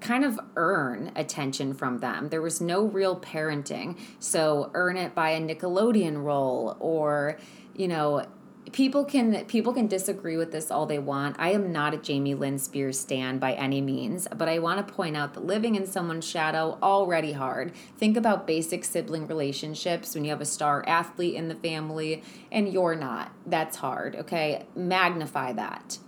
kind 0.00 0.24
of 0.24 0.38
earn 0.56 1.12
attention 1.16 1.74
from 1.74 1.98
them. 1.98 2.28
There 2.28 2.42
was 2.42 2.60
no 2.60 2.84
real 2.84 3.18
parenting. 3.18 3.98
So 4.18 4.70
earn 4.74 4.96
it 4.96 5.14
by 5.14 5.30
a 5.30 5.40
Nickelodeon 5.40 6.22
role 6.22 6.76
or, 6.80 7.38
you 7.74 7.88
know, 7.88 8.26
people 8.72 9.04
can 9.04 9.44
people 9.46 9.72
can 9.72 9.86
disagree 9.86 10.36
with 10.36 10.52
this 10.52 10.70
all 10.70 10.86
they 10.86 10.98
want. 10.98 11.36
I 11.38 11.52
am 11.52 11.72
not 11.72 11.94
a 11.94 11.98
Jamie 11.98 12.34
Lynn 12.34 12.58
Spears 12.58 12.98
stan 12.98 13.38
by 13.38 13.52
any 13.52 13.80
means, 13.80 14.26
but 14.36 14.48
I 14.48 14.58
want 14.58 14.86
to 14.86 14.92
point 14.92 15.16
out 15.16 15.34
that 15.34 15.44
living 15.44 15.74
in 15.74 15.86
someone's 15.86 16.26
shadow 16.26 16.78
already 16.82 17.32
hard. 17.32 17.72
Think 17.96 18.16
about 18.16 18.46
basic 18.46 18.84
sibling 18.84 19.26
relationships 19.26 20.14
when 20.14 20.24
you 20.24 20.30
have 20.30 20.40
a 20.40 20.46
star 20.46 20.84
athlete 20.86 21.34
in 21.34 21.48
the 21.48 21.54
family 21.54 22.22
and 22.50 22.72
you're 22.72 22.96
not. 22.96 23.32
That's 23.46 23.76
hard, 23.76 24.16
okay? 24.16 24.66
Magnify 24.74 25.52
that. 25.54 25.98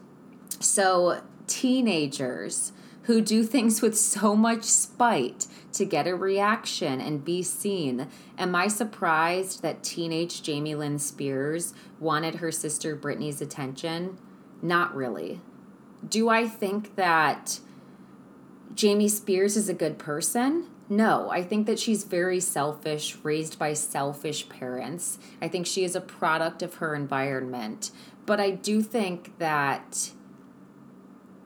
So, 0.60 1.22
teenagers 1.46 2.72
who 3.08 3.22
do 3.22 3.42
things 3.42 3.80
with 3.80 3.96
so 3.96 4.36
much 4.36 4.64
spite 4.64 5.46
to 5.72 5.86
get 5.86 6.06
a 6.06 6.14
reaction 6.14 7.00
and 7.00 7.24
be 7.24 7.42
seen. 7.42 8.06
Am 8.36 8.54
I 8.54 8.68
surprised 8.68 9.62
that 9.62 9.82
teenage 9.82 10.42
Jamie 10.42 10.74
Lynn 10.74 10.98
Spears 10.98 11.72
wanted 11.98 12.36
her 12.36 12.52
sister 12.52 12.94
Britney's 12.94 13.40
attention? 13.40 14.18
Not 14.60 14.94
really. 14.94 15.40
Do 16.06 16.28
I 16.28 16.46
think 16.46 16.96
that 16.96 17.60
Jamie 18.74 19.08
Spears 19.08 19.56
is 19.56 19.70
a 19.70 19.74
good 19.74 19.98
person? 19.98 20.66
No, 20.90 21.30
I 21.30 21.42
think 21.42 21.66
that 21.66 21.78
she's 21.78 22.04
very 22.04 22.40
selfish, 22.40 23.16
raised 23.22 23.58
by 23.58 23.72
selfish 23.72 24.50
parents. 24.50 25.18
I 25.40 25.48
think 25.48 25.66
she 25.66 25.82
is 25.82 25.96
a 25.96 26.02
product 26.02 26.62
of 26.62 26.74
her 26.74 26.94
environment. 26.94 27.90
But 28.26 28.38
I 28.38 28.50
do 28.50 28.82
think 28.82 29.38
that 29.38 30.10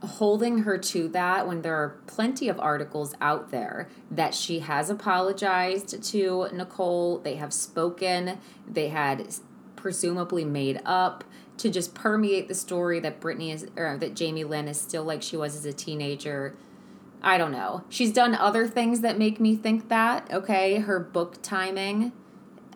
holding 0.02 0.58
her 0.58 0.76
to 0.76 1.08
that 1.08 1.46
when 1.46 1.62
there 1.62 1.76
are 1.76 1.96
plenty 2.06 2.48
of 2.48 2.58
articles 2.58 3.14
out 3.20 3.50
there 3.50 3.88
that 4.10 4.34
she 4.34 4.58
has 4.60 4.90
apologized 4.90 6.02
to 6.02 6.48
Nicole, 6.52 7.18
they 7.18 7.36
have 7.36 7.52
spoken, 7.52 8.38
they 8.68 8.88
had 8.88 9.34
presumably 9.76 10.44
made 10.44 10.80
up 10.84 11.24
to 11.58 11.70
just 11.70 11.94
permeate 11.94 12.48
the 12.48 12.54
story 12.54 12.98
that 13.00 13.20
Britney 13.20 13.52
is 13.52 13.66
or 13.76 13.96
that 13.98 14.14
Jamie 14.14 14.44
Lynn 14.44 14.68
is 14.68 14.80
still 14.80 15.04
like 15.04 15.22
she 15.22 15.36
was 15.36 15.54
as 15.54 15.64
a 15.64 15.72
teenager. 15.72 16.56
I 17.22 17.38
don't 17.38 17.52
know. 17.52 17.84
She's 17.88 18.12
done 18.12 18.34
other 18.34 18.66
things 18.66 19.00
that 19.00 19.16
make 19.16 19.38
me 19.38 19.54
think 19.54 19.88
that, 19.88 20.28
okay? 20.32 20.80
Her 20.80 20.98
book 20.98 21.40
timing 21.42 22.12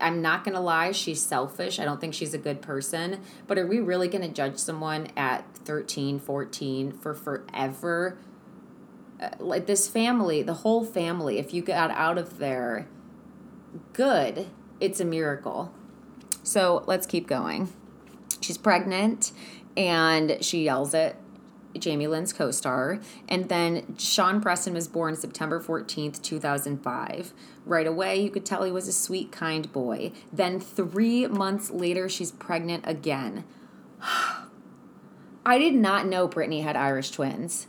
I'm 0.01 0.23
not 0.23 0.45
going 0.45 0.55
to 0.55 0.61
lie, 0.61 0.93
she's 0.93 1.23
selfish. 1.23 1.79
I 1.79 1.85
don't 1.85 2.01
think 2.01 2.15
she's 2.15 2.35
a 2.35 2.39
good 2.39 2.61
person. 2.61 3.21
But 3.47 3.59
are 3.59 3.67
we 3.67 3.81
really 3.81 4.09
going 4.09 4.23
to 4.23 4.33
judge 4.33 4.59
someone 4.59 5.09
at 5.17 5.45
13, 5.65 6.19
14 6.19 6.93
for 6.93 7.15
forever? 7.15 8.19
Uh, 9.21 9.31
like 9.39 9.67
this 9.67 9.89
family, 9.89 10.43
the 10.43 10.55
whole 10.55 10.85
family, 10.85 11.39
if 11.39 11.55
you 11.55 11.63
got 11.63 11.91
out 11.91 12.19
of 12.19 12.39
there 12.39 12.87
good, 13.93 14.47
it's 14.81 15.01
a 15.01 15.05
miracle. 15.05 15.73
So 16.43 16.85
let's 16.87 17.07
keep 17.07 17.27
going. 17.27 17.73
She's 18.41 18.59
pregnant 18.59 19.33
and 19.77 20.39
she 20.45 20.65
yells 20.65 20.95
at 20.95 21.17
Jamie 21.81 22.07
Lynn's 22.07 22.33
co 22.33 22.51
star. 22.51 23.01
And 23.29 23.49
then 23.49 23.97
Sean 23.99 24.41
Preston 24.41 24.75
was 24.75 24.89
born 24.89 25.17
September 25.17 25.61
14th, 25.61 26.23
2005. 26.23 27.33
Right 27.65 27.87
away, 27.87 28.21
you 28.21 28.31
could 28.31 28.47
tell 28.47 28.65
he 28.65 28.73
was 28.73 28.89
a 28.89 28.93
sweet, 28.93 29.33
kind 29.33 29.71
boy. 29.73 30.13
Then 30.33 30.61
three 30.61 31.27
months 31.27 31.71
later, 31.71 32.09
she's 32.09 32.33
pregnant 32.33 32.85
again. 32.87 33.45
I 35.47 35.59
did 35.59 35.75
not 35.75 36.07
know 36.07 36.29
Britney 36.29 36.63
had 36.63 36.77
Irish 36.77 37.11
twins. 37.11 37.69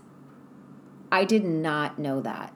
I 1.12 1.26
did 1.26 1.46
not 1.46 2.00
know 2.00 2.22
that. 2.22 2.54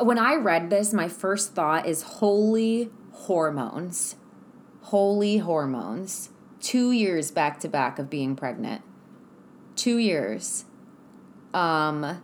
When 0.00 0.18
I 0.18 0.34
read 0.34 0.70
this, 0.70 0.92
my 0.92 1.08
first 1.08 1.54
thought 1.54 1.86
is 1.86 2.02
holy 2.02 2.90
hormones. 3.12 4.16
Holy 4.82 5.38
hormones. 5.38 6.30
Two 6.60 6.90
years 6.90 7.30
back 7.30 7.60
to 7.60 7.68
back 7.68 7.98
of 7.98 8.10
being 8.10 8.34
pregnant 8.34 8.82
two 9.76 9.98
years. 9.98 10.64
Um, 11.52 12.22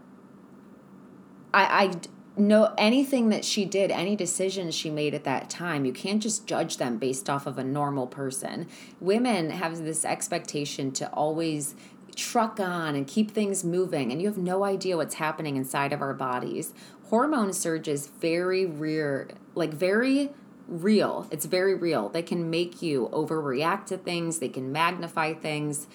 I, 1.52 1.84
I 1.84 1.90
know 2.36 2.72
anything 2.78 3.28
that 3.28 3.44
she 3.44 3.64
did, 3.64 3.90
any 3.90 4.16
decisions 4.16 4.74
she 4.74 4.90
made 4.90 5.14
at 5.14 5.24
that 5.24 5.50
time, 5.50 5.84
you 5.84 5.92
can't 5.92 6.22
just 6.22 6.46
judge 6.46 6.78
them 6.78 6.96
based 6.96 7.28
off 7.28 7.46
of 7.46 7.58
a 7.58 7.64
normal 7.64 8.06
person. 8.06 8.66
Women 9.00 9.50
have 9.50 9.78
this 9.78 10.04
expectation 10.04 10.90
to 10.92 11.08
always 11.10 11.74
truck 12.16 12.58
on 12.60 12.94
and 12.94 13.06
keep 13.06 13.30
things 13.30 13.64
moving, 13.64 14.10
and 14.10 14.20
you 14.20 14.28
have 14.28 14.38
no 14.38 14.64
idea 14.64 14.96
what's 14.96 15.14
happening 15.14 15.56
inside 15.56 15.92
of 15.92 16.02
our 16.02 16.14
bodies. 16.14 16.72
Hormone 17.08 17.52
surges 17.52 18.06
very 18.06 18.66
rare, 18.66 19.28
like 19.54 19.72
very 19.72 20.30
real. 20.68 21.26
It's 21.30 21.46
very 21.46 21.74
real. 21.74 22.08
They 22.08 22.22
can 22.22 22.50
make 22.50 22.82
you 22.82 23.08
overreact 23.12 23.86
to 23.86 23.96
things, 23.96 24.38
they 24.38 24.48
can 24.48 24.70
magnify 24.72 25.34
things. 25.34 25.88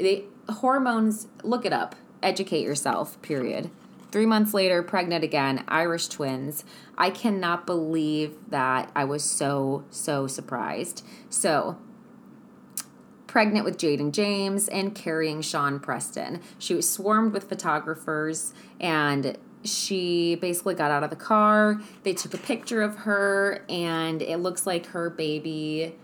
They 0.00 0.24
hormones, 0.48 1.28
look 1.42 1.64
it 1.64 1.72
up, 1.72 1.94
educate 2.22 2.62
yourself, 2.62 3.20
period. 3.22 3.70
Three 4.10 4.26
months 4.26 4.52
later, 4.52 4.82
pregnant 4.82 5.22
again, 5.22 5.64
Irish 5.68 6.08
twins. 6.08 6.64
I 6.98 7.10
cannot 7.10 7.64
believe 7.64 8.34
that 8.48 8.90
I 8.96 9.04
was 9.04 9.22
so, 9.22 9.84
so 9.90 10.26
surprised. 10.26 11.04
So, 11.28 11.78
pregnant 13.28 13.64
with 13.64 13.78
Jayden 13.78 14.10
James 14.10 14.66
and 14.66 14.94
carrying 14.94 15.42
Sean 15.42 15.78
Preston. 15.78 16.40
She 16.58 16.74
was 16.74 16.90
swarmed 16.90 17.32
with 17.32 17.48
photographers 17.48 18.52
and 18.80 19.38
she 19.62 20.36
basically 20.36 20.74
got 20.74 20.90
out 20.90 21.04
of 21.04 21.10
the 21.10 21.16
car. 21.16 21.80
They 22.02 22.14
took 22.14 22.34
a 22.34 22.38
picture 22.38 22.82
of 22.82 22.96
her, 22.96 23.64
and 23.68 24.22
it 24.22 24.38
looks 24.38 24.66
like 24.66 24.86
her 24.86 25.10
baby 25.10 25.94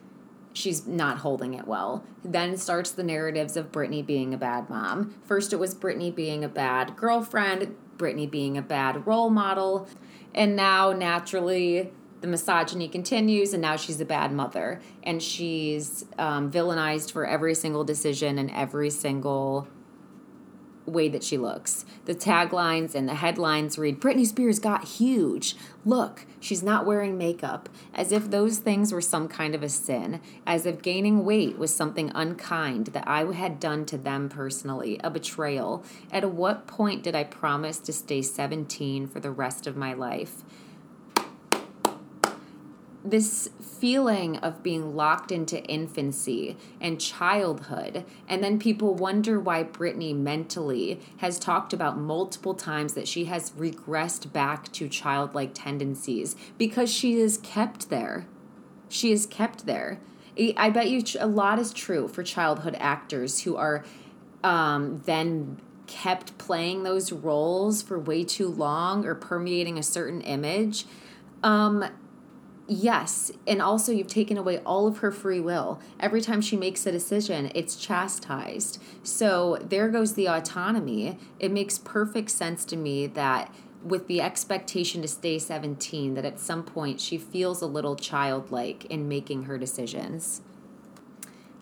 she's 0.57 0.87
not 0.87 1.19
holding 1.19 1.55
it 1.55 1.67
well. 1.67 2.05
Then 2.25 2.57
starts 2.57 2.91
the 2.91 3.03
narratives 3.03 3.57
of 3.57 3.71
Britney 3.71 4.05
being 4.05 4.33
a 4.33 4.39
bad 4.39 4.71
mom. 4.71 5.15
First, 5.25 5.53
it 5.53 5.57
was 5.57 5.75
Britney 5.75 6.15
being 6.15 6.43
a 6.43 6.49
bad 6.49 6.97
girlfriend, 6.97 7.77
Britney 7.97 8.31
being 8.31 8.57
a 8.57 8.63
bad 8.63 9.07
role 9.07 9.31
model, 9.31 9.89
and 10.35 10.57
now 10.57 10.93
naturally 10.93 11.93
the 12.21 12.27
misogyny 12.27 12.89
continues, 12.89 13.53
and 13.53 13.61
now 13.61 13.77
she's 13.77 14.01
a 14.01 14.05
bad 14.05 14.33
mother, 14.33 14.81
and 15.03 15.23
she's 15.23 16.07
um, 16.19 16.51
villainized 16.51 17.13
for 17.13 17.27
every 17.27 17.55
single 17.55 17.85
decision 17.85 18.39
and 18.39 18.51
every 18.51 18.91
single 18.91 19.69
way 20.87 21.09
that 21.09 21.25
she 21.25 21.37
looks. 21.37 21.85
The 22.05 22.15
taglines 22.15 22.95
and 22.95 23.09
the 23.09 23.15
headlines 23.15 23.79
read 23.79 24.01
Britney 24.01 24.27
Spears 24.27 24.59
got 24.59 24.85
huge. 24.85 25.57
Look, 25.85 26.27
she's 26.41 26.63
not 26.63 26.87
wearing 26.87 27.19
makeup. 27.19 27.69
As 27.95 28.13
if 28.13 28.31
those 28.31 28.59
things 28.59 28.93
were 28.93 29.01
some 29.01 29.29
kind 29.29 29.55
of 29.55 29.63
a 29.63 29.69
sin. 29.69 30.21
As 30.47 30.67
if 30.67 30.83
gaining 30.83 31.25
weight 31.25 31.59
was 31.59 31.75
something 31.75 32.11
unkind 32.15 32.89
that 32.89 33.07
I 33.07 33.25
had 33.33 33.61
done 33.61 33.85
to 33.87 33.99
them 33.99 34.29
personally, 34.29 35.01
a 35.03 35.11
betrayal. 35.11 35.85
At 36.13 36.31
what 36.31 36.67
point 36.67 37.03
did 37.03 37.15
I 37.15 37.25
promise 37.25 37.79
to 37.81 37.93
stay 37.93 38.23
17 38.23 39.09
for 39.09 39.21
the 39.21 39.31
rest 39.31 39.67
of 39.67 39.77
my 39.77 39.93
life? 39.93 40.43
this 43.11 43.49
feeling 43.79 44.37
of 44.39 44.63
being 44.63 44.95
locked 44.97 45.31
into 45.31 45.63
infancy 45.65 46.57
and 46.81 47.01
childhood. 47.01 48.05
And 48.29 48.43
then 48.43 48.59
people 48.59 48.95
wonder 48.95 49.39
why 49.39 49.65
Britney 49.65 50.17
mentally 50.17 51.01
has 51.19 51.39
talked 51.39 51.73
about 51.73 51.99
multiple 51.99 52.55
times 52.55 52.95
that 52.95 53.09
she 53.09 53.27
has 53.27 53.51
regressed 53.53 54.33
back 54.33 54.73
to 54.73 54.89
childlike 54.89 55.53
tendencies 55.55 56.37
because 56.59 56.93
she 56.93 57.15
is 57.15 57.39
kept 57.39 57.91
there. 57.91 58.27
She 58.89 59.13
is 59.13 59.27
kept 59.27 59.67
there. 59.67 60.01
I 60.57 60.71
bet 60.71 60.89
you 60.91 61.03
a 61.19 61.27
lot 61.27 61.59
is 61.59 61.73
true 61.73 62.09
for 62.09 62.23
childhood 62.23 62.77
actors 62.79 63.43
who 63.43 63.57
are 63.57 63.85
um, 64.45 65.03
then 65.07 65.59
kept 65.87 66.37
playing 66.39 66.83
those 66.83 67.13
roles 67.13 67.83
for 67.83 67.99
way 67.99 68.25
too 68.25 68.49
long 68.49 69.07
or 69.07 69.15
permeating 69.15 69.79
a 69.79 69.83
certain 69.83 70.21
image. 70.21 70.85
Um, 71.43 71.85
Yes, 72.69 73.31
and 73.47 73.63
also 73.63 73.93
you've 73.93 74.09
taken 74.09 74.37
away 74.37 74.59
all 74.59 74.89
of 74.89 74.99
her 74.99 75.13
free 75.13 75.39
will. 75.39 75.81
Every 76.01 76.21
time 76.21 76.41
she 76.41 76.57
makes 76.57 76.85
a 76.85 76.91
decision, 76.91 77.53
it's 77.55 77.77
chastised. 77.77 78.83
So 79.05 79.59
there 79.63 79.89
goes 79.89 80.15
the 80.15 80.27
autonomy. 80.27 81.17
It 81.39 81.53
makes 81.53 81.79
perfect 81.79 82.31
sense 82.31 82.65
to 82.67 82.77
me 82.77 83.07
that 83.09 83.55
with 83.85 84.09
the 84.09 84.21
expectation 84.21 85.01
to 85.03 85.07
stay 85.07 85.39
17 85.39 86.15
that 86.15 86.25
at 86.25 86.41
some 86.41 86.65
point 86.65 87.01
she 87.01 87.19
feels 87.19 87.63
a 87.63 87.67
little 87.67 87.95
childlike 87.95 88.85
in 88.87 89.07
making 89.07 89.45
her 89.45 89.59
decisions. 89.59 90.43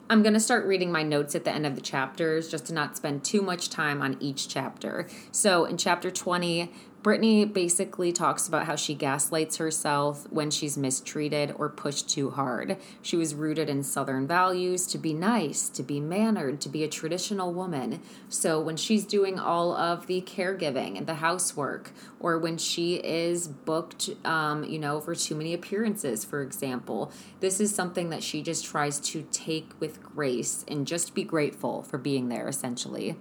I'm 0.08 0.22
going 0.22 0.34
to 0.34 0.40
start 0.40 0.66
reading 0.66 0.92
my 0.92 1.02
notes 1.02 1.34
at 1.34 1.44
the 1.44 1.50
end 1.50 1.66
of 1.66 1.74
the 1.74 1.80
chapters 1.80 2.50
just 2.50 2.66
to 2.66 2.74
not 2.74 2.96
spend 2.96 3.24
too 3.24 3.42
much 3.42 3.68
time 3.68 4.00
on 4.00 4.16
each 4.20 4.48
chapter. 4.48 5.08
So, 5.32 5.64
in 5.64 5.78
chapter 5.78 6.10
20, 6.10 6.70
Britney 7.04 7.52
basically 7.52 8.12
talks 8.12 8.48
about 8.48 8.64
how 8.64 8.76
she 8.76 8.94
gaslights 8.94 9.58
herself 9.58 10.26
when 10.30 10.50
she's 10.50 10.78
mistreated 10.78 11.54
or 11.58 11.68
pushed 11.68 12.08
too 12.08 12.30
hard. 12.30 12.78
She 13.02 13.14
was 13.14 13.34
rooted 13.34 13.68
in 13.68 13.82
Southern 13.82 14.26
values 14.26 14.86
to 14.86 14.96
be 14.96 15.12
nice, 15.12 15.68
to 15.68 15.82
be 15.82 16.00
mannered, 16.00 16.62
to 16.62 16.70
be 16.70 16.82
a 16.82 16.88
traditional 16.88 17.52
woman. 17.52 18.00
So 18.30 18.58
when 18.58 18.78
she's 18.78 19.04
doing 19.04 19.38
all 19.38 19.76
of 19.76 20.06
the 20.06 20.22
caregiving 20.22 20.96
and 20.96 21.06
the 21.06 21.16
housework, 21.16 21.92
or 22.20 22.38
when 22.38 22.56
she 22.56 22.94
is 22.94 23.48
booked, 23.48 24.08
um, 24.24 24.64
you 24.64 24.78
know, 24.78 24.98
for 24.98 25.14
too 25.14 25.34
many 25.34 25.52
appearances, 25.52 26.24
for 26.24 26.40
example, 26.40 27.12
this 27.40 27.60
is 27.60 27.74
something 27.74 28.08
that 28.08 28.22
she 28.22 28.40
just 28.40 28.64
tries 28.64 28.98
to 29.00 29.26
take 29.30 29.78
with 29.78 30.02
grace 30.02 30.64
and 30.68 30.86
just 30.86 31.14
be 31.14 31.22
grateful 31.22 31.82
for 31.82 31.98
being 31.98 32.30
there, 32.30 32.48
essentially. 32.48 33.16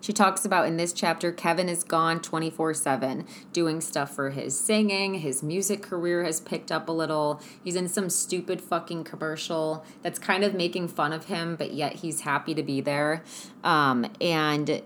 She 0.00 0.12
talks 0.12 0.44
about 0.44 0.66
in 0.66 0.76
this 0.76 0.92
chapter, 0.92 1.32
Kevin 1.32 1.68
is 1.68 1.82
gone 1.82 2.20
24 2.20 2.74
7, 2.74 3.26
doing 3.52 3.80
stuff 3.80 4.14
for 4.14 4.30
his 4.30 4.58
singing. 4.58 5.14
His 5.14 5.42
music 5.42 5.82
career 5.82 6.24
has 6.24 6.40
picked 6.40 6.70
up 6.70 6.88
a 6.88 6.92
little. 6.92 7.40
He's 7.62 7.76
in 7.76 7.88
some 7.88 8.10
stupid 8.10 8.60
fucking 8.60 9.04
commercial 9.04 9.84
that's 10.02 10.18
kind 10.18 10.44
of 10.44 10.54
making 10.54 10.88
fun 10.88 11.12
of 11.12 11.26
him, 11.26 11.56
but 11.56 11.72
yet 11.72 11.94
he's 11.94 12.20
happy 12.20 12.54
to 12.54 12.62
be 12.62 12.80
there. 12.80 13.22
Um, 13.64 14.06
and 14.20 14.82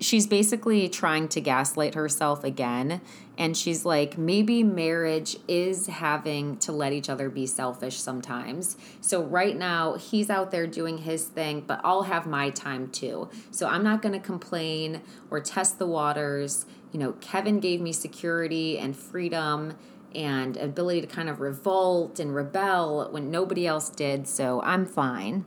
she's 0.00 0.26
basically 0.26 0.88
trying 0.88 1.28
to 1.28 1.40
gaslight 1.40 1.94
herself 1.94 2.44
again. 2.44 3.00
And 3.38 3.56
she's 3.56 3.84
like 3.84 4.16
maybe 4.16 4.62
marriage 4.62 5.36
is 5.46 5.86
having 5.86 6.56
to 6.58 6.72
let 6.72 6.92
each 6.92 7.08
other 7.08 7.28
be 7.28 7.46
selfish 7.46 7.98
sometimes. 7.98 8.76
So 9.00 9.22
right 9.22 9.56
now 9.56 9.94
he's 9.94 10.30
out 10.30 10.50
there 10.50 10.66
doing 10.66 10.98
his 10.98 11.24
thing 11.24 11.62
but 11.66 11.80
i'll 11.84 12.04
have 12.04 12.26
my 12.26 12.50
time 12.50 12.88
too. 12.88 13.28
So 13.50 13.66
i'm 13.68 13.84
not 13.84 14.02
going 14.02 14.14
to 14.14 14.24
complain 14.24 15.02
or 15.30 15.40
test 15.40 15.78
the 15.78 15.86
waters. 15.86 16.66
You 16.92 17.00
know 17.00 17.12
kevin 17.12 17.60
gave 17.60 17.80
me 17.80 17.92
security 17.92 18.78
and 18.78 18.96
freedom 18.96 19.76
and 20.14 20.56
ability 20.56 21.02
to 21.02 21.06
kind 21.06 21.28
of 21.28 21.40
revolt 21.40 22.18
and 22.18 22.34
rebel 22.34 23.08
when 23.10 23.30
nobody 23.30 23.66
else 23.66 23.90
did 23.90 24.26
so 24.26 24.62
i'm 24.62 24.86
fine. 24.86 25.44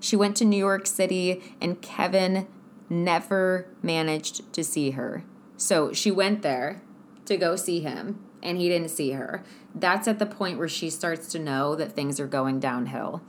She 0.00 0.16
went 0.16 0.36
to 0.36 0.44
New 0.44 0.58
York 0.58 0.86
City, 0.86 1.42
and 1.62 1.80
Kevin 1.80 2.46
never 2.88 3.66
managed 3.82 4.52
to 4.52 4.64
see 4.64 4.90
her. 4.90 5.24
So 5.56 5.92
she 5.92 6.10
went 6.10 6.42
there 6.42 6.82
to 7.26 7.36
go 7.36 7.56
see 7.56 7.80
him 7.80 8.24
and 8.42 8.58
he 8.58 8.68
didn't 8.68 8.90
see 8.90 9.12
her. 9.12 9.42
That's 9.74 10.06
at 10.06 10.18
the 10.18 10.26
point 10.26 10.58
where 10.58 10.68
she 10.68 10.90
starts 10.90 11.28
to 11.28 11.38
know 11.38 11.74
that 11.74 11.92
things 11.92 12.20
are 12.20 12.26
going 12.26 12.60
downhill. 12.60 13.22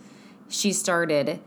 She 0.49 0.73
started 0.73 1.39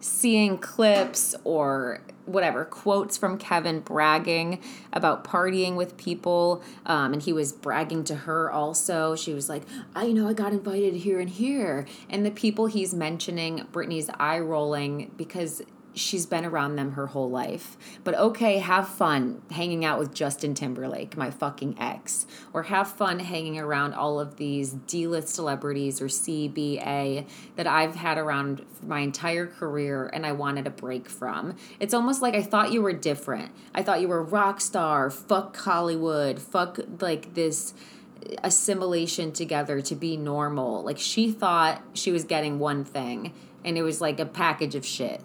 seeing 0.00 0.58
clips 0.58 1.34
or 1.42 2.00
whatever 2.26 2.64
quotes 2.64 3.16
from 3.16 3.38
Kevin 3.38 3.80
bragging 3.80 4.60
about 4.92 5.24
partying 5.24 5.76
with 5.76 5.96
people, 5.96 6.62
um, 6.84 7.12
and 7.12 7.22
he 7.22 7.32
was 7.32 7.52
bragging 7.52 8.04
to 8.04 8.14
her 8.14 8.50
also. 8.50 9.16
She 9.16 9.32
was 9.32 9.48
like, 9.48 9.62
"I 9.94 10.04
you 10.04 10.14
know 10.14 10.28
I 10.28 10.32
got 10.32 10.52
invited 10.52 10.94
here 10.94 11.20
and 11.20 11.30
here," 11.30 11.86
and 12.10 12.26
the 12.26 12.30
people 12.30 12.66
he's 12.66 12.94
mentioning, 12.94 13.66
Britney's 13.72 14.10
eye 14.18 14.40
rolling 14.40 15.12
because 15.16 15.62
she's 15.96 16.26
been 16.26 16.44
around 16.44 16.76
them 16.76 16.92
her 16.92 17.08
whole 17.08 17.30
life. 17.30 17.76
But 18.04 18.14
okay, 18.14 18.58
have 18.58 18.88
fun 18.88 19.42
hanging 19.50 19.84
out 19.84 19.98
with 19.98 20.14
Justin 20.14 20.54
Timberlake, 20.54 21.16
my 21.16 21.30
fucking 21.30 21.76
ex, 21.80 22.26
or 22.52 22.64
have 22.64 22.88
fun 22.88 23.18
hanging 23.18 23.58
around 23.58 23.94
all 23.94 24.20
of 24.20 24.36
these 24.36 24.72
D 24.86 25.06
list 25.06 25.30
celebrities 25.30 26.00
or 26.00 26.06
CBA 26.06 27.26
that 27.56 27.66
I've 27.66 27.96
had 27.96 28.18
around 28.18 28.64
my 28.86 29.00
entire 29.00 29.46
career 29.46 30.06
and 30.12 30.26
I 30.26 30.32
wanted 30.32 30.66
a 30.66 30.70
break 30.70 31.08
from. 31.08 31.56
It's 31.80 31.94
almost 31.94 32.22
like 32.22 32.34
I 32.34 32.42
thought 32.42 32.72
you 32.72 32.82
were 32.82 32.92
different. 32.92 33.52
I 33.74 33.82
thought 33.82 34.00
you 34.00 34.08
were 34.08 34.22
rock 34.22 34.60
star, 34.60 35.10
fuck 35.10 35.56
Hollywood, 35.56 36.38
fuck 36.38 36.78
like 37.00 37.34
this 37.34 37.72
assimilation 38.42 39.32
together 39.32 39.80
to 39.80 39.94
be 39.94 40.16
normal. 40.16 40.82
Like 40.82 40.98
she 40.98 41.30
thought 41.32 41.82
she 41.94 42.12
was 42.12 42.24
getting 42.24 42.58
one 42.58 42.84
thing 42.84 43.32
and 43.64 43.78
it 43.78 43.82
was 43.82 44.00
like 44.00 44.20
a 44.20 44.26
package 44.26 44.74
of 44.74 44.84
shit. 44.84 45.22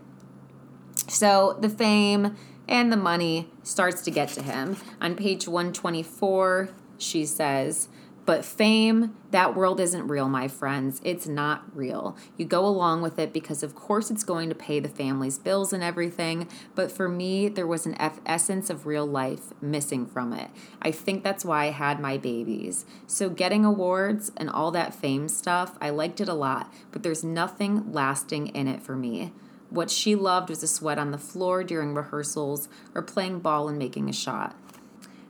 So 1.08 1.58
the 1.60 1.70
fame 1.70 2.36
and 2.68 2.92
the 2.92 2.98
money 2.98 3.50
starts 3.64 4.02
to 4.04 4.12
get 4.12 4.30
to 4.30 4.42
him. 4.42 4.78
On 5.02 5.16
page 5.16 5.48
124, 5.48 6.70
she 6.98 7.26
says, 7.26 7.90
but 8.24 8.46
fame, 8.46 9.16
that 9.32 9.56
world 9.56 9.80
isn't 9.80 10.08
real, 10.08 10.30
my 10.30 10.48
friends. 10.48 11.02
It's 11.04 11.28
not 11.28 11.64
real. 11.76 12.16
You 12.38 12.46
go 12.46 12.66
along 12.66 13.02
with 13.02 13.18
it 13.18 13.34
because, 13.34 13.64
of 13.64 13.74
course, 13.74 14.12
it's 14.12 14.24
going 14.24 14.48
to 14.50 14.56
pay 14.56 14.80
the 14.80 14.88
family's 14.88 15.40
bills 15.40 15.74
and 15.74 15.84
everything. 15.84 16.48
But 16.76 16.92
for 16.92 17.10
me, 17.10 17.50
there 17.50 17.66
was 17.66 17.88
an 17.88 17.98
essence 18.26 18.70
of 18.70 18.86
real 18.86 19.08
life 19.08 19.52
missing 19.60 20.06
from 20.06 20.34
it. 20.34 20.52
I 20.82 20.92
think 20.92 21.24
that's 21.24 21.44
why 21.44 21.66
I 21.66 21.72
had 21.72 22.00
my 22.00 22.18
babies. 22.18 22.86
So, 23.08 23.30
getting 23.30 23.66
awards 23.66 24.32
and 24.38 24.50
all 24.50 24.70
that 24.72 24.94
fame 24.94 25.28
stuff, 25.28 25.78
I 25.82 25.90
liked 25.90 26.22
it 26.22 26.30
a 26.30 26.34
lot, 26.36 26.72
but 26.92 27.02
there's 27.02 27.24
nothing 27.24 27.92
lasting 27.92 28.48
in 28.48 28.68
it 28.68 28.84
for 28.84 28.96
me. 28.96 29.34
What 29.72 29.90
she 29.90 30.16
loved 30.16 30.50
was 30.50 30.60
the 30.60 30.68
sweat 30.68 31.00
on 31.00 31.12
the 31.12 31.18
floor 31.18 31.64
during 31.64 31.94
rehearsals 31.94 32.68
or 32.94 33.02
playing 33.02 33.40
ball 33.40 33.70
and 33.70 33.80
making 33.80 34.10
a 34.10 34.14
shot. 34.14 34.54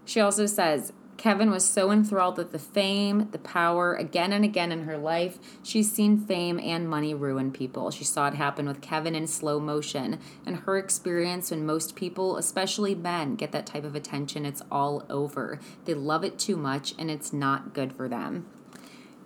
She 0.04 0.20
also 0.20 0.48
says, 0.48 0.94
Kevin 1.16 1.52
was 1.52 1.64
so 1.64 1.92
enthralled 1.92 2.40
with 2.40 2.52
the 2.52 2.58
fame, 2.58 3.30
the 3.32 3.38
power, 3.38 3.94
again 3.94 4.34
and 4.34 4.44
again 4.44 4.72
in 4.72 4.86
her 4.86 4.98
life. 4.98 5.38
She's 5.62 5.92
seen 5.92 6.18
fame 6.18 6.60
and 6.60 6.90
money 6.90 7.14
ruin 7.14 7.52
people. 7.52 7.92
She 7.92 8.04
saw 8.04 8.30
it 8.30 8.34
happen 8.34 8.66
with 8.66 8.82
Kevin 8.82 9.14
in 9.14 9.28
slow 9.28 9.60
motion. 9.60 10.20
And 10.44 10.62
her 10.62 10.80
experience 10.80 11.52
when 11.52 11.64
most 11.64 11.96
people, 11.96 12.38
especially 12.38 12.96
men, 12.96 13.36
get 13.36 13.52
that 13.52 13.68
type 13.68 13.84
of 13.84 13.94
attention, 13.94 14.44
it's 14.44 14.64
all 14.72 15.06
over. 15.08 15.60
They 15.86 15.94
love 15.94 16.24
it 16.24 16.40
too 16.40 16.58
much 16.58 16.96
and 16.98 17.12
it's 17.12 17.32
not 17.32 17.76
good 17.76 17.94
for 17.94 18.10
them 18.10 18.48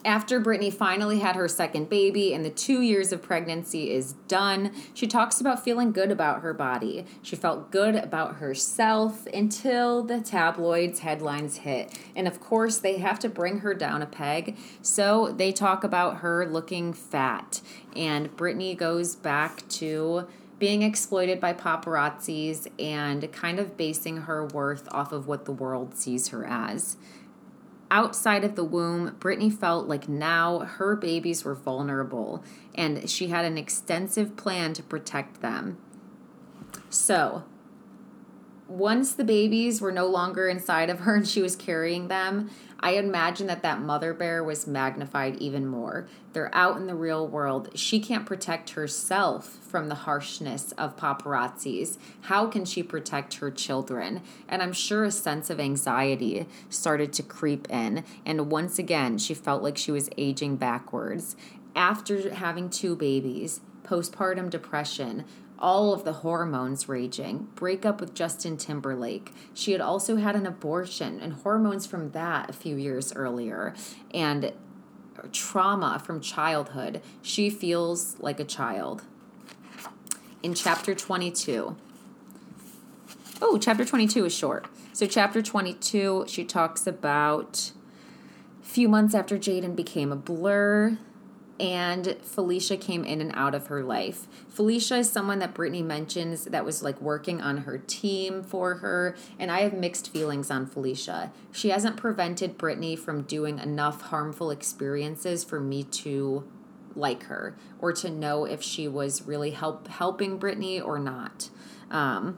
after 0.05 0.39
Britney 0.39 0.71
finally 0.71 1.19
had 1.19 1.35
her 1.35 1.47
second 1.47 1.89
baby 1.89 2.33
and 2.33 2.45
the 2.45 2.51
two 2.51 2.81
years 2.81 3.11
of 3.11 3.23
pregnancy 3.23 3.91
is 3.91 4.13
done, 4.27 4.71
she 4.93 5.07
talks 5.07 5.41
about 5.41 5.63
feeling 5.63 5.91
good 5.91 6.11
about 6.11 6.41
her 6.41 6.53
body. 6.53 7.05
She 7.23 7.35
felt 7.35 7.71
good 7.71 7.95
about 7.95 8.35
herself 8.35 9.25
until 9.33 10.03
the 10.03 10.21
tabloids 10.21 10.99
headlines 10.99 11.57
hit. 11.57 11.97
And 12.15 12.27
of 12.27 12.39
course, 12.39 12.77
they 12.77 12.99
have 12.99 13.17
to 13.19 13.29
bring 13.29 13.59
her 13.59 13.73
down 13.73 14.03
a 14.03 14.05
peg. 14.05 14.57
So 14.83 15.33
they 15.35 15.51
talk 15.51 15.83
about 15.83 16.17
her 16.17 16.45
looking 16.45 16.93
fat. 16.93 17.61
And 17.95 18.35
Britney 18.37 18.77
goes 18.77 19.15
back 19.15 19.67
to 19.69 20.27
being 20.59 20.83
exploited 20.83 21.39
by 21.41 21.53
paparazzis 21.53 22.67
and 22.79 23.29
kind 23.33 23.59
of 23.59 23.75
basing 23.75 24.17
her 24.17 24.45
worth 24.45 24.87
off 24.93 25.11
of 25.11 25.27
what 25.27 25.45
the 25.45 25.51
world 25.51 25.97
sees 25.97 26.29
her 26.29 26.45
as 26.45 26.95
outside 27.95 28.43
of 28.43 28.55
the 28.55 28.63
womb, 28.65 29.15
Britney 29.21 29.51
felt 29.51 29.87
like 29.87 30.09
now 30.09 30.59
her 30.59 30.97
babies 30.97 31.45
were 31.45 31.55
vulnerable 31.55 32.43
and 32.75 33.09
she 33.09 33.27
had 33.27 33.45
an 33.45 33.57
extensive 33.57 34.35
plan 34.35 34.73
to 34.73 34.83
protect 34.83 35.39
them. 35.41 35.77
So, 36.89 37.45
once 38.67 39.13
the 39.13 39.23
babies 39.23 39.79
were 39.79 39.91
no 39.91 40.07
longer 40.07 40.47
inside 40.47 40.89
of 40.89 41.01
her 41.01 41.15
and 41.15 41.27
she 41.27 41.41
was 41.41 41.55
carrying 41.55 42.07
them, 42.07 42.49
I 42.79 42.91
imagine 42.91 43.47
that 43.47 43.61
that 43.63 43.81
mother 43.81 44.13
bear 44.13 44.43
was 44.43 44.67
magnified 44.67 45.37
even 45.37 45.65
more. 45.65 46.07
They're 46.33 46.53
out 46.53 46.77
in 46.77 46.87
the 46.87 46.95
real 46.95 47.27
world. 47.27 47.69
She 47.75 47.99
can't 47.99 48.25
protect 48.25 48.71
herself 48.71 49.47
from 49.47 49.87
the 49.87 49.95
harshness 49.95 50.71
of 50.73 50.97
paparazzis. 50.97 51.97
How 52.21 52.47
can 52.47 52.65
she 52.65 52.83
protect 52.83 53.35
her 53.35 53.49
children? 53.49 54.21
And 54.47 54.61
I'm 54.61 54.73
sure 54.73 55.03
a 55.03 55.11
sense 55.11 55.49
of 55.49 55.59
anxiety 55.59 56.45
started 56.69 57.13
to 57.13 57.23
creep 57.23 57.69
in. 57.69 58.03
And 58.25 58.51
once 58.51 58.77
again, 58.77 59.17
she 59.17 59.33
felt 59.33 59.63
like 59.63 59.77
she 59.77 59.91
was 59.91 60.09
aging 60.17 60.57
backwards. 60.57 61.35
After 61.75 62.33
having 62.33 62.69
two 62.69 62.95
babies, 62.95 63.61
postpartum 63.83 64.49
depression, 64.49 65.25
all 65.59 65.93
of 65.93 66.03
the 66.03 66.13
hormones 66.13 66.89
raging, 66.89 67.47
break 67.55 67.85
up 67.85 67.99
with 67.99 68.13
Justin 68.13 68.57
Timberlake. 68.57 69.33
She 69.53 69.71
had 69.71 69.81
also 69.81 70.17
had 70.17 70.35
an 70.35 70.45
abortion 70.45 71.19
and 71.19 71.33
hormones 71.33 71.85
from 71.85 72.11
that 72.11 72.49
a 72.49 72.53
few 72.53 72.75
years 72.75 73.13
earlier, 73.13 73.73
and 74.13 74.53
trauma 75.31 76.01
from 76.03 76.21
childhood. 76.21 77.01
She 77.21 77.49
feels 77.49 78.19
like 78.19 78.39
a 78.39 78.43
child. 78.43 79.03
In 80.43 80.53
chapter 80.53 80.93
22, 80.93 81.75
oh, 83.41 83.57
chapter 83.57 83.85
22 83.85 84.25
is 84.25 84.35
short. 84.35 84.67
So, 84.93 85.07
chapter 85.07 85.41
22, 85.41 86.25
she 86.27 86.45
talks 86.45 86.87
about 86.87 87.71
a 88.61 88.65
few 88.65 88.87
months 88.87 89.15
after 89.15 89.37
Jayden 89.37 89.75
became 89.75 90.11
a 90.11 90.15
blur, 90.15 90.97
and 91.59 92.17
Felicia 92.21 92.77
came 92.77 93.05
in 93.05 93.21
and 93.21 93.31
out 93.33 93.55
of 93.55 93.67
her 93.67 93.83
life. 93.83 94.27
Felicia 94.49 94.97
is 94.97 95.09
someone 95.09 95.39
that 95.39 95.53
Britney 95.53 95.83
mentions 95.83 96.45
that 96.45 96.65
was 96.65 96.83
like 96.83 96.99
working 97.01 97.41
on 97.41 97.59
her 97.59 97.77
team 97.77 98.43
for 98.43 98.75
her, 98.75 99.15
and 99.39 99.51
I 99.51 99.61
have 99.61 99.73
mixed 99.73 100.11
feelings 100.11 100.51
on 100.51 100.65
Felicia. 100.65 101.31
She 101.51 101.69
hasn't 101.69 101.97
prevented 101.97 102.57
Britney 102.57 102.97
from 102.97 103.23
doing 103.23 103.59
enough 103.59 104.01
harmful 104.01 104.51
experiences 104.51 105.43
for 105.43 105.59
me 105.59 105.83
to 105.83 106.43
like 106.95 107.23
her 107.23 107.55
or 107.79 107.91
to 107.93 108.09
know 108.09 108.45
if 108.45 108.61
she 108.61 108.87
was 108.87 109.23
really 109.23 109.51
help 109.51 109.87
helping 109.87 110.39
Britney 110.39 110.85
or 110.85 110.99
not. 110.99 111.49
Um, 111.91 112.37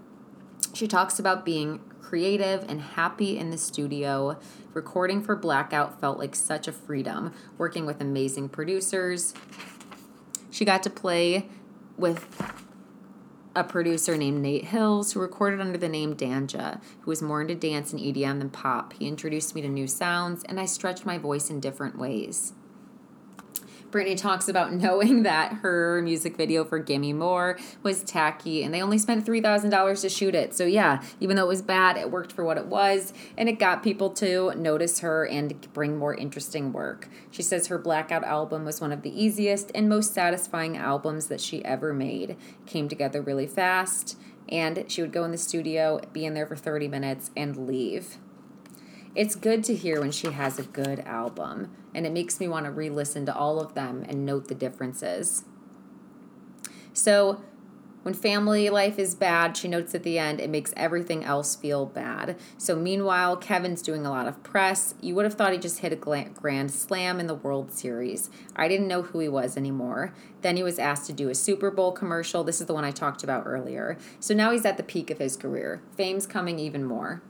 She 0.73 0.87
talks 0.87 1.17
about 1.17 1.45
being 1.45 1.79
creative 2.01 2.63
and 2.69 2.81
happy 2.81 3.37
in 3.37 3.49
the 3.49 3.57
studio. 3.57 4.37
Recording 4.77 5.23
for 5.23 5.35
Blackout 5.35 5.99
felt 5.99 6.19
like 6.19 6.35
such 6.35 6.67
a 6.67 6.71
freedom, 6.71 7.33
working 7.57 7.87
with 7.87 7.99
amazing 7.99 8.49
producers. 8.49 9.33
She 10.51 10.65
got 10.65 10.83
to 10.83 10.91
play 10.91 11.49
with 11.97 12.27
a 13.55 13.63
producer 13.63 14.15
named 14.15 14.43
Nate 14.43 14.65
Hills, 14.65 15.13
who 15.13 15.19
recorded 15.19 15.61
under 15.61 15.79
the 15.79 15.89
name 15.89 16.15
Danja, 16.15 16.79
who 17.01 17.09
was 17.09 17.23
more 17.23 17.41
into 17.41 17.55
dance 17.55 17.91
and 17.91 17.99
EDM 17.99 18.37
than 18.37 18.51
pop. 18.51 18.93
He 18.93 19.07
introduced 19.07 19.55
me 19.55 19.63
to 19.63 19.67
new 19.67 19.87
sounds, 19.87 20.43
and 20.43 20.59
I 20.59 20.65
stretched 20.65 21.07
my 21.07 21.17
voice 21.17 21.49
in 21.49 21.59
different 21.59 21.97
ways. 21.97 22.53
Britney 23.91 24.17
talks 24.17 24.47
about 24.47 24.73
knowing 24.87 25.23
that 25.23 25.53
her 25.61 26.01
music 26.01 26.35
video 26.35 26.63
for 26.63 26.79
Gimme 26.79 27.13
More 27.13 27.57
was 27.83 28.03
tacky 28.03 28.63
and 28.63 28.73
they 28.73 28.81
only 28.81 28.97
spent 28.97 29.25
$3,000 29.25 30.01
to 30.01 30.09
shoot 30.09 30.35
it. 30.35 30.53
So, 30.53 30.65
yeah, 30.65 31.01
even 31.19 31.35
though 31.35 31.45
it 31.45 31.47
was 31.47 31.61
bad, 31.61 31.97
it 31.97 32.11
worked 32.11 32.31
for 32.31 32.43
what 32.43 32.57
it 32.57 32.67
was 32.67 33.13
and 33.37 33.47
it 33.47 33.59
got 33.59 33.83
people 33.83 34.09
to 34.11 34.53
notice 34.55 34.99
her 34.99 35.25
and 35.25 35.71
bring 35.73 35.97
more 35.97 36.15
interesting 36.15 36.73
work. 36.73 37.09
She 37.31 37.41
says 37.41 37.67
her 37.67 37.77
Blackout 37.77 38.23
album 38.23 38.65
was 38.65 38.81
one 38.81 38.91
of 38.91 39.01
the 39.01 39.23
easiest 39.23 39.71
and 39.73 39.87
most 39.87 40.13
satisfying 40.13 40.77
albums 40.77 41.27
that 41.27 41.41
she 41.41 41.63
ever 41.63 41.93
made. 41.93 42.35
Came 42.65 42.89
together 42.89 43.21
really 43.21 43.47
fast 43.47 44.17
and 44.49 44.85
she 44.87 45.01
would 45.01 45.11
go 45.11 45.23
in 45.23 45.31
the 45.31 45.37
studio, 45.37 45.99
be 46.13 46.25
in 46.25 46.33
there 46.33 46.45
for 46.45 46.55
30 46.55 46.87
minutes, 46.87 47.31
and 47.35 47.67
leave 47.67 48.17
it's 49.17 49.33
good 49.33 49.63
to 49.63 49.73
hear 49.73 49.99
when 49.99 50.11
she 50.11 50.29
has 50.31 50.59
a 50.59 50.63
good 50.63 50.99
album, 50.99 51.71
and 51.95 52.05
it 52.05 52.13
makes 52.13 52.39
me 52.39 52.47
want 52.47 52.65
to 52.65 52.71
re 52.71 52.87
listen 52.87 53.25
to 53.25 53.35
all 53.35 53.59
of 53.59 53.73
them 53.73 54.05
and 54.07 54.23
note 54.27 54.47
the 54.47 54.53
differences. 54.53 55.43
So, 56.93 57.41
when 58.03 58.13
family 58.13 58.69
life 58.69 58.99
is 58.99 59.15
bad, 59.15 59.57
she 59.57 59.67
notes 59.67 59.95
at 59.95 60.03
the 60.03 60.19
end, 60.19 60.39
it 60.39 60.51
makes 60.51 60.71
everything 60.77 61.25
else 61.25 61.55
feel 61.55 61.87
bad. 61.87 62.37
So, 62.59 62.75
meanwhile, 62.75 63.35
Kevin's 63.37 63.81
doing 63.81 64.05
a 64.05 64.11
lot 64.11 64.27
of 64.27 64.43
press. 64.43 64.93
You 65.01 65.15
would 65.15 65.25
have 65.25 65.33
thought 65.33 65.51
he 65.51 65.57
just 65.57 65.79
hit 65.79 65.91
a 65.91 65.95
grand 65.95 66.69
slam 66.69 67.19
in 67.19 67.25
the 67.25 67.33
World 67.33 67.71
Series. 67.71 68.29
I 68.55 68.67
didn't 68.67 68.87
know 68.87 69.01
who 69.01 69.17
he 69.17 69.27
was 69.27 69.57
anymore. 69.57 70.13
Then 70.41 70.57
he 70.57 70.63
was 70.63 70.77
asked 70.77 71.07
to 71.07 71.13
do 71.13 71.29
a 71.29 71.35
Super 71.35 71.71
Bowl 71.71 71.91
commercial. 71.91 72.43
This 72.43 72.61
is 72.61 72.67
the 72.67 72.75
one 72.75 72.85
I 72.85 72.91
talked 72.91 73.23
about 73.23 73.47
earlier. 73.47 73.97
So 74.19 74.35
now 74.35 74.51
he's 74.51 74.63
at 74.63 74.77
the 74.77 74.83
peak 74.83 75.09
of 75.09 75.17
his 75.17 75.35
career. 75.35 75.81
Fame's 75.95 76.27
coming 76.27 76.59
even 76.59 76.85
more. 76.85 77.23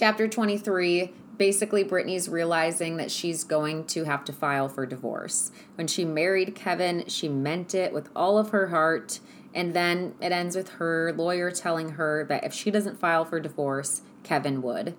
Chapter 0.00 0.28
23 0.28 1.12
basically 1.36 1.84
Britney's 1.84 2.26
realizing 2.26 2.96
that 2.96 3.10
she's 3.10 3.44
going 3.44 3.84
to 3.88 4.04
have 4.04 4.24
to 4.24 4.32
file 4.32 4.66
for 4.66 4.86
divorce. 4.86 5.50
When 5.74 5.86
she 5.86 6.06
married 6.06 6.54
Kevin, 6.54 7.04
she 7.06 7.28
meant 7.28 7.74
it 7.74 7.92
with 7.92 8.08
all 8.16 8.38
of 8.38 8.48
her 8.48 8.68
heart. 8.68 9.20
And 9.54 9.74
then 9.74 10.14
it 10.18 10.32
ends 10.32 10.56
with 10.56 10.70
her 10.70 11.12
lawyer 11.12 11.50
telling 11.50 11.90
her 11.90 12.24
that 12.30 12.44
if 12.44 12.54
she 12.54 12.70
doesn't 12.70 12.98
file 12.98 13.26
for 13.26 13.40
divorce, 13.40 14.00
Kevin 14.22 14.62
would. 14.62 14.94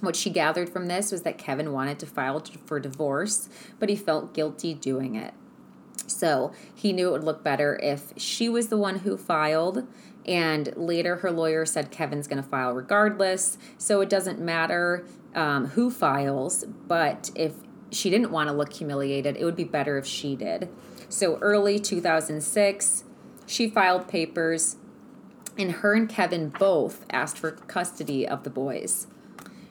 What 0.00 0.14
she 0.14 0.30
gathered 0.30 0.68
from 0.68 0.86
this 0.86 1.10
was 1.10 1.22
that 1.22 1.36
Kevin 1.36 1.72
wanted 1.72 1.98
to 1.98 2.06
file 2.06 2.40
for 2.64 2.78
divorce, 2.78 3.48
but 3.80 3.88
he 3.88 3.96
felt 3.96 4.34
guilty 4.34 4.72
doing 4.72 5.16
it. 5.16 5.34
So 6.06 6.52
he 6.72 6.92
knew 6.92 7.08
it 7.08 7.12
would 7.12 7.24
look 7.24 7.42
better 7.42 7.76
if 7.82 8.12
she 8.16 8.48
was 8.48 8.68
the 8.68 8.78
one 8.78 9.00
who 9.00 9.16
filed 9.16 9.84
and 10.28 10.74
later, 10.76 11.16
her 11.16 11.30
lawyer 11.30 11.64
said 11.64 11.90
Kevin's 11.90 12.28
going 12.28 12.40
to 12.42 12.48
file 12.48 12.72
regardless. 12.72 13.56
So 13.78 14.02
it 14.02 14.10
doesn't 14.10 14.38
matter 14.38 15.06
um, 15.34 15.68
who 15.68 15.90
files, 15.90 16.64
but 16.86 17.30
if 17.34 17.54
she 17.90 18.10
didn't 18.10 18.30
want 18.30 18.50
to 18.50 18.54
look 18.54 18.74
humiliated, 18.74 19.38
it 19.38 19.44
would 19.44 19.56
be 19.56 19.64
better 19.64 19.96
if 19.96 20.06
she 20.06 20.36
did. 20.36 20.68
So 21.08 21.38
early 21.38 21.78
2006, 21.78 23.04
she 23.46 23.70
filed 23.70 24.06
papers, 24.06 24.76
and 25.56 25.72
her 25.72 25.94
and 25.94 26.06
Kevin 26.06 26.50
both 26.50 27.06
asked 27.10 27.38
for 27.38 27.52
custody 27.52 28.28
of 28.28 28.44
the 28.44 28.50
boys. 28.50 29.06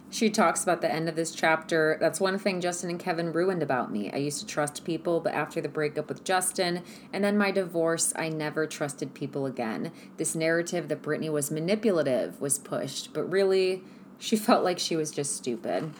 She 0.10 0.30
talks 0.30 0.64
about 0.64 0.82
the 0.82 0.92
end 0.92 1.10
of 1.10 1.16
this 1.16 1.32
chapter. 1.32 1.98
That's 2.00 2.22
one 2.22 2.40
thing 2.40 2.62
Justin 2.62 2.90
and 2.90 3.00
Kevin 3.00 3.34
ruined 3.34 3.62
about 3.62 3.92
me. 3.92 4.10
I 4.12 4.18
used 4.18 4.40
to 4.40 4.46
trust 4.46 4.86
people, 4.86 5.20
but 5.20 5.34
after 5.34 5.60
the 5.60 5.68
breakup 5.68 6.08
with 6.08 6.24
Justin 6.24 6.82
and 7.12 7.24
then 7.24 7.38
my 7.38 7.52
divorce, 7.52 8.14
I 8.16 8.30
never 8.30 8.66
trusted 8.66 9.14
people 9.14 9.46
again. 9.46 9.92
This 10.16 10.34
narrative 10.34 10.88
that 10.88 11.02
Britney 11.02 11.30
was 11.30 11.52
manipulative 11.52 12.40
was 12.40 12.58
pushed, 12.58 13.12
but 13.12 13.30
really, 13.30 13.84
she 14.18 14.38
felt 14.38 14.64
like 14.64 14.80
she 14.80 14.96
was 14.96 15.12
just 15.12 15.36
stupid. 15.36 15.92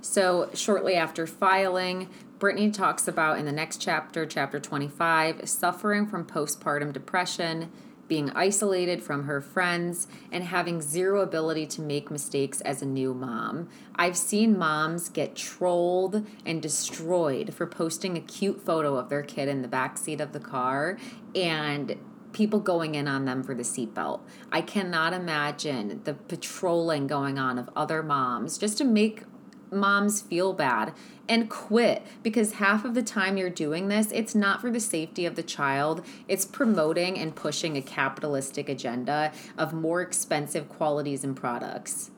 So, 0.00 0.48
shortly 0.54 0.94
after 0.94 1.26
filing, 1.26 2.08
Britney 2.38 2.72
talks 2.72 3.08
about 3.08 3.38
in 3.38 3.44
the 3.44 3.52
next 3.52 3.80
chapter, 3.80 4.24
chapter 4.24 4.60
25, 4.60 5.48
suffering 5.48 6.06
from 6.06 6.24
postpartum 6.24 6.92
depression 6.92 7.72
being 8.08 8.30
isolated 8.30 9.02
from 9.02 9.24
her 9.24 9.40
friends, 9.40 10.08
and 10.32 10.44
having 10.44 10.80
zero 10.80 11.20
ability 11.20 11.66
to 11.66 11.82
make 11.82 12.10
mistakes 12.10 12.60
as 12.62 12.82
a 12.82 12.86
new 12.86 13.14
mom. 13.14 13.68
I've 13.94 14.16
seen 14.16 14.58
moms 14.58 15.08
get 15.08 15.36
trolled 15.36 16.26
and 16.44 16.60
destroyed 16.60 17.54
for 17.54 17.66
posting 17.66 18.16
a 18.16 18.20
cute 18.20 18.60
photo 18.64 18.96
of 18.96 19.08
their 19.10 19.22
kid 19.22 19.48
in 19.48 19.62
the 19.62 19.68
back 19.68 19.98
seat 19.98 20.20
of 20.20 20.32
the 20.32 20.40
car 20.40 20.98
and 21.34 21.96
people 22.32 22.60
going 22.60 22.94
in 22.94 23.08
on 23.08 23.24
them 23.24 23.42
for 23.42 23.54
the 23.54 23.62
seatbelt. 23.62 24.20
I 24.52 24.60
cannot 24.60 25.12
imagine 25.12 26.02
the 26.04 26.14
patrolling 26.14 27.06
going 27.06 27.38
on 27.38 27.58
of 27.58 27.70
other 27.74 28.02
moms 28.02 28.58
just 28.58 28.78
to 28.78 28.84
make 28.84 29.22
moms 29.70 30.22
feel 30.22 30.52
bad 30.52 30.92
and 31.28 31.50
quit 31.50 32.06
because 32.22 32.54
half 32.54 32.84
of 32.84 32.94
the 32.94 33.02
time 33.02 33.36
you're 33.36 33.50
doing 33.50 33.88
this, 33.88 34.10
it's 34.12 34.34
not 34.34 34.60
for 34.60 34.70
the 34.70 34.80
safety 34.80 35.26
of 35.26 35.36
the 35.36 35.42
child. 35.42 36.04
It's 36.26 36.44
promoting 36.44 37.18
and 37.18 37.34
pushing 37.34 37.76
a 37.76 37.82
capitalistic 37.82 38.68
agenda 38.68 39.32
of 39.56 39.72
more 39.72 40.00
expensive 40.00 40.68
qualities 40.68 41.24
and 41.24 41.36
products. 41.36 42.10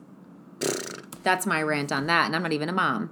That's 1.23 1.45
my 1.45 1.61
rant 1.61 1.91
on 1.91 2.07
that, 2.07 2.25
and 2.25 2.35
I'm 2.35 2.43
not 2.43 2.53
even 2.53 2.69
a 2.69 2.73
mom. 2.73 3.09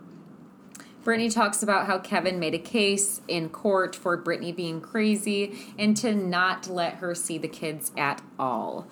Britney 1.04 1.34
talks 1.34 1.64
about 1.64 1.88
how 1.88 1.98
Kevin 1.98 2.40
made 2.40 2.54
a 2.54 2.60
case 2.60 3.22
in 3.28 3.50
court 3.50 3.96
for 3.96 4.22
Britney 4.22 4.56
being 4.56 4.82
crazy 4.82 5.58
and 5.78 5.96
to 5.98 6.14
not 6.14 6.68
let 6.68 6.96
her 6.96 7.16
see 7.16 7.38
the 7.38 7.48
kids 7.48 7.92
at 7.98 8.22
all 8.38 8.88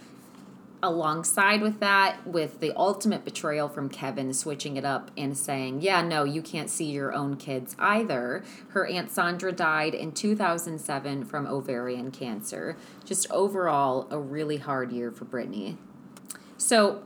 alongside 0.84 1.62
with 1.62 1.80
that, 1.80 2.26
with 2.26 2.60
the 2.60 2.72
ultimate 2.76 3.26
betrayal 3.26 3.68
from 3.68 3.90
Kevin 3.90 4.34
switching 4.34 4.78
it 4.78 4.86
up 4.86 5.12
and 5.18 5.38
saying, 5.38 5.82
Yeah, 5.82 6.02
no, 6.02 6.24
you 6.24 6.42
can't 6.42 6.70
see 6.70 6.86
your 6.86 7.14
own 7.14 7.38
kids 7.38 7.76
either. 7.80 8.44
Her 8.70 8.86
Aunt 8.86 9.12
Sandra 9.12 9.52
died 9.52 9.94
in 9.94 10.12
2007 10.12 11.26
from 11.26 11.48
ovarian 11.48 12.12
cancer. 12.12 12.78
Just 13.06 13.30
overall, 13.32 14.08
a 14.12 14.20
really 14.20 14.58
hard 14.58 14.92
year 14.92 15.12
for 15.12 15.26
Britney. 15.26 15.78
So, 16.58 17.04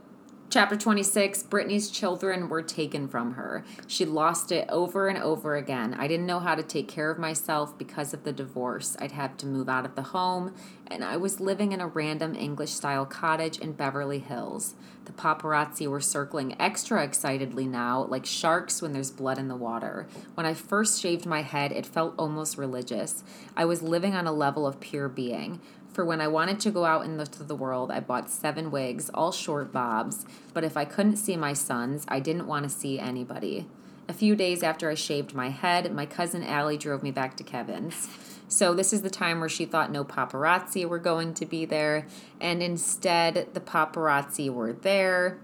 Chapter 0.52 0.76
26 0.76 1.44
Britney's 1.44 1.90
children 1.90 2.50
were 2.50 2.60
taken 2.60 3.08
from 3.08 3.32
her. 3.36 3.64
She 3.86 4.04
lost 4.04 4.52
it 4.52 4.68
over 4.68 5.08
and 5.08 5.16
over 5.16 5.56
again. 5.56 5.94
I 5.94 6.06
didn't 6.06 6.26
know 6.26 6.40
how 6.40 6.54
to 6.54 6.62
take 6.62 6.88
care 6.88 7.10
of 7.10 7.18
myself 7.18 7.78
because 7.78 8.12
of 8.12 8.24
the 8.24 8.34
divorce. 8.34 8.94
I'd 9.00 9.12
had 9.12 9.38
to 9.38 9.46
move 9.46 9.70
out 9.70 9.86
of 9.86 9.94
the 9.94 10.02
home, 10.02 10.54
and 10.88 11.02
I 11.02 11.16
was 11.16 11.40
living 11.40 11.72
in 11.72 11.80
a 11.80 11.86
random 11.86 12.34
English 12.34 12.72
style 12.72 13.06
cottage 13.06 13.60
in 13.60 13.72
Beverly 13.72 14.18
Hills. 14.18 14.74
The 15.06 15.12
paparazzi 15.12 15.86
were 15.86 16.02
circling 16.02 16.54
extra 16.60 17.02
excitedly 17.02 17.66
now, 17.66 18.04
like 18.04 18.26
sharks 18.26 18.82
when 18.82 18.92
there's 18.92 19.10
blood 19.10 19.38
in 19.38 19.48
the 19.48 19.56
water. 19.56 20.06
When 20.34 20.44
I 20.44 20.52
first 20.52 21.00
shaved 21.00 21.24
my 21.24 21.40
head, 21.40 21.72
it 21.72 21.86
felt 21.86 22.14
almost 22.18 22.58
religious. 22.58 23.24
I 23.56 23.64
was 23.64 23.80
living 23.80 24.14
on 24.14 24.26
a 24.26 24.32
level 24.32 24.66
of 24.66 24.80
pure 24.80 25.08
being. 25.08 25.62
For 25.92 26.04
when 26.06 26.22
I 26.22 26.28
wanted 26.28 26.58
to 26.60 26.70
go 26.70 26.86
out 26.86 27.04
into 27.04 27.44
the 27.44 27.54
world, 27.54 27.90
I 27.90 28.00
bought 28.00 28.30
seven 28.30 28.70
wigs, 28.70 29.10
all 29.12 29.30
short 29.30 29.72
bobs. 29.72 30.24
But 30.54 30.64
if 30.64 30.76
I 30.76 30.86
couldn't 30.86 31.16
see 31.16 31.36
my 31.36 31.52
sons, 31.52 32.06
I 32.08 32.18
didn't 32.18 32.46
want 32.46 32.64
to 32.64 32.70
see 32.70 32.98
anybody. 32.98 33.66
A 34.08 34.12
few 34.14 34.34
days 34.34 34.62
after 34.62 34.90
I 34.90 34.94
shaved 34.94 35.34
my 35.34 35.50
head, 35.50 35.92
my 35.94 36.06
cousin 36.06 36.42
Alli 36.42 36.76
drove 36.78 37.02
me 37.02 37.10
back 37.10 37.36
to 37.36 37.44
Kevin's. 37.44 38.08
So, 38.48 38.74
this 38.74 38.92
is 38.92 39.00
the 39.00 39.10
time 39.10 39.40
where 39.40 39.48
she 39.48 39.64
thought 39.64 39.90
no 39.90 40.04
paparazzi 40.04 40.86
were 40.86 40.98
going 40.98 41.32
to 41.34 41.46
be 41.46 41.64
there, 41.64 42.06
and 42.38 42.62
instead, 42.62 43.48
the 43.54 43.60
paparazzi 43.60 44.52
were 44.52 44.74
there. 44.74 45.38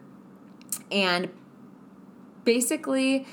And 0.91 1.31
basically, 2.45 3.27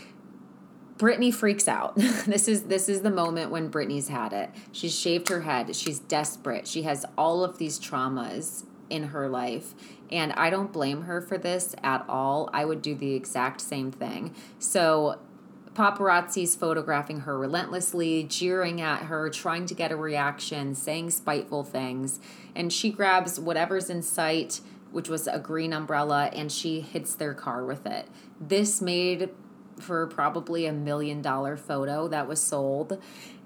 Britney 0.98 1.34
freaks 1.34 1.68
out. 1.68 1.96
this 1.96 2.48
is 2.48 2.64
this 2.64 2.88
is 2.88 3.02
the 3.02 3.12
moment 3.12 3.52
when 3.52 3.70
Britney's 3.70 4.08
had 4.08 4.34
it. 4.34 4.50
She's 4.72 4.98
shaved 4.98 5.30
her 5.30 5.42
head. 5.42 5.76
She's 5.76 6.00
desperate. 6.00 6.68
She 6.68 6.84
has 6.84 7.06
all 7.18 7.44
of 7.44 7.58
these 7.58 7.80
traumas 7.80 8.64
in 8.90 9.04
her 9.06 9.28
life. 9.28 9.74
And 10.12 10.32
I 10.34 10.50
don't 10.50 10.72
blame 10.72 11.04
her 11.04 11.22
for 11.22 11.38
this 11.38 11.76
at 11.84 12.06
all. 12.08 12.50
I 12.54 12.66
would 12.66 12.82
do 12.82 12.96
the 12.96 13.14
exact 13.14 13.60
same 13.60 13.92
thing. 13.92 14.36
So 14.60 15.20
paparazzi's 15.74 16.56
photographing 16.56 17.22
her 17.22 17.38
relentlessly, 17.38 18.24
jeering 18.24 18.80
at 18.80 19.04
her, 19.04 19.30
trying 19.30 19.66
to 19.66 19.74
get 19.74 19.92
a 19.92 19.96
reaction, 19.96 20.76
saying 20.76 21.10
spiteful 21.10 21.64
things. 21.64 22.20
And 22.56 22.72
she 22.72 22.92
grabs 22.92 23.40
whatever's 23.40 23.90
in 23.90 24.02
sight, 24.02 24.62
which 24.92 25.10
was 25.10 25.28
a 25.28 25.40
green 25.40 25.74
umbrella, 25.74 26.30
and 26.34 26.52
she 26.52 26.80
hits 26.80 27.16
their 27.16 27.34
car 27.34 27.66
with 27.66 27.86
it. 27.86 28.08
This 28.40 28.82
made 28.82 29.30
for 29.80 30.08
probably 30.08 30.66
a 30.66 30.74
million 30.74 31.22
dollar 31.22 31.58
photo 31.58 32.08
that 32.08 32.28
was 32.28 32.42
sold. 32.42 33.02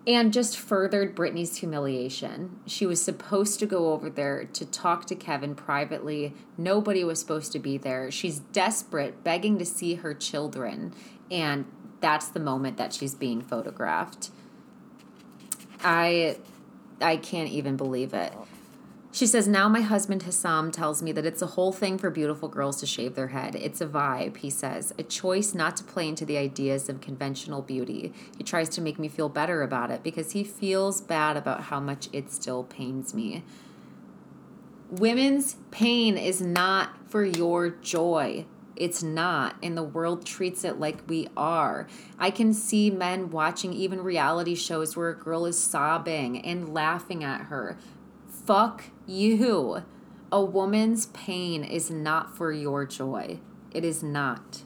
and 0.08 0.32
just 0.34 0.58
furthered 0.58 1.14
Britney's 1.16 1.58
humiliation. 1.58 2.58
She 2.66 2.86
was 2.86 3.04
supposed 3.04 3.60
to 3.60 3.66
go 3.66 3.92
over 3.92 4.10
there 4.10 4.46
to 4.46 4.66
talk 4.66 5.06
to 5.08 5.16
Kevin 5.16 5.56
privately. 5.56 6.34
Nobody 6.58 7.04
was 7.04 7.20
supposed 7.20 7.52
to 7.52 7.60
be 7.60 7.78
there. 7.78 8.10
She's 8.10 8.40
desperate, 8.40 9.24
begging 9.24 9.60
to 9.60 9.66
see 9.66 9.96
her 9.96 10.14
children, 10.14 10.94
and 11.30 11.66
that's 12.00 12.30
the 12.30 12.40
moment 12.40 12.78
that 12.78 12.94
she's 12.94 13.14
being 13.14 13.42
photographed. 13.42 14.32
I 15.84 16.38
I 17.02 17.18
can't 17.18 17.50
even 17.50 17.76
believe 17.78 18.14
it. 18.14 18.34
She 19.12 19.26
says, 19.26 19.48
Now 19.48 19.68
my 19.68 19.82
husband 19.82 20.24
Hesam 20.24 20.72
tells 20.72 21.02
me 21.02 21.12
that 21.14 21.26
it's 21.26 21.42
a 21.42 21.48
whole 21.48 21.72
thing 21.72 21.98
for 21.98 22.12
beautiful 22.12 22.48
girls 22.48 22.80
to 22.80 22.86
shave 22.86 23.16
their 23.16 23.30
head. 23.30 23.56
It's 23.56 23.82
a 23.82 23.88
vibe, 23.88 24.38
he 24.38 24.52
says, 24.52 24.94
a 25.00 25.04
choice 25.04 25.56
not 25.56 25.76
to 25.78 25.84
play 25.84 26.08
into 26.08 26.26
the 26.26 26.38
ideas 26.38 26.90
of 26.90 27.02
conventional 27.02 27.64
beauty. 27.64 28.14
He 28.38 28.44
tries 28.44 28.70
to 28.70 28.82
make 28.82 29.00
me 29.00 29.08
feel 29.08 29.30
better 29.30 29.64
about 29.64 29.90
it 29.90 30.04
because 30.04 30.34
he 30.34 30.44
feels 30.44 31.02
bad 31.02 31.38
about 31.38 31.64
how 31.64 31.80
much 31.80 32.08
it 32.14 32.32
still 32.32 32.64
pains 32.64 33.14
me. 33.16 33.44
Women's 34.92 35.56
pain 35.72 36.18
is 36.18 36.40
not 36.40 37.10
for 37.10 37.24
your 37.24 37.70
joy. 37.70 38.46
It's 38.76 39.04
not, 39.04 39.56
and 39.62 39.76
the 39.76 39.84
world 39.84 40.26
treats 40.26 40.64
it 40.64 40.80
like 40.80 41.02
we 41.08 41.28
are. 41.36 41.88
I 42.18 42.32
can 42.32 42.54
see 42.54 42.90
men 42.90 43.30
watching 43.30 43.74
even 43.74 44.02
reality 44.02 44.56
shows 44.56 44.96
where 44.96 45.10
a 45.10 45.16
girl 45.16 45.46
is 45.46 45.60
sobbing 45.60 46.40
and 46.46 46.74
laughing 46.74 47.24
at 47.24 47.42
her 47.42 47.78
Fuck 48.50 48.86
you. 49.06 49.84
A 50.32 50.44
woman's 50.44 51.06
pain 51.06 51.64
is 51.64 51.92
not 51.92 52.36
for 52.36 52.52
your 52.52 52.84
joy. 52.84 53.38
It 53.72 53.86
is 53.86 54.02
not. 54.02 54.64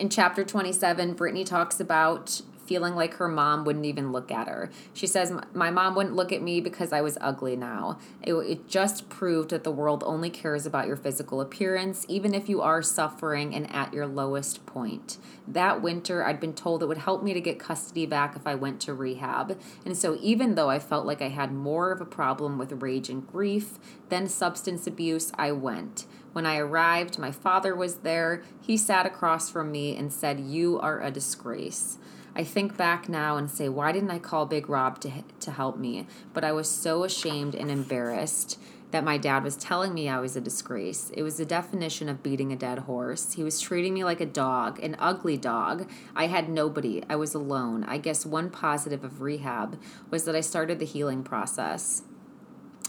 In 0.00 0.08
chapter 0.08 0.42
27, 0.42 1.14
Britney 1.14 1.46
talks 1.46 1.78
about 1.78 2.42
feeling 2.72 2.94
like 2.94 3.12
her 3.16 3.28
mom 3.28 3.66
wouldn't 3.66 3.84
even 3.84 4.12
look 4.12 4.32
at 4.32 4.48
her. 4.48 4.70
She 4.94 5.06
says, 5.06 5.30
My 5.52 5.70
mom 5.70 5.94
wouldn't 5.94 6.16
look 6.16 6.32
at 6.32 6.40
me 6.40 6.58
because 6.58 6.90
I 6.90 7.02
was 7.02 7.18
ugly 7.20 7.54
now. 7.54 7.98
It, 8.22 8.32
it, 8.32 8.66
just 8.66 9.10
proved 9.10 9.50
that 9.50 9.62
the 9.62 9.70
world 9.70 10.02
only 10.06 10.30
cares 10.30 10.64
about 10.64 10.86
your 10.86 10.96
physical 10.96 11.42
appearance, 11.42 12.06
even 12.08 12.32
if 12.32 12.48
you 12.48 12.62
are 12.62 12.80
suffering 12.80 13.54
and 13.54 13.70
at 13.70 13.92
your 13.92 14.06
lowest 14.06 14.64
point. 14.64 15.18
That 15.46 15.82
winter, 15.82 16.24
I'd 16.24 16.40
been 16.40 16.54
told 16.54 16.82
it 16.82 16.86
would 16.86 16.96
help 16.96 17.22
me 17.22 17.34
to 17.34 17.42
get 17.42 17.58
custody 17.58 18.06
back 18.06 18.36
if 18.36 18.46
I 18.46 18.54
went 18.54 18.80
to 18.82 18.94
rehab. 18.94 19.60
And 19.84 19.94
so, 19.94 20.16
even 20.22 20.54
though 20.54 20.70
I 20.70 20.78
felt 20.78 21.04
like 21.04 21.20
I 21.20 21.28
had 21.28 21.52
more 21.52 21.92
of 21.92 22.00
a 22.00 22.06
problem 22.06 22.56
with 22.56 22.80
rage 22.80 23.10
and 23.10 23.26
grief 23.26 23.78
than 24.08 24.28
substance 24.28 24.86
abuse, 24.86 25.30
I 25.34 25.52
went. 25.52 26.06
When 26.32 26.46
I 26.46 26.56
arrived, 26.56 27.18
my 27.18 27.30
father 27.30 27.74
was 27.74 27.96
there. 27.96 28.42
He 28.60 28.78
sat 28.78 29.04
across 29.04 29.50
from 29.50 29.70
me 29.70 29.94
and 29.94 30.10
said, 30.10 30.40
You 30.40 30.80
are 30.80 31.02
a 31.02 31.10
disgrace. 31.10 31.98
I 32.34 32.44
think 32.44 32.78
back 32.78 33.08
now 33.10 33.36
and 33.36 33.50
say, 33.50 33.68
why 33.68 33.92
didn't 33.92 34.10
I 34.10 34.18
call 34.18 34.46
Big 34.46 34.68
Rob 34.68 35.00
to, 35.00 35.10
to 35.40 35.50
help 35.50 35.76
me? 35.76 36.06
But 36.32 36.44
I 36.44 36.52
was 36.52 36.70
so 36.70 37.04
ashamed 37.04 37.54
and 37.54 37.70
embarrassed 37.70 38.58
that 38.90 39.04
my 39.04 39.18
dad 39.18 39.42
was 39.42 39.56
telling 39.56 39.92
me 39.92 40.08
I 40.08 40.18
was 40.18 40.36
a 40.36 40.40
disgrace. 40.40 41.10
It 41.14 41.22
was 41.22 41.36
the 41.36 41.44
definition 41.44 42.08
of 42.08 42.22
beating 42.22 42.52
a 42.52 42.56
dead 42.56 42.80
horse. 42.80 43.34
He 43.34 43.42
was 43.42 43.60
treating 43.60 43.92
me 43.94 44.04
like 44.04 44.20
a 44.20 44.26
dog, 44.26 44.78
an 44.82 44.96
ugly 44.98 45.36
dog. 45.36 45.90
I 46.14 46.26
had 46.26 46.48
nobody. 46.48 47.02
I 47.08 47.16
was 47.16 47.34
alone. 47.34 47.84
I 47.84 47.98
guess 47.98 48.24
one 48.24 48.50
positive 48.50 49.04
of 49.04 49.20
rehab 49.20 49.78
was 50.10 50.24
that 50.24 50.36
I 50.36 50.40
started 50.40 50.78
the 50.78 50.86
healing 50.86 51.22
process. 51.22 52.02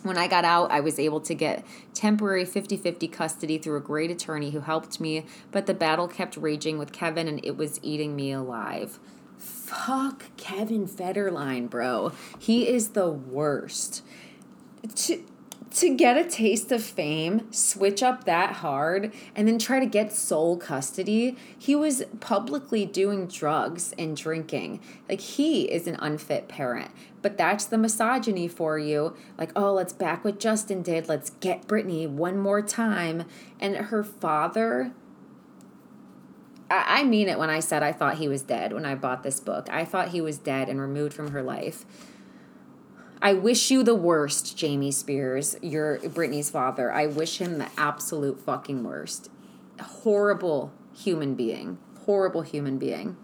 When 0.04 0.18
I 0.18 0.28
got 0.28 0.44
out, 0.44 0.72
I 0.72 0.82
was 0.82 1.00
able 1.00 1.22
to 1.22 1.34
get 1.34 1.66
temporary 1.94 2.44
50 2.44 2.76
50 2.76 3.08
custody 3.08 3.58
through 3.58 3.78
a 3.78 3.82
great 3.82 4.12
attorney 4.12 4.52
who 4.52 4.60
helped 4.60 5.00
me, 5.00 5.26
but 5.52 5.66
the 5.66 5.74
battle 5.74 6.10
kept 6.10 6.36
raging 6.36 6.78
with 6.78 6.92
Kevin 6.92 7.30
and 7.30 7.40
it 7.44 7.56
was 7.56 7.80
eating 7.82 8.14
me 8.14 8.34
alive. 8.34 9.00
Fuck 9.38 10.26
Kevin 10.38 10.88
Federline, 10.88 11.70
bro. 11.70 12.12
He 12.38 12.68
is 12.68 12.90
the 12.90 13.10
worst. 13.10 14.04
To, 14.96 15.24
to 15.72 15.96
get 15.96 16.18
a 16.18 16.30
taste 16.30 16.72
of 16.72 16.84
fame, 16.84 17.52
switch 17.52 18.04
up 18.04 18.26
that 18.26 18.58
hard, 18.58 19.12
and 19.36 19.48
then 19.48 19.58
try 19.58 19.80
to 19.80 19.86
get 19.86 20.14
sole 20.14 20.58
custody, 20.58 21.36
he 21.58 21.76
was 21.76 22.04
publicly 22.20 22.86
doing 22.86 23.28
drugs 23.28 23.94
and 23.98 24.16
drinking. 24.16 24.80
Like, 25.10 25.22
he 25.22 25.64
is 25.64 25.88
an 25.88 25.96
unfit 25.96 26.48
parent. 26.48 26.92
But 27.24 27.38
that's 27.38 27.66
the 27.66 27.78
misogyny 27.78 28.48
for 28.48 28.78
you. 28.78 29.16
Like, 29.38 29.52
oh, 29.56 29.74
let's 29.74 29.94
back 29.94 30.24
what 30.24 30.40
Justin 30.40 30.84
did. 30.84 31.08
Let's 31.08 31.32
get 31.40 31.68
Britney 31.68 32.08
one 32.08 32.38
more 32.38 32.62
time. 32.62 33.24
And 33.60 33.76
her 33.76 34.04
father 34.04 34.92
I, 36.70 37.04
mean 37.04 37.28
it 37.28 37.38
when 37.38 37.50
I 37.50 37.60
said 37.60 37.84
I 37.84 37.92
thought 37.92 38.18
he 38.18 38.28
was 38.28 38.42
dead 38.42 38.74
when 38.74 38.86
I 38.86 38.96
bought 38.96 39.24
this 39.24 39.40
book. 39.40 39.68
I 39.70 39.86
thought 39.86 40.10
he 40.10 40.22
was 40.22 40.38
dead 40.38 40.70
and 40.70 40.80
removed 40.80 41.14
from 41.14 41.32
her 41.32 41.44
life. 41.44 41.86
I 43.22 43.34
wish 43.34 43.72
you 43.72 43.84
the 43.84 43.96
worst, 43.96 44.58
Jamie 44.58 44.92
Spears, 44.92 45.56
your 45.62 45.98
Britney's 46.00 46.50
father. 46.50 46.92
I 46.92 47.08
wish 47.08 47.38
him 47.38 47.58
the 47.58 47.70
absolute 47.78 48.40
fucking 48.40 48.84
worst. 48.84 49.30
Horrible 49.80 50.74
human 50.94 51.36
being. 51.36 51.78
Horrible 52.06 52.42
human 52.42 52.78
being. 52.78 53.16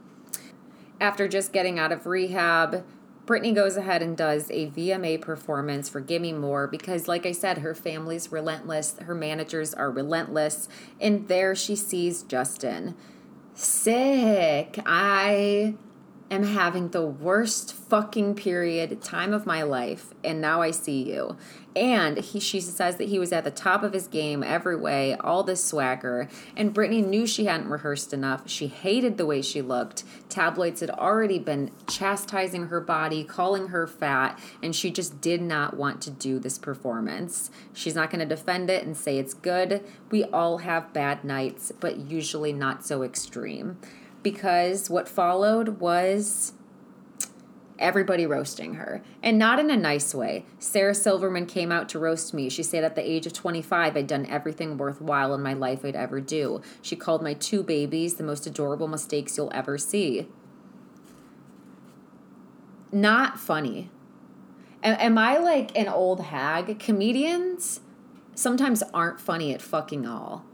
After 1.02 1.28
just 1.28 1.52
getting 1.52 1.78
out 1.80 1.92
of 1.92 2.06
rehab, 2.06 2.86
Britney 3.26 3.54
goes 3.54 3.78
ahead 3.78 4.02
and 4.02 4.18
does 4.18 4.50
a 4.50 4.72
VMA 4.72 5.22
performance 5.22 5.88
for 5.88 6.00
Gimme 6.00 6.34
More 6.34 6.66
because, 6.66 7.08
like 7.08 7.26
I 7.26 7.32
said, 7.32 7.60
her 7.60 7.76
family's 7.76 8.32
relentless, 8.32 8.96
her 9.02 9.14
managers 9.14 9.74
are 9.74 9.92
relentless, 9.92 10.68
and 11.00 11.28
there 11.28 11.54
she 11.56 11.76
sees 11.76 12.24
Justin 12.24 12.96
sick. 13.60 14.80
I 14.86 15.76
am 16.32 16.44
having 16.44 16.90
the 16.90 17.06
worst 17.06 17.74
fucking 17.74 18.36
period 18.36 19.02
time 19.02 19.34
of 19.34 19.46
my 19.46 19.64
life 19.64 20.14
and 20.24 20.40
now 20.40 20.62
I 20.62 20.72
see 20.72 21.02
you. 21.02 21.36
And 21.76 22.18
he 22.18 22.40
she 22.40 22.60
says 22.62 22.98
that 22.98 23.10
he 23.10 23.20
was 23.20 23.32
at 23.32 23.44
the 23.44 23.52
top 23.52 23.84
of 23.84 23.94
his 23.94 24.08
game 24.08 24.44
every 24.44 24.76
way, 24.76 25.16
all 25.16 25.44
this 25.44 25.64
swagger. 25.64 26.28
And 26.58 26.74
Britney 26.74 27.06
knew 27.06 27.28
she 27.28 27.46
hadn't 27.46 27.70
rehearsed 27.70 28.12
enough. 28.12 28.50
She 28.50 28.68
hated 28.68 29.18
the 29.18 29.26
way 29.26 29.42
she 29.42 29.62
looked. 29.62 30.04
Tabloids 30.30 30.82
had 30.82 30.90
already 30.90 31.40
been 31.40 31.72
chastising 31.88 32.68
her 32.68 32.82
body, 32.82 33.24
calling 33.24 33.68
her 33.68 33.86
fat, 33.88 34.40
and 34.64 34.76
she 34.76 34.90
just 34.90 35.22
did 35.22 35.42
not 35.42 35.78
want 35.78 36.02
to 36.02 36.12
do 36.12 36.40
this 36.40 36.58
performance. 36.58 37.52
She's 37.72 37.96
not 37.96 38.10
going 38.10 38.28
to 38.28 38.36
defend 38.36 38.70
it 38.70 38.84
and 38.84 38.98
say 38.98 39.18
it's 39.18 39.36
good. 39.36 39.84
We 40.10 40.24
all 40.26 40.58
have 40.60 40.92
bad 40.92 41.24
nights, 41.24 41.72
but 41.80 41.98
usually 41.98 42.52
not 42.52 42.86
so 42.86 43.04
extreme 43.04 43.78
because 44.24 44.90
what 44.90 45.08
followed 45.08 45.80
was 45.80 46.54
everybody 47.80 48.26
roasting 48.26 48.76
her 48.76 49.02
and 49.24 49.40
not 49.40 49.60
in 49.60 49.72
a 49.72 49.78
nice 49.78 50.14
way. 50.14 50.46
Sarah 50.60 50.94
Silverman 50.94 51.46
came 51.46 51.72
out 51.72 51.90
to 51.90 52.00
roast 52.00 52.34
me. 52.34 52.50
She 52.50 52.62
said 52.62 52.84
at 52.84 52.96
the 52.96 53.10
age 53.10 53.26
of 53.26 53.34
25, 53.34 53.96
I'd 53.96 54.08
done 54.08 54.26
everything 54.26 54.78
worthwhile 54.78 55.34
in 55.34 55.42
my 55.42 55.54
life 55.54 55.84
I'd 55.84 55.96
ever 55.96 56.20
do. 56.20 56.62
She 56.82 56.96
called 56.96 57.24
my 57.24 57.34
two 57.34 57.64
babies 57.64 58.16
the 58.16 58.24
most 58.24 58.46
adorable 58.46 58.88
mistakes 58.88 59.38
you'll 59.38 59.52
ever 59.54 59.78
see. 59.78 60.28
Not 62.92 63.40
funny. 63.40 63.90
Am 64.84 65.18
I 65.18 65.38
like 65.38 65.78
an 65.78 65.88
old 65.88 66.22
hag? 66.22 66.80
Comedians 66.80 67.82
sometimes 68.34 68.84
aren't 68.94 69.20
funny 69.20 69.54
at 69.54 69.62
fucking 69.62 70.06
all 70.08 70.46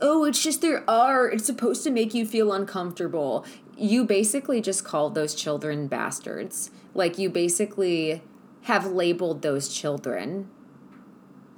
oh, 0.00 0.24
it's 0.24 0.42
just 0.42 0.60
their 0.60 0.88
art. 0.88 1.34
It's 1.34 1.46
supposed 1.46 1.82
to 1.84 1.90
make 1.90 2.14
you 2.14 2.26
feel 2.26 2.52
uncomfortable. 2.52 3.44
You 3.76 4.04
basically 4.04 4.60
just 4.60 4.84
called 4.84 5.14
those 5.14 5.34
children 5.34 5.86
bastards. 5.86 6.70
Like, 6.94 7.18
you 7.18 7.30
basically 7.30 8.22
have 8.62 8.86
labeled 8.86 9.42
those 9.42 9.68
children 9.68 10.48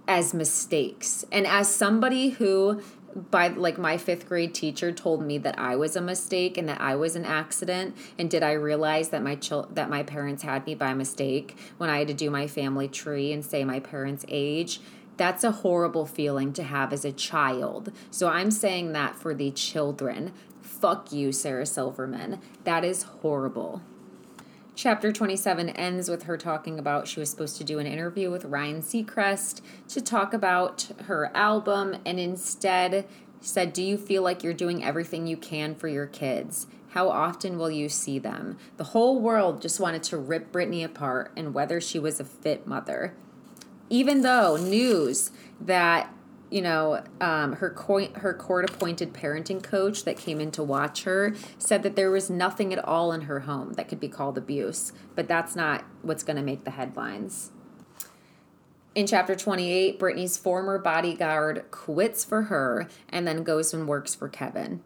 as 0.07 0.35
mistakes. 0.35 1.25
And 1.31 1.47
as 1.47 1.73
somebody 1.73 2.31
who, 2.31 2.83
by 3.31 3.49
like 3.49 3.79
my 3.79 3.97
fifth 3.97 4.29
grade 4.29 4.55
teacher 4.55 4.93
told 4.93 5.23
me 5.23 5.39
that 5.39 5.59
I 5.59 5.77
was 5.77 5.97
a 5.97 6.01
mistake 6.01 6.59
and 6.59 6.69
that 6.69 6.81
I 6.81 6.97
was 6.97 7.17
an 7.17 7.25
accident. 7.25 7.97
And 8.19 8.31
did 8.31 8.43
I 8.43 8.53
realize 8.53 9.11
that 9.11 9.23
my 9.23 9.37
chil- 9.37 9.69
that 9.73 9.89
my 9.89 10.03
parents 10.03 10.43
had 10.43 10.67
me 10.67 10.75
by 10.75 10.95
mistake 10.95 11.57
when 11.79 11.91
I 11.91 11.99
had 11.99 12.09
to 12.09 12.15
do 12.15 12.31
my 12.31 12.47
family 12.47 12.89
tree 12.89 13.33
and 13.33 13.45
say 13.45 13.65
my 13.65 13.81
parents' 13.81 14.25
age? 14.29 14.81
That's 15.21 15.45
a 15.45 15.53
horrible 15.53 16.07
feeling 16.07 16.55
to 16.55 16.63
have 16.63 16.95
as 16.95 17.05
a 17.05 17.13
child. 17.13 17.93
So 18.11 18.29
I'm 18.31 18.51
saying 18.51 18.95
that 18.95 19.17
for 19.17 19.35
the 19.35 19.51
children. 19.51 20.33
Fuck 20.63 21.13
you, 21.13 21.31
Sarah 21.31 21.67
Silverman. 21.67 22.41
That 22.65 22.87
is 22.87 23.03
horrible. 23.03 23.83
Chapter 24.75 25.13
27 25.13 25.69
ends 25.69 26.09
with 26.09 26.23
her 26.23 26.39
talking 26.39 26.79
about 26.79 27.07
she 27.07 27.21
was 27.21 27.29
supposed 27.29 27.59
to 27.59 27.65
do 27.65 27.79
an 27.79 27.87
interview 27.87 28.31
with 28.31 28.47
Ryan 28.47 28.81
Seacrest 28.81 29.61
to 29.89 30.01
talk 30.01 30.33
about 30.33 30.89
her 31.05 31.31
album 31.37 31.97
and 32.07 32.19
instead 32.19 33.07
said, 33.43 33.75
Do 33.75 33.83
you 33.83 33.99
feel 33.99 34.23
like 34.23 34.43
you're 34.43 34.55
doing 34.55 34.83
everything 34.83 35.27
you 35.27 35.37
can 35.37 35.75
for 35.75 35.89
your 35.89 36.07
kids? 36.07 36.67
How 36.93 37.11
often 37.11 37.59
will 37.59 37.71
you 37.71 37.91
see 37.91 38.19
them? 38.19 38.57
The 38.79 38.85
whole 38.85 39.21
world 39.21 39.61
just 39.61 39.81
wanted 39.81 40.03
to 40.05 40.17
rip 40.17 40.51
Britney 40.51 40.83
apart 40.83 41.31
and 41.37 41.53
whether 41.53 41.79
she 41.79 41.99
was 41.99 42.21
a 42.21 42.25
fit 42.25 42.67
mother 42.67 43.13
even 43.91 44.23
though 44.23 44.57
news 44.57 45.31
that 45.61 46.15
you 46.51 46.61
know, 46.61 47.03
um, 47.21 47.55
her 47.55 47.71
co- 47.71 48.13
her 48.17 48.35
court 48.35 48.69
appointed 48.69 49.13
parenting 49.13 49.63
coach 49.63 50.05
that 50.05 50.17
came 50.17 50.41
in 50.41 50.51
to 50.51 50.63
watch 50.63 51.05
her 51.05 51.35
said 51.59 51.83
that 51.85 51.95
there 51.95 52.11
was 52.11 52.29
nothing 52.29 52.73
at 52.73 52.85
all 52.85 53.13
in 53.13 53.23
her 53.23 53.41
home 53.41 53.75
that 53.75 53.89
could 53.89 54.01
be 54.01 54.09
called 54.09 54.37
abuse, 54.37 54.93
but 55.15 55.29
that's 55.29 55.55
not 55.55 55.85
what's 56.03 56.25
going 56.25 56.37
to 56.37 56.43
make 56.43 56.65
the 56.65 56.73
headlines. 56.73 57.53
In 58.97 59.07
chapter 59.07 59.37
28, 59.37 60.01
Britney's 60.01 60.37
former 60.37 60.77
bodyguard 60.77 61.71
quits 61.71 62.25
for 62.25 62.43
her 62.43 62.89
and 63.09 63.27
then 63.27 63.45
goes 63.45 63.73
and 63.73 63.87
works 63.87 64.17
for 64.17 64.29
Kevin. 64.29 64.83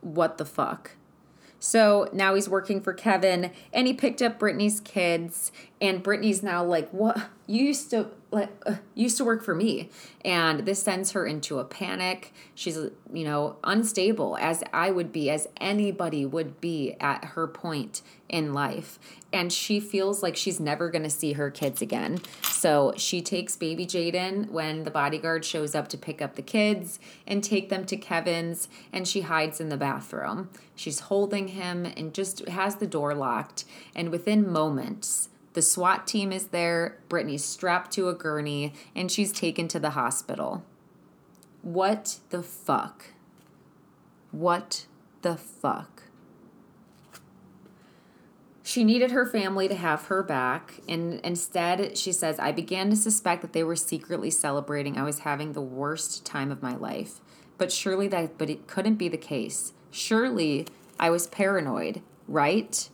What 0.00 0.38
the 0.38 0.44
fuck? 0.44 0.95
So 1.58 2.08
now 2.12 2.34
he's 2.34 2.48
working 2.48 2.80
for 2.80 2.92
Kevin 2.92 3.50
and 3.72 3.86
he 3.86 3.94
picked 3.94 4.22
up 4.22 4.38
Britney's 4.38 4.80
kids 4.80 5.52
and 5.80 6.02
Britney's 6.04 6.42
now 6.42 6.64
like, 6.64 6.90
"What? 6.90 7.18
You 7.46 7.64
used 7.66 7.90
to 7.90 8.10
used 8.94 9.16
to 9.18 9.24
work 9.24 9.44
for 9.44 9.54
me." 9.54 9.90
And 10.24 10.66
this 10.66 10.82
sends 10.82 11.12
her 11.12 11.26
into 11.26 11.58
a 11.58 11.64
panic. 11.64 12.32
She's, 12.54 12.76
you 12.76 13.24
know, 13.24 13.56
unstable 13.64 14.36
as 14.40 14.62
I 14.72 14.90
would 14.90 15.12
be 15.12 15.30
as 15.30 15.46
anybody 15.58 16.26
would 16.26 16.60
be 16.60 16.96
at 17.00 17.24
her 17.24 17.46
point 17.46 18.02
in 18.28 18.52
life. 18.52 18.98
And 19.32 19.52
she 19.52 19.80
feels 19.80 20.22
like 20.22 20.36
she's 20.36 20.58
never 20.58 20.88
going 20.88 21.02
to 21.02 21.10
see 21.10 21.34
her 21.34 21.50
kids 21.50 21.82
again. 21.82 22.20
So 22.42 22.92
she 22.96 23.20
takes 23.20 23.54
baby 23.56 23.86
Jayden 23.86 24.50
when 24.50 24.84
the 24.84 24.90
bodyguard 24.90 25.44
shows 25.44 25.74
up 25.74 25.88
to 25.88 25.98
pick 25.98 26.22
up 26.22 26.34
the 26.34 26.42
kids 26.42 26.98
and 27.26 27.44
take 27.44 27.68
them 27.68 27.84
to 27.86 27.96
Kevin's 27.96 28.68
and 28.92 29.06
she 29.06 29.20
hides 29.22 29.60
in 29.60 29.68
the 29.68 29.76
bathroom. 29.76 30.48
She's 30.74 31.00
holding 31.00 31.48
him 31.48 31.86
and 31.86 32.14
just 32.14 32.48
has 32.48 32.76
the 32.76 32.86
door 32.86 33.14
locked. 33.14 33.64
And 33.94 34.10
within 34.10 34.50
moments, 34.50 35.28
the 35.56 35.62
SWAT 35.62 36.06
team 36.06 36.32
is 36.32 36.48
there. 36.48 36.98
Britney's 37.08 37.42
strapped 37.42 37.90
to 37.92 38.10
a 38.10 38.14
gurney 38.14 38.74
and 38.94 39.10
she's 39.10 39.32
taken 39.32 39.68
to 39.68 39.80
the 39.80 39.90
hospital. 39.90 40.62
What 41.62 42.18
the 42.28 42.42
fuck? 42.42 43.06
What 44.32 44.84
the 45.22 45.34
fuck? 45.38 46.02
She 48.62 48.84
needed 48.84 49.12
her 49.12 49.24
family 49.24 49.66
to 49.68 49.74
have 49.74 50.06
her 50.06 50.22
back, 50.22 50.80
and 50.88 51.20
instead, 51.20 51.96
she 51.96 52.12
says, 52.12 52.38
I 52.38 52.52
began 52.52 52.90
to 52.90 52.96
suspect 52.96 53.40
that 53.40 53.54
they 53.54 53.64
were 53.64 53.76
secretly 53.76 54.28
celebrating 54.28 54.98
I 54.98 55.04
was 55.04 55.20
having 55.20 55.52
the 55.52 55.62
worst 55.62 56.26
time 56.26 56.50
of 56.50 56.62
my 56.62 56.76
life. 56.76 57.20
But 57.56 57.72
surely 57.72 58.08
that, 58.08 58.36
but 58.36 58.50
it 58.50 58.66
couldn't 58.66 58.96
be 58.96 59.08
the 59.08 59.16
case. 59.16 59.72
Surely 59.90 60.66
I 60.98 61.08
was 61.08 61.28
paranoid, 61.28 62.02
right? 62.28 62.90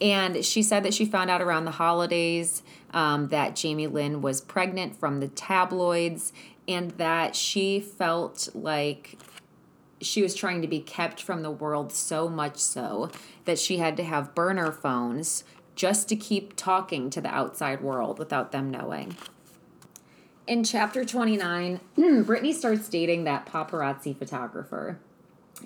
And 0.00 0.44
she 0.44 0.62
said 0.62 0.82
that 0.84 0.94
she 0.94 1.04
found 1.04 1.30
out 1.30 1.40
around 1.40 1.64
the 1.64 1.70
holidays 1.72 2.62
um, 2.92 3.28
that 3.28 3.56
Jamie 3.56 3.86
Lynn 3.86 4.22
was 4.22 4.40
pregnant 4.40 4.96
from 4.96 5.20
the 5.20 5.28
tabloids 5.28 6.32
and 6.66 6.90
that 6.92 7.36
she 7.36 7.80
felt 7.80 8.48
like 8.54 9.18
she 10.00 10.22
was 10.22 10.34
trying 10.34 10.62
to 10.62 10.68
be 10.68 10.80
kept 10.80 11.22
from 11.22 11.42
the 11.42 11.50
world 11.50 11.92
so 11.92 12.28
much 12.28 12.58
so 12.58 13.10
that 13.44 13.58
she 13.58 13.78
had 13.78 13.96
to 13.96 14.04
have 14.04 14.34
burner 14.34 14.72
phones 14.72 15.44
just 15.74 16.08
to 16.08 16.16
keep 16.16 16.54
talking 16.56 17.10
to 17.10 17.20
the 17.20 17.28
outside 17.28 17.80
world 17.80 18.18
without 18.18 18.52
them 18.52 18.70
knowing. 18.70 19.16
In 20.46 20.62
chapter 20.62 21.04
29, 21.04 21.80
Britney 21.98 22.52
starts 22.52 22.88
dating 22.88 23.24
that 23.24 23.46
paparazzi 23.46 24.16
photographer. 24.16 24.98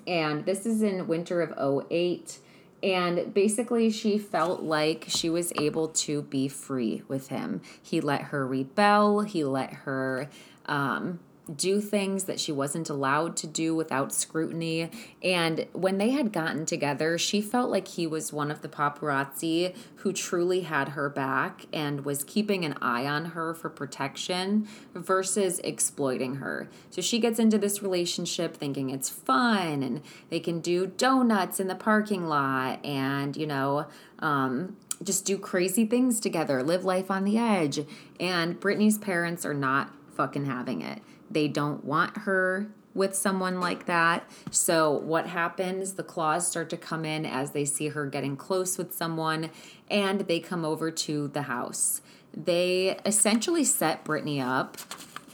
And 0.07 0.45
this 0.45 0.65
is 0.65 0.81
in 0.81 1.07
winter 1.07 1.41
of 1.41 1.91
08 1.91 2.39
and 2.81 3.33
basically, 3.33 3.89
she 3.89 4.17
felt 4.17 4.61
like 4.63 5.05
she 5.07 5.29
was 5.29 5.51
able 5.57 5.89
to 5.89 6.21
be 6.23 6.47
free 6.47 7.03
with 7.07 7.27
him. 7.27 7.61
He 7.81 8.01
let 8.01 8.23
her 8.23 8.45
rebel, 8.45 9.21
he 9.21 9.43
let 9.43 9.73
her 9.73 10.29
um, 10.65 11.19
do 11.55 11.81
things 11.81 12.25
that 12.25 12.39
she 12.39 12.51
wasn't 12.51 12.89
allowed 12.89 13.35
to 13.37 13.47
do 13.47 13.75
without 13.75 14.13
scrutiny. 14.13 14.89
And 15.23 15.67
when 15.73 15.97
they 15.97 16.11
had 16.11 16.31
gotten 16.31 16.65
together, 16.65 17.17
she 17.17 17.41
felt 17.41 17.69
like 17.71 17.87
he 17.87 18.05
was 18.05 18.31
one 18.31 18.51
of 18.51 18.61
the 18.61 18.69
paparazzi 18.69 19.75
who 19.97 20.13
truly 20.13 20.61
had 20.61 20.89
her 20.89 21.09
back 21.09 21.65
and 21.73 22.05
was 22.05 22.23
keeping 22.23 22.65
an 22.65 22.75
eye 22.81 23.05
on 23.05 23.25
her 23.25 23.53
for 23.53 23.69
protection 23.69 24.67
versus 24.93 25.59
exploiting 25.63 26.35
her. 26.35 26.69
So 26.89 27.01
she 27.01 27.19
gets 27.19 27.39
into 27.39 27.57
this 27.57 27.81
relationship 27.81 28.55
thinking 28.55 28.89
it's 28.89 29.09
fun 29.09 29.83
and 29.83 30.01
they 30.29 30.39
can 30.39 30.59
do 30.59 30.87
donuts 30.87 31.59
in 31.59 31.67
the 31.67 31.75
parking 31.75 32.27
lot 32.27 32.83
and, 32.85 33.35
you 33.35 33.47
know, 33.47 33.87
um, 34.19 34.77
just 35.01 35.25
do 35.25 35.37
crazy 35.37 35.85
things 35.85 36.19
together, 36.19 36.61
live 36.61 36.83
life 36.83 37.09
on 37.09 37.23
the 37.23 37.37
edge. 37.37 37.79
And 38.19 38.59
Britney's 38.59 38.97
parents 38.97 39.45
are 39.45 39.53
not 39.53 39.91
fucking 40.13 40.45
having 40.45 40.81
it. 40.81 41.01
They 41.29 41.47
don't 41.47 41.83
want 41.83 42.19
her 42.19 42.67
with 42.93 43.15
someone 43.15 43.59
like 43.59 43.85
that. 43.85 44.29
So, 44.51 44.91
what 44.91 45.27
happens? 45.27 45.93
The 45.93 46.03
claws 46.03 46.47
start 46.47 46.69
to 46.71 46.77
come 46.77 47.05
in 47.05 47.25
as 47.25 47.51
they 47.51 47.65
see 47.65 47.89
her 47.89 48.05
getting 48.07 48.35
close 48.35 48.77
with 48.77 48.93
someone 48.93 49.51
and 49.89 50.21
they 50.21 50.39
come 50.39 50.65
over 50.65 50.91
to 50.91 51.27
the 51.29 51.43
house. 51.43 52.01
They 52.33 52.99
essentially 53.05 53.63
set 53.63 54.03
Britney 54.03 54.43
up, 54.45 54.77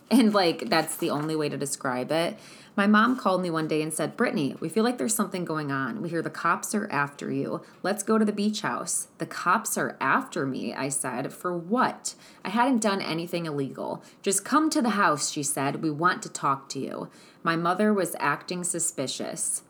and 0.10 0.34
like 0.34 0.70
that's 0.70 0.96
the 0.98 1.10
only 1.10 1.36
way 1.36 1.50
to 1.50 1.58
describe 1.58 2.12
it. 2.12 2.38
My 2.78 2.88
mom 2.88 3.16
called 3.16 3.42
me 3.42 3.50
one 3.50 3.70
day 3.70 3.82
and 3.82 3.94
said, 3.94 4.18
Britney, 4.18 4.60
we 4.60 4.68
feel 4.68 4.84
like 4.84 4.98
there's 4.98 5.16
something 5.16 5.46
going 5.46 5.72
on. 5.72 6.02
We 6.02 6.10
hear 6.10 6.22
the 6.22 6.30
cops 6.30 6.76
are 6.76 6.92
after 6.92 7.32
you. 7.32 7.62
Let's 7.84 8.04
go 8.04 8.18
to 8.18 8.26
the 8.26 8.34
beach 8.34 8.62
house. 8.62 9.08
The 9.18 9.26
cops 9.26 9.78
are 9.78 9.96
after 10.02 10.46
me, 10.46 10.74
I 10.74 10.90
said. 10.90 11.32
For 11.32 11.56
what? 11.56 12.16
I 12.44 12.50
hadn't 12.50 12.82
done 12.82 13.02
anything 13.02 13.46
illegal. 13.46 14.04
Just 14.22 14.44
come 14.44 14.70
to 14.72 14.82
the 14.82 14.92
house, 14.92 15.32
she 15.32 15.42
said. 15.42 15.82
We 15.82 15.90
want 15.90 16.22
to 16.24 16.30
talk 16.30 16.68
to 16.70 16.80
you. 16.80 17.10
My 17.44 17.56
mother 17.56 17.94
was 17.94 18.16
acting 18.20 18.66
suspicious. 18.66 19.64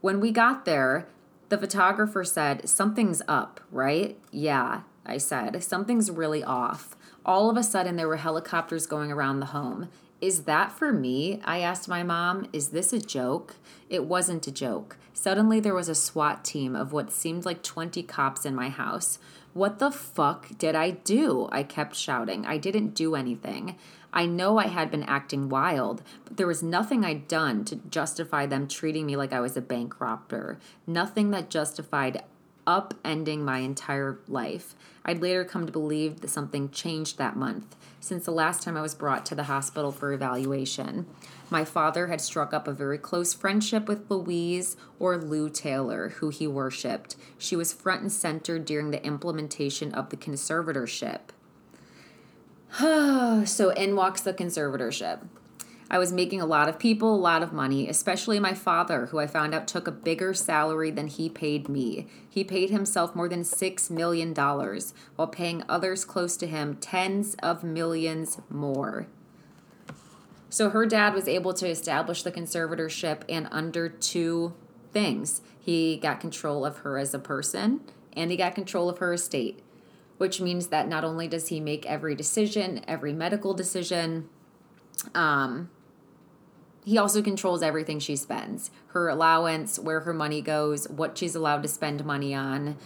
When 0.00 0.18
we 0.18 0.32
got 0.32 0.64
there, 0.64 1.06
the 1.50 1.58
photographer 1.58 2.24
said, 2.24 2.66
Something's 2.66 3.20
up, 3.28 3.60
right? 3.70 4.18
Yeah, 4.30 4.82
I 5.04 5.18
said. 5.18 5.62
Something's 5.62 6.10
really 6.10 6.42
off. 6.42 6.96
All 7.26 7.50
of 7.50 7.58
a 7.58 7.62
sudden, 7.62 7.96
there 7.96 8.08
were 8.08 8.16
helicopters 8.16 8.86
going 8.86 9.12
around 9.12 9.40
the 9.40 9.46
home. 9.46 9.90
Is 10.20 10.44
that 10.44 10.72
for 10.72 10.92
me? 10.92 11.40
I 11.44 11.60
asked 11.60 11.88
my 11.88 12.02
mom. 12.02 12.48
Is 12.52 12.68
this 12.68 12.92
a 12.92 12.98
joke? 12.98 13.54
It 13.88 14.04
wasn't 14.04 14.48
a 14.48 14.52
joke. 14.52 14.96
Suddenly, 15.12 15.60
there 15.60 15.74
was 15.74 15.88
a 15.88 15.94
SWAT 15.94 16.44
team 16.44 16.74
of 16.74 16.92
what 16.92 17.12
seemed 17.12 17.44
like 17.44 17.62
20 17.62 18.02
cops 18.02 18.44
in 18.44 18.54
my 18.54 18.68
house. 18.68 19.18
What 19.52 19.78
the 19.78 19.90
fuck 19.90 20.58
did 20.58 20.74
I 20.74 20.90
do? 20.90 21.48
I 21.52 21.62
kept 21.62 21.94
shouting. 21.94 22.46
I 22.46 22.58
didn't 22.58 22.94
do 22.94 23.14
anything. 23.14 23.76
I 24.12 24.26
know 24.26 24.58
I 24.58 24.66
had 24.66 24.90
been 24.90 25.02
acting 25.04 25.48
wild, 25.48 26.02
but 26.24 26.36
there 26.36 26.46
was 26.46 26.62
nothing 26.62 27.04
I'd 27.04 27.28
done 27.28 27.64
to 27.66 27.76
justify 27.76 28.46
them 28.46 28.66
treating 28.66 29.06
me 29.06 29.16
like 29.16 29.32
I 29.32 29.40
was 29.40 29.56
a 29.56 29.60
bank 29.60 30.00
robber. 30.00 30.58
Nothing 30.86 31.30
that 31.30 31.50
justified 31.50 32.24
upending 32.66 33.38
my 33.38 33.58
entire 33.58 34.18
life. 34.28 34.74
I'd 35.04 35.22
later 35.22 35.44
come 35.44 35.64
to 35.66 35.72
believe 35.72 36.20
that 36.20 36.28
something 36.28 36.70
changed 36.70 37.18
that 37.18 37.36
month, 37.36 37.76
since 38.00 38.24
the 38.24 38.30
last 38.30 38.62
time 38.62 38.76
I 38.76 38.82
was 38.82 38.94
brought 38.94 39.26
to 39.26 39.34
the 39.34 39.44
hospital 39.44 39.92
for 39.92 40.12
evaluation. 40.12 41.06
My 41.50 41.64
father 41.64 42.08
had 42.08 42.20
struck 42.20 42.52
up 42.52 42.68
a 42.68 42.72
very 42.72 42.98
close 42.98 43.34
friendship 43.34 43.88
with 43.88 44.10
Louise, 44.10 44.76
or 44.98 45.16
Lou 45.16 45.48
Taylor, 45.48 46.10
who 46.10 46.28
he 46.28 46.46
worshipped. 46.46 47.16
She 47.38 47.56
was 47.56 47.72
front 47.72 48.02
and 48.02 48.12
center 48.12 48.58
during 48.58 48.90
the 48.90 49.04
implementation 49.04 49.94
of 49.94 50.10
the 50.10 50.16
conservatorship. 50.16 51.20
so 53.46 53.70
in 53.70 53.96
walks 53.96 54.20
the 54.20 54.34
conservatorship. 54.34 55.20
I 55.90 55.98
was 55.98 56.12
making 56.12 56.40
a 56.40 56.46
lot 56.46 56.68
of 56.68 56.78
people 56.78 57.14
a 57.14 57.16
lot 57.16 57.42
of 57.42 57.52
money, 57.52 57.88
especially 57.88 58.38
my 58.38 58.52
father, 58.52 59.06
who 59.06 59.18
I 59.18 59.26
found 59.26 59.54
out 59.54 59.66
took 59.66 59.88
a 59.88 59.92
bigger 59.92 60.34
salary 60.34 60.90
than 60.90 61.06
he 61.06 61.30
paid 61.30 61.68
me. 61.68 62.06
He 62.28 62.44
paid 62.44 62.68
himself 62.68 63.16
more 63.16 63.28
than 63.28 63.42
$6 63.42 63.90
million 63.90 64.34
while 64.34 65.28
paying 65.28 65.62
others 65.68 66.04
close 66.04 66.36
to 66.38 66.46
him 66.46 66.76
tens 66.76 67.36
of 67.42 67.64
millions 67.64 68.38
more. 68.50 69.06
So 70.50 70.70
her 70.70 70.84
dad 70.84 71.14
was 71.14 71.28
able 71.28 71.54
to 71.54 71.68
establish 71.68 72.22
the 72.22 72.32
conservatorship 72.32 73.22
and 73.28 73.48
under 73.50 73.88
two 73.88 74.54
things. 74.92 75.40
He 75.58 75.96
got 75.96 76.20
control 76.20 76.64
of 76.64 76.78
her 76.78 76.98
as 76.98 77.14
a 77.14 77.18
person 77.18 77.80
and 78.14 78.30
he 78.30 78.36
got 78.36 78.54
control 78.54 78.88
of 78.88 78.98
her 78.98 79.14
estate, 79.14 79.62
which 80.18 80.40
means 80.40 80.68
that 80.68 80.88
not 80.88 81.04
only 81.04 81.28
does 81.28 81.48
he 81.48 81.60
make 81.60 81.86
every 81.86 82.14
decision, 82.14 82.82
every 82.88 83.12
medical 83.12 83.54
decision, 83.54 84.28
um, 85.14 85.70
he 86.88 86.96
also 86.96 87.20
controls 87.20 87.62
everything 87.62 87.98
she 87.98 88.16
spends 88.16 88.70
her 88.88 89.10
allowance, 89.10 89.78
where 89.78 90.00
her 90.00 90.14
money 90.14 90.40
goes, 90.40 90.88
what 90.88 91.18
she's 91.18 91.34
allowed 91.34 91.62
to 91.62 91.68
spend 91.68 92.02
money 92.02 92.34
on, 92.34 92.78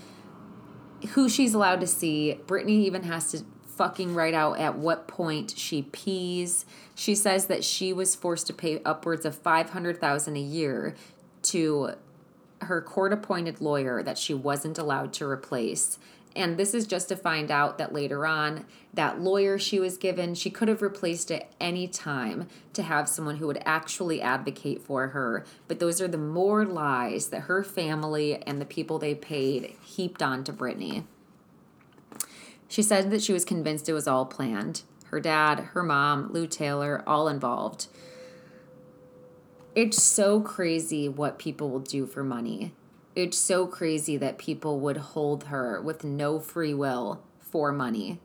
who 1.10 1.28
she's 1.28 1.54
allowed 1.54 1.80
to 1.80 1.86
see. 1.86 2.40
Britney 2.46 2.84
even 2.84 3.04
has 3.04 3.30
to 3.30 3.44
fucking 3.76 4.12
write 4.12 4.34
out 4.34 4.58
at 4.58 4.76
what 4.76 5.06
point 5.06 5.54
she 5.56 5.82
pees. 5.82 6.66
She 6.96 7.14
says 7.14 7.46
that 7.46 7.62
she 7.62 7.92
was 7.92 8.16
forced 8.16 8.48
to 8.48 8.52
pay 8.52 8.82
upwards 8.84 9.24
of 9.24 9.36
500,000 9.36 10.36
a 10.36 10.40
year 10.40 10.96
to 11.42 11.92
her 12.62 12.82
court 12.82 13.12
appointed 13.12 13.60
lawyer 13.60 14.02
that 14.02 14.18
she 14.18 14.34
wasn't 14.34 14.78
allowed 14.78 15.12
to 15.12 15.26
replace 15.26 16.00
And 16.34 16.56
this 16.56 16.72
is 16.72 16.86
just 16.86 17.08
to 17.08 17.16
find 17.16 17.50
out 17.50 17.78
that 17.78 17.92
later 17.92 18.26
on, 18.26 18.64
that 18.94 19.20
lawyer 19.20 19.58
she 19.58 19.78
was 19.78 19.98
given, 19.98 20.34
she 20.34 20.50
could 20.50 20.68
have 20.68 20.82
replaced 20.82 21.30
it 21.30 21.50
any 21.60 21.86
time 21.86 22.48
to 22.72 22.82
have 22.82 23.08
someone 23.08 23.36
who 23.36 23.46
would 23.46 23.62
actually 23.64 24.22
advocate 24.22 24.82
for 24.82 25.08
her. 25.08 25.44
But 25.68 25.78
those 25.78 26.00
are 26.00 26.08
the 26.08 26.18
more 26.18 26.64
lies 26.64 27.28
that 27.28 27.42
her 27.42 27.62
family 27.62 28.42
and 28.42 28.60
the 28.60 28.66
people 28.66 28.98
they 28.98 29.14
paid 29.14 29.76
heaped 29.82 30.22
onto 30.22 30.52
Britney. 30.52 31.04
She 32.68 32.82
said 32.82 33.10
that 33.10 33.22
she 33.22 33.34
was 33.34 33.44
convinced 33.44 33.88
it 33.88 33.92
was 33.92 34.08
all 34.08 34.24
planned. 34.24 34.82
Her 35.06 35.20
dad, 35.20 35.60
her 35.72 35.82
mom, 35.82 36.32
Lou 36.32 36.46
Taylor, 36.46 37.04
all 37.06 37.28
involved. 37.28 37.88
It's 39.74 40.02
so 40.02 40.40
crazy 40.40 41.08
what 41.08 41.38
people 41.38 41.68
will 41.68 41.80
do 41.80 42.06
for 42.06 42.24
money 42.24 42.72
it's 43.14 43.36
so 43.36 43.66
crazy 43.66 44.16
that 44.16 44.38
people 44.38 44.80
would 44.80 44.96
hold 44.96 45.44
her 45.44 45.80
with 45.80 46.04
no 46.04 46.38
free 46.38 46.74
will 46.74 47.22
for 47.40 47.72
money. 47.72 48.18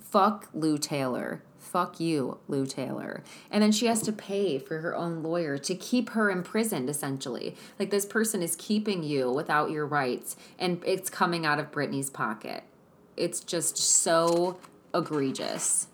Fuck 0.00 0.48
Lou 0.54 0.78
Taylor. 0.78 1.42
Fuck 1.58 1.98
you, 1.98 2.38
Lou 2.46 2.66
Taylor. 2.66 3.24
And 3.50 3.62
then 3.62 3.72
she 3.72 3.86
has 3.86 4.00
to 4.02 4.12
pay 4.12 4.58
for 4.58 4.78
her 4.78 4.94
own 4.94 5.22
lawyer 5.22 5.58
to 5.58 5.74
keep 5.74 6.10
her 6.10 6.30
imprisoned, 6.30 6.88
essentially. 6.88 7.56
Like 7.78 7.90
this 7.90 8.06
person 8.06 8.42
is 8.42 8.54
keeping 8.54 9.02
you 9.02 9.30
without 9.30 9.70
your 9.70 9.86
rights, 9.86 10.36
and 10.58 10.82
it's 10.86 11.10
coming 11.10 11.44
out 11.44 11.58
of 11.58 11.72
Britney's 11.72 12.10
pocket. 12.10 12.64
It's 13.16 13.40
just 13.40 13.76
so 13.76 14.58
egregious. 14.94 15.88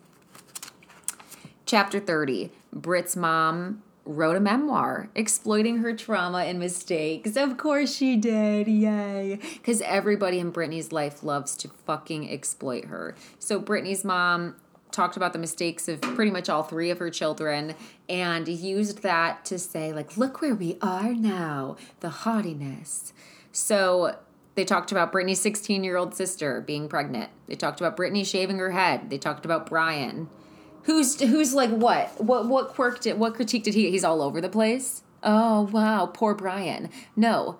Chapter 1.64 2.00
30 2.00 2.50
Brit's 2.72 3.16
mom 3.16 3.82
wrote 4.12 4.36
a 4.36 4.40
memoir 4.40 5.08
exploiting 5.14 5.78
her 5.78 5.94
trauma 5.94 6.38
and 6.38 6.58
mistakes. 6.58 7.36
Of 7.36 7.56
course 7.56 7.94
she 7.94 8.16
did. 8.16 8.68
Yay. 8.68 9.38
Because 9.54 9.80
everybody 9.82 10.38
in 10.38 10.52
Britney's 10.52 10.92
life 10.92 11.22
loves 11.22 11.56
to 11.58 11.68
fucking 11.68 12.30
exploit 12.30 12.86
her. 12.86 13.14
So 13.38 13.60
Britney's 13.60 14.04
mom 14.04 14.56
talked 14.90 15.16
about 15.16 15.32
the 15.32 15.38
mistakes 15.38 15.88
of 15.88 16.00
pretty 16.00 16.30
much 16.30 16.48
all 16.48 16.64
three 16.64 16.90
of 16.90 16.98
her 16.98 17.10
children 17.10 17.74
and 18.08 18.48
used 18.48 19.02
that 19.02 19.44
to 19.44 19.56
say 19.56 19.92
like 19.92 20.16
look 20.16 20.40
where 20.40 20.52
we 20.52 20.76
are 20.82 21.14
now 21.14 21.76
the 22.00 22.10
haughtiness 22.10 23.12
so 23.52 24.16
they 24.54 24.64
talked 24.64 24.92
about 24.92 25.12
Britney's 25.12 25.40
16 25.40 25.84
year 25.84 25.96
old 25.96 26.14
sister 26.14 26.60
being 26.60 26.88
pregnant. 26.88 27.30
They 27.46 27.54
talked 27.54 27.80
about 27.80 27.96
Britney 27.96 28.26
shaving 28.26 28.58
her 28.58 28.72
head. 28.72 29.10
They 29.10 29.18
talked 29.18 29.44
about 29.44 29.66
Brian. 29.66 30.28
Who's 30.84 31.20
who's 31.20 31.54
like 31.54 31.70
what? 31.70 32.20
What 32.22 32.48
what 32.48 32.68
quirk 32.68 33.00
did 33.00 33.18
what 33.18 33.34
critique 33.34 33.64
did 33.64 33.74
he? 33.74 33.90
He's 33.90 34.04
all 34.04 34.22
over 34.22 34.40
the 34.40 34.48
place. 34.48 35.02
Oh 35.22 35.62
wow, 35.62 36.06
poor 36.06 36.34
Brian. 36.34 36.88
No, 37.14 37.58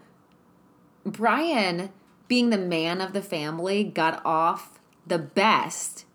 Brian, 1.05 1.91
being 2.29 2.51
the 2.51 2.59
man 2.59 3.01
of 3.01 3.13
the 3.13 3.23
family, 3.23 3.85
got 3.85 4.25
off 4.25 4.81
the 5.07 5.19
best, 5.19 6.07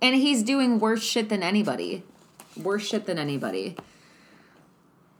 and 0.00 0.14
he's 0.14 0.42
doing 0.42 0.78
worse 0.78 1.02
shit 1.02 1.28
than 1.28 1.42
anybody. 1.42 2.02
Worse 2.56 2.86
shit 2.86 3.04
than 3.04 3.18
anybody. 3.18 3.76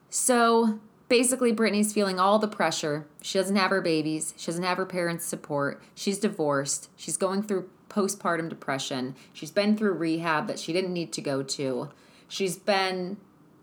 So 0.08 0.80
basically, 1.08 1.52
Britney's 1.52 1.92
feeling 1.92 2.18
all 2.18 2.38
the 2.38 2.48
pressure. 2.48 3.06
She 3.20 3.38
doesn't 3.38 3.56
have 3.56 3.70
her 3.70 3.82
babies. 3.82 4.32
She 4.36 4.46
doesn't 4.46 4.64
have 4.64 4.78
her 4.78 4.86
parents' 4.86 5.26
support. 5.26 5.82
She's 5.94 6.18
divorced. 6.18 6.88
She's 6.96 7.16
going 7.18 7.42
through 7.42 7.68
postpartum 7.96 8.50
depression. 8.50 9.16
She's 9.32 9.50
been 9.50 9.76
through 9.76 9.94
rehab 9.94 10.46
that 10.48 10.58
she 10.58 10.72
didn't 10.72 10.92
need 10.92 11.12
to 11.14 11.22
go 11.22 11.42
to. 11.42 11.88
She's 12.28 12.56
been 12.56 13.16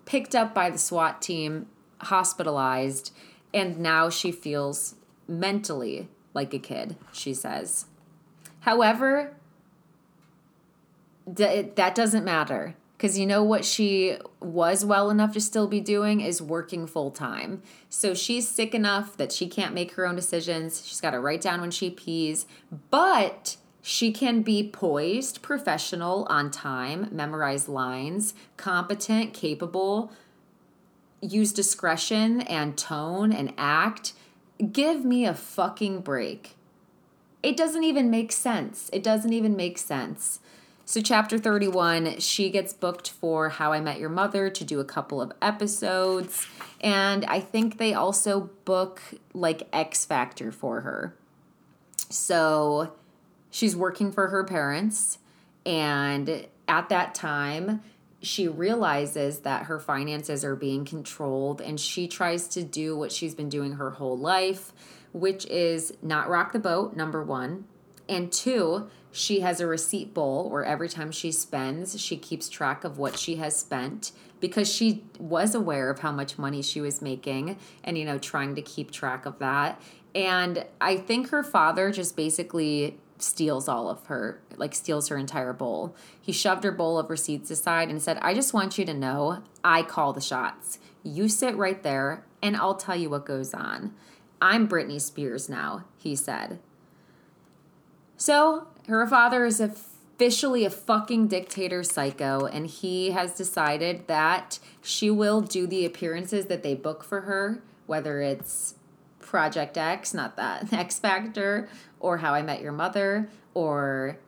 picked 0.05 0.33
up 0.33 0.53
by 0.53 0.69
the 0.71 0.77
SWAT 0.77 1.21
team, 1.21 1.67
hospitalized, 2.01 3.13
and 3.53 3.77
now 3.77 4.09
she 4.09 4.31
feels 4.31 4.95
mentally 5.27 6.07
like 6.33 6.53
a 6.53 6.59
kid, 6.59 6.95
she 7.11 7.33
says. 7.33 7.85
However, 8.61 9.35
that 11.27 11.93
doesn't 11.93 12.25
matter 12.25 12.75
because 12.97 13.19
you 13.19 13.25
know 13.25 13.43
what 13.43 13.65
she 13.65 14.17
was 14.39 14.83
well 14.85 15.09
enough 15.09 15.33
to 15.33 15.41
still 15.41 15.67
be 15.67 15.81
doing 15.81 16.21
is 16.21 16.41
working 16.41 16.87
full 16.87 17.11
time. 17.11 17.61
So 17.89 18.13
she's 18.13 18.47
sick 18.47 18.73
enough 18.73 19.17
that 19.17 19.31
she 19.31 19.47
can't 19.47 19.73
make 19.73 19.93
her 19.93 20.07
own 20.07 20.15
decisions. 20.15 20.87
She's 20.87 21.01
got 21.01 21.11
to 21.11 21.19
write 21.19 21.41
down 21.41 21.61
when 21.61 21.71
she 21.71 21.89
pees, 21.89 22.45
but 22.89 23.57
she 23.85 24.13
can 24.13 24.43
be 24.43 24.65
poised, 24.65 25.41
professional, 25.41 26.25
on 26.29 26.49
time, 26.49 27.09
memorize 27.11 27.67
lines, 27.67 28.33
competent, 28.55 29.33
capable, 29.33 30.09
use 31.19 31.51
discretion 31.51 32.39
and 32.41 32.77
tone 32.77 33.33
and 33.33 33.53
act. 33.57 34.13
Give 34.71 35.03
me 35.03 35.25
a 35.25 35.33
fucking 35.33 35.99
break. 35.99 36.55
It 37.43 37.57
doesn't 37.57 37.83
even 37.83 38.09
make 38.09 38.31
sense. 38.31 38.89
It 38.93 39.03
doesn't 39.03 39.33
even 39.33 39.53
make 39.53 39.77
sense. 39.77 40.39
So, 40.85 41.01
chapter 41.01 41.37
31, 41.37 42.19
she 42.19 42.49
gets 42.49 42.71
booked 42.71 43.09
for 43.09 43.49
How 43.49 43.73
I 43.73 43.81
Met 43.81 43.99
Your 43.99 44.09
Mother 44.09 44.49
to 44.49 44.63
do 44.63 44.79
a 44.79 44.85
couple 44.85 45.21
of 45.21 45.33
episodes. 45.41 46.47
And 46.79 47.25
I 47.25 47.41
think 47.41 47.79
they 47.79 47.93
also 47.93 48.49
book 48.63 49.01
like 49.33 49.67
X 49.73 50.05
Factor 50.05 50.53
for 50.53 50.81
her. 50.81 51.13
So, 52.09 52.93
she's 53.53 53.75
working 53.75 54.11
for 54.11 54.29
her 54.29 54.43
parents 54.43 55.19
and 55.63 56.47
at 56.67 56.89
that 56.89 57.13
time 57.13 57.81
she 58.21 58.47
realizes 58.47 59.39
that 59.39 59.65
her 59.65 59.79
finances 59.79 60.43
are 60.43 60.55
being 60.55 60.83
controlled 60.83 61.61
and 61.61 61.79
she 61.79 62.07
tries 62.07 62.47
to 62.47 62.63
do 62.63 62.97
what 62.97 63.11
she's 63.11 63.35
been 63.35 63.49
doing 63.49 63.73
her 63.73 63.91
whole 63.91 64.17
life 64.17 64.73
which 65.13 65.45
is 65.45 65.93
not 66.01 66.27
rock 66.27 66.51
the 66.51 66.59
boat 66.59 66.95
number 66.95 67.23
1 67.23 67.63
and 68.09 68.31
two 68.31 68.89
she 69.11 69.41
has 69.41 69.61
a 69.61 69.67
receipt 69.67 70.15
bowl 70.15 70.49
where 70.49 70.65
every 70.65 70.89
time 70.89 71.11
she 71.11 71.31
spends 71.31 72.01
she 72.01 72.17
keeps 72.17 72.49
track 72.49 72.83
of 72.83 72.97
what 72.97 73.19
she 73.19 73.35
has 73.35 73.55
spent 73.55 74.11
because 74.39 74.69
she 74.69 75.03
was 75.19 75.53
aware 75.53 75.91
of 75.91 75.99
how 75.99 76.11
much 76.11 76.39
money 76.39 76.61
she 76.61 76.81
was 76.81 77.03
making 77.03 77.57
and 77.83 77.99
you 77.99 78.03
know 78.03 78.17
trying 78.17 78.55
to 78.55 78.61
keep 78.61 78.89
track 78.91 79.25
of 79.27 79.37
that. 79.39 79.79
And 80.15 80.65
i 80.81 80.97
think 80.97 81.29
her 81.29 81.43
father 81.43 81.91
just 81.91 82.15
basically 82.15 82.97
steals 83.17 83.67
all 83.67 83.89
of 83.89 84.05
her, 84.07 84.41
like 84.57 84.73
steals 84.73 85.07
her 85.07 85.17
entire 85.17 85.53
bowl. 85.53 85.95
He 86.19 86.31
shoved 86.31 86.63
her 86.63 86.71
bowl 86.71 86.97
of 86.97 87.09
receipts 87.09 87.51
aside 87.51 87.89
and 87.89 88.01
said, 88.01 88.17
I 88.21 88.33
just 88.33 88.53
want 88.53 88.77
you 88.77 88.85
to 88.85 88.93
know 88.93 89.43
I 89.63 89.83
call 89.83 90.13
the 90.13 90.21
shots. 90.21 90.79
You 91.03 91.29
sit 91.29 91.55
right 91.55 91.81
there 91.83 92.25
and 92.41 92.55
I'll 92.55 92.75
tell 92.75 92.95
you 92.95 93.09
what 93.09 93.25
goes 93.25 93.53
on. 93.53 93.93
I'm 94.41 94.67
Britney 94.67 94.99
Spears 94.99 95.47
now, 95.47 95.85
he 95.97 96.15
said. 96.15 96.59
So 98.17 98.67
her 98.87 99.07
father 99.07 99.45
is 99.45 99.61
officially 99.61 100.65
a 100.65 100.69
fucking 100.69 101.27
dictator 101.27 101.83
psycho, 101.83 102.45
and 102.45 102.67
he 102.67 103.11
has 103.11 103.33
decided 103.33 104.07
that 104.07 104.59
she 104.81 105.09
will 105.09 105.41
do 105.41 105.65
the 105.65 105.85
appearances 105.85 106.47
that 106.47 106.63
they 106.63 106.75
book 106.75 107.03
for 107.03 107.21
her, 107.21 107.61
whether 107.85 108.21
it's 108.21 108.75
Project 109.19 109.77
X, 109.77 110.13
not 110.13 110.35
that, 110.35 110.71
X 110.73 110.99
Factor, 110.99 111.67
or 112.03 112.17
How 112.17 112.33
I 112.33 112.43
Met 112.43 112.61
Your 112.61 112.73
Mother, 112.73 113.29
or 113.55 114.19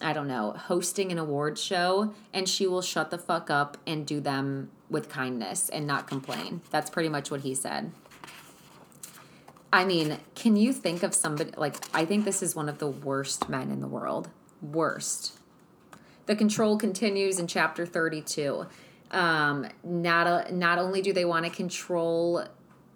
I 0.00 0.12
don't 0.12 0.28
know, 0.28 0.52
hosting 0.52 1.10
an 1.10 1.18
award 1.18 1.58
show, 1.58 2.12
and 2.32 2.48
she 2.48 2.66
will 2.66 2.82
shut 2.82 3.10
the 3.10 3.18
fuck 3.18 3.50
up 3.50 3.78
and 3.86 4.06
do 4.06 4.20
them 4.20 4.70
with 4.90 5.08
kindness 5.08 5.70
and 5.70 5.86
not 5.86 6.06
complain. 6.06 6.60
That's 6.70 6.90
pretty 6.90 7.08
much 7.08 7.30
what 7.30 7.40
he 7.40 7.54
said. 7.54 7.90
I 9.72 9.84
mean, 9.84 10.18
can 10.34 10.56
you 10.56 10.72
think 10.72 11.02
of 11.02 11.14
somebody 11.14 11.50
like 11.56 11.76
I 11.94 12.04
think 12.04 12.24
this 12.24 12.42
is 12.42 12.54
one 12.54 12.68
of 12.68 12.78
the 12.78 12.88
worst 12.88 13.48
men 13.48 13.70
in 13.70 13.80
the 13.80 13.88
world. 13.88 14.28
Worst. 14.62 15.38
The 16.26 16.36
control 16.36 16.76
continues 16.76 17.38
in 17.38 17.46
chapter 17.46 17.86
32. 17.86 18.66
Um, 19.10 19.66
not 19.82 20.26
a, 20.26 20.54
not 20.54 20.78
only 20.78 21.00
do 21.00 21.14
they 21.14 21.24
want 21.24 21.46
to 21.46 21.50
control 21.50 22.44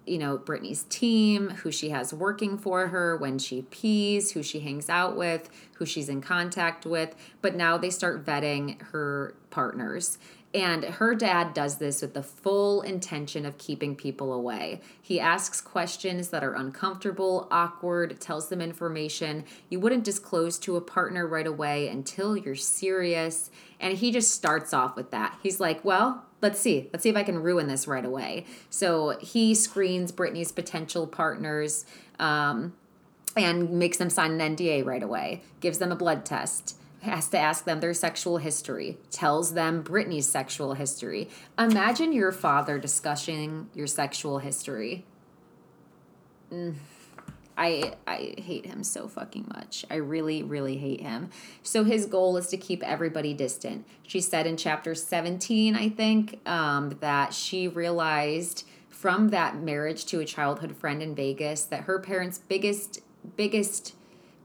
you 0.05 0.17
know, 0.17 0.37
Britney's 0.37 0.83
team, 0.83 1.49
who 1.49 1.71
she 1.71 1.89
has 1.89 2.13
working 2.13 2.57
for 2.57 2.87
her, 2.87 3.15
when 3.17 3.39
she 3.39 3.61
pees, 3.63 4.31
who 4.31 4.43
she 4.43 4.59
hangs 4.59 4.89
out 4.89 5.15
with, 5.15 5.49
who 5.75 5.85
she's 5.85 6.09
in 6.09 6.21
contact 6.21 6.85
with. 6.85 7.15
But 7.41 7.55
now 7.55 7.77
they 7.77 7.89
start 7.89 8.25
vetting 8.25 8.81
her 8.91 9.35
partners. 9.49 10.17
And 10.53 10.83
her 10.83 11.15
dad 11.15 11.55
does 11.55 11.77
this 11.77 12.03
with 12.03 12.13
the 12.13 12.21
full 12.21 12.81
intention 12.81 13.43
of 13.45 13.57
keeping 13.57 13.95
people 13.95 14.31
away. 14.31 14.81
He 15.01 15.19
asks 15.19 15.59
questions 15.59 16.29
that 16.29 16.43
are 16.43 16.53
uncomfortable, 16.53 17.47
awkward, 17.49 18.21
tells 18.21 18.49
them 18.49 18.61
information 18.61 19.45
you 19.69 19.79
wouldn't 19.79 20.03
disclose 20.03 20.59
to 20.59 20.75
a 20.75 20.81
partner 20.81 21.25
right 21.25 21.47
away 21.47 21.87
until 21.87 22.37
you're 22.37 22.55
serious. 22.55 23.49
And 23.79 23.97
he 23.97 24.11
just 24.11 24.31
starts 24.31 24.73
off 24.73 24.95
with 24.95 25.09
that. 25.09 25.39
He's 25.41 25.59
like, 25.59 25.83
Well, 25.83 26.23
let's 26.41 26.59
see. 26.59 26.89
Let's 26.93 27.01
see 27.01 27.09
if 27.09 27.15
I 27.15 27.23
can 27.23 27.41
ruin 27.41 27.67
this 27.67 27.87
right 27.87 28.05
away. 28.05 28.45
So 28.69 29.17
he 29.19 29.55
screens 29.55 30.11
Britney's 30.11 30.51
potential 30.51 31.07
partners 31.07 31.85
um, 32.19 32.73
and 33.35 33.71
makes 33.71 33.97
them 33.97 34.11
sign 34.11 34.39
an 34.39 34.55
NDA 34.55 34.85
right 34.85 35.01
away, 35.01 35.41
gives 35.61 35.79
them 35.79 35.91
a 35.91 35.95
blood 35.95 36.25
test 36.25 36.77
has 37.03 37.27
to 37.29 37.37
ask 37.37 37.65
them 37.65 37.79
their 37.79 37.93
sexual 37.93 38.37
history, 38.37 38.97
tells 39.11 39.53
them 39.53 39.83
Britney's 39.83 40.27
sexual 40.27 40.73
history. 40.73 41.29
Imagine 41.59 42.13
your 42.13 42.31
father 42.31 42.79
discussing 42.79 43.69
your 43.73 43.87
sexual 43.87 44.39
history. 44.39 45.05
Mm. 46.51 46.75
I 47.57 47.93
I 48.07 48.35
hate 48.37 48.65
him 48.65 48.83
so 48.83 49.07
fucking 49.07 49.51
much. 49.53 49.85
I 49.91 49.95
really 49.95 50.43
really 50.43 50.77
hate 50.77 51.01
him. 51.01 51.29
So 51.61 51.83
his 51.83 52.05
goal 52.05 52.37
is 52.37 52.47
to 52.47 52.57
keep 52.57 52.81
everybody 52.83 53.33
distant. 53.33 53.85
She 54.07 54.21
said 54.21 54.47
in 54.47 54.57
chapter 54.57 54.95
17, 54.95 55.75
I 55.75 55.89
think, 55.89 56.39
um, 56.47 56.97
that 57.01 57.33
she 57.33 57.67
realized 57.67 58.65
from 58.89 59.29
that 59.29 59.57
marriage 59.57 60.05
to 60.05 60.19
a 60.19 60.25
childhood 60.25 60.75
friend 60.75 61.03
in 61.03 61.13
Vegas 61.13 61.63
that 61.65 61.81
her 61.81 61.99
parents' 61.99 62.39
biggest 62.39 63.01
biggest 63.35 63.93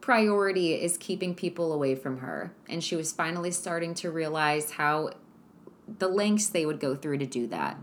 priority 0.09 0.73
is 0.73 0.97
keeping 0.97 1.35
people 1.35 1.71
away 1.71 1.95
from 1.95 2.21
her. 2.21 2.51
And 2.67 2.83
she 2.83 2.97
was 2.97 3.13
finally 3.13 3.51
starting 3.51 3.93
to 3.97 4.11
realize 4.11 4.71
how 4.71 5.11
the 5.99 6.09
lengths 6.09 6.47
they 6.47 6.65
would 6.65 6.81
go 6.81 6.97
through 6.97 7.19
to 7.19 7.27
do 7.27 7.47
that. 7.49 7.77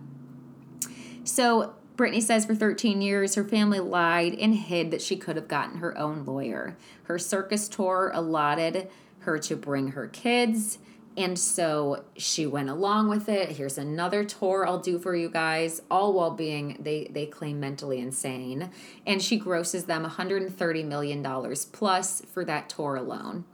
So 1.24 1.76
Britney 1.96 2.24
says 2.24 2.48
for 2.48 2.56
13 2.56 3.04
years, 3.04 3.36
her 3.36 3.44
family 3.44 3.80
lied 3.80 4.34
and 4.34 4.56
hid 4.56 4.90
that 4.90 5.04
she 5.04 5.18
could 5.18 5.36
have 5.36 5.48
gotten 5.48 5.78
her 5.78 5.96
own 6.00 6.26
lawyer. 6.26 6.76
Her 7.04 7.20
circus 7.20 7.70
tour 7.70 8.10
allotted 8.12 8.90
her 9.20 9.38
to 9.38 9.56
bring 9.56 9.90
her 9.90 10.08
kids, 10.08 10.80
and 11.18 11.40
so 11.40 12.04
she 12.18 12.46
went 12.46 12.70
along 12.70 13.08
with 13.08 13.30
it. 13.30 13.54
Here's 13.54 13.78
another 13.78 14.26
tour 14.26 14.68
I'll 14.68 14.80
do 14.80 15.00
for 15.00 15.16
you 15.16 15.30
guys, 15.30 15.82
all 15.90 16.14
while 16.14 16.32
being 16.32 16.78
they 16.80 17.08
they 17.10 17.26
claim 17.26 17.60
mentally 17.60 18.00
insane. 18.00 18.70
And 19.06 19.22
she 19.22 19.38
grosses 19.38 19.86
them 19.86 20.02
130 20.02 20.84
million 20.84 21.22
dollars 21.22 21.66
plus 21.66 22.22
for 22.22 22.44
that 22.46 22.70
tour 22.70 22.96
alone. 22.96 23.46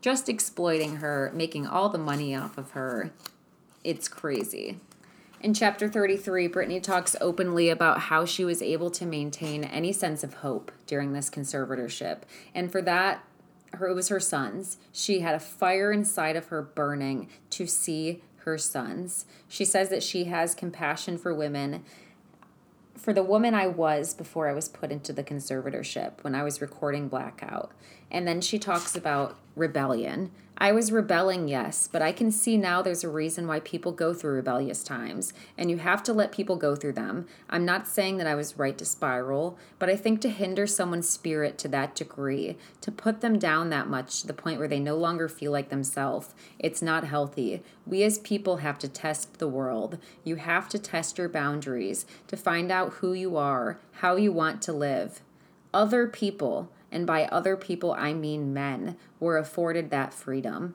Just 0.00 0.28
exploiting 0.28 0.96
her, 0.96 1.30
making 1.34 1.66
all 1.66 1.88
the 1.88 1.98
money 1.98 2.34
off 2.34 2.58
of 2.58 2.72
her. 2.72 3.12
It's 3.84 4.08
crazy. 4.08 4.80
In 5.40 5.54
chapter 5.54 5.88
33, 5.88 6.48
Britney 6.48 6.82
talks 6.82 7.14
openly 7.20 7.68
about 7.68 8.00
how 8.00 8.24
she 8.24 8.44
was 8.44 8.60
able 8.60 8.90
to 8.90 9.06
maintain 9.06 9.62
any 9.62 9.92
sense 9.92 10.24
of 10.24 10.34
hope 10.34 10.72
during 10.86 11.12
this 11.12 11.30
conservatorship. 11.30 12.22
And 12.56 12.72
for 12.72 12.82
that, 12.82 13.24
her, 13.74 13.88
it 13.88 13.94
was 13.94 14.08
her 14.08 14.20
sons. 14.20 14.78
She 14.92 15.20
had 15.20 15.34
a 15.34 15.40
fire 15.40 15.92
inside 15.92 16.36
of 16.36 16.46
her 16.46 16.62
burning 16.62 17.28
to 17.50 17.66
see 17.66 18.22
her 18.38 18.58
sons. 18.58 19.26
She 19.48 19.64
says 19.64 19.90
that 19.90 20.02
she 20.02 20.24
has 20.24 20.54
compassion 20.54 21.18
for 21.18 21.34
women. 21.34 21.84
For 22.96 23.12
the 23.12 23.22
woman 23.22 23.54
I 23.54 23.66
was 23.66 24.14
before 24.14 24.48
I 24.48 24.54
was 24.54 24.68
put 24.68 24.90
into 24.90 25.12
the 25.12 25.22
conservatorship 25.22 26.22
when 26.22 26.34
I 26.34 26.42
was 26.42 26.60
recording 26.60 27.08
Blackout. 27.08 27.72
And 28.10 28.26
then 28.26 28.40
she 28.40 28.58
talks 28.58 28.96
about 28.96 29.38
rebellion. 29.54 30.30
I 30.60 30.72
was 30.72 30.90
rebelling, 30.90 31.46
yes, 31.46 31.88
but 31.90 32.02
I 32.02 32.10
can 32.10 32.32
see 32.32 32.56
now 32.56 32.82
there's 32.82 33.04
a 33.04 33.08
reason 33.08 33.46
why 33.46 33.60
people 33.60 33.92
go 33.92 34.12
through 34.12 34.32
rebellious 34.32 34.82
times, 34.82 35.32
and 35.56 35.70
you 35.70 35.76
have 35.76 36.02
to 36.02 36.12
let 36.12 36.32
people 36.32 36.56
go 36.56 36.74
through 36.74 36.94
them. 36.94 37.28
I'm 37.48 37.64
not 37.64 37.86
saying 37.86 38.16
that 38.16 38.26
I 38.26 38.34
was 38.34 38.58
right 38.58 38.76
to 38.78 38.84
spiral, 38.84 39.56
but 39.78 39.88
I 39.88 39.94
think 39.94 40.20
to 40.22 40.28
hinder 40.28 40.66
someone's 40.66 41.08
spirit 41.08 41.58
to 41.58 41.68
that 41.68 41.94
degree, 41.94 42.56
to 42.80 42.90
put 42.90 43.20
them 43.20 43.38
down 43.38 43.70
that 43.70 43.86
much 43.86 44.20
to 44.20 44.26
the 44.26 44.34
point 44.34 44.58
where 44.58 44.66
they 44.66 44.80
no 44.80 44.96
longer 44.96 45.28
feel 45.28 45.52
like 45.52 45.68
themselves, 45.68 46.34
it's 46.58 46.82
not 46.82 47.04
healthy. 47.04 47.62
We 47.86 48.02
as 48.02 48.18
people 48.18 48.56
have 48.56 48.80
to 48.80 48.88
test 48.88 49.38
the 49.38 49.46
world. 49.46 49.98
You 50.24 50.36
have 50.36 50.68
to 50.70 50.78
test 50.80 51.18
your 51.18 51.28
boundaries 51.28 52.04
to 52.26 52.36
find 52.36 52.72
out 52.72 52.94
who 52.94 53.12
you 53.12 53.36
are, 53.36 53.78
how 53.92 54.16
you 54.16 54.32
want 54.32 54.60
to 54.62 54.72
live. 54.72 55.20
Other 55.72 56.08
people, 56.08 56.72
and 56.90 57.06
by 57.06 57.24
other 57.26 57.56
people 57.56 57.92
I 57.92 58.12
mean 58.12 58.52
men, 58.52 58.96
were 59.20 59.38
afforded 59.38 59.90
that 59.90 60.14
freedom. 60.14 60.74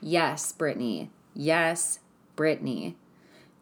Yes, 0.00 0.52
Britney. 0.56 1.08
Yes, 1.34 1.98
Britney. 2.36 2.94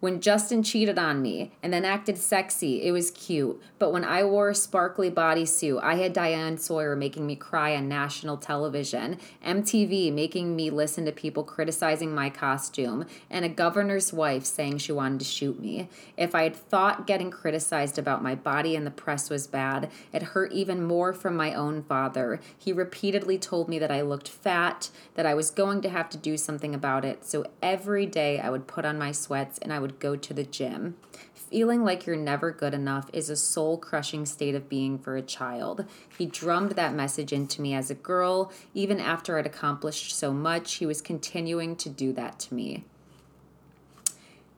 When 0.04 0.20
Justin 0.20 0.62
cheated 0.62 0.98
on 0.98 1.22
me 1.22 1.52
and 1.62 1.72
then 1.72 1.86
acted 1.86 2.18
sexy, 2.18 2.82
it 2.82 2.92
was 2.92 3.10
cute. 3.10 3.58
But 3.78 3.90
when 3.90 4.04
I 4.04 4.22
wore 4.22 4.50
a 4.50 4.54
sparkly 4.54 5.10
bodysuit, 5.10 5.82
I 5.82 5.94
had 5.94 6.12
Diane 6.12 6.58
Sawyer 6.58 6.94
making 6.94 7.26
me 7.26 7.36
cry 7.36 7.74
on 7.74 7.88
national 7.88 8.36
television, 8.36 9.16
MTV 9.42 10.12
making 10.12 10.54
me 10.54 10.68
listen 10.68 11.06
to 11.06 11.12
people 11.12 11.42
criticizing 11.42 12.14
my 12.14 12.28
costume, 12.28 13.06
and 13.30 13.46
a 13.46 13.48
governor's 13.48 14.12
wife 14.12 14.44
saying 14.44 14.76
she 14.76 14.92
wanted 14.92 15.20
to 15.20 15.24
shoot 15.24 15.58
me. 15.58 15.88
If 16.18 16.34
I 16.34 16.42
had 16.42 16.54
thought 16.54 17.06
getting 17.06 17.30
criticized 17.30 17.98
about 17.98 18.22
my 18.22 18.34
body 18.34 18.76
in 18.76 18.84
the 18.84 18.90
press 18.90 19.30
was 19.30 19.46
bad, 19.46 19.90
it 20.12 20.22
hurt 20.22 20.52
even 20.52 20.84
more 20.84 21.14
from 21.14 21.34
my 21.34 21.54
own 21.54 21.82
father. 21.82 22.40
He 22.58 22.74
repeatedly 22.74 23.38
told 23.38 23.70
me 23.70 23.78
that 23.78 23.90
I 23.90 24.02
looked 24.02 24.28
fat, 24.28 24.90
that 25.14 25.24
I 25.24 25.32
was 25.32 25.50
going 25.50 25.80
to 25.80 25.88
have 25.88 26.10
to 26.10 26.18
do 26.18 26.36
something 26.36 26.74
about 26.74 27.06
it. 27.06 27.24
So 27.24 27.46
every 27.62 28.04
day 28.04 28.38
I 28.38 28.50
would 28.50 28.66
put 28.66 28.84
on 28.84 28.98
my 28.98 29.10
sweats 29.10 29.56
and 29.62 29.72
I 29.72 29.78
would 29.78 29.93
go 29.98 30.16
to 30.16 30.34
the 30.34 30.44
gym. 30.44 30.96
Feeling 31.32 31.84
like 31.84 32.06
you're 32.06 32.16
never 32.16 32.50
good 32.50 32.74
enough 32.74 33.08
is 33.12 33.30
a 33.30 33.36
soul 33.36 33.78
crushing 33.78 34.26
state 34.26 34.54
of 34.54 34.68
being 34.68 34.98
for 34.98 35.16
a 35.16 35.22
child. 35.22 35.84
He 36.18 36.26
drummed 36.26 36.72
that 36.72 36.94
message 36.94 37.32
into 37.32 37.62
me 37.62 37.74
as 37.74 37.90
a 37.90 37.94
girl. 37.94 38.52
Even 38.74 38.98
after 38.98 39.38
I'd 39.38 39.46
accomplished 39.46 40.14
so 40.14 40.32
much, 40.32 40.74
he 40.74 40.86
was 40.86 41.00
continuing 41.00 41.76
to 41.76 41.88
do 41.88 42.12
that 42.14 42.38
to 42.40 42.54
me. 42.54 42.84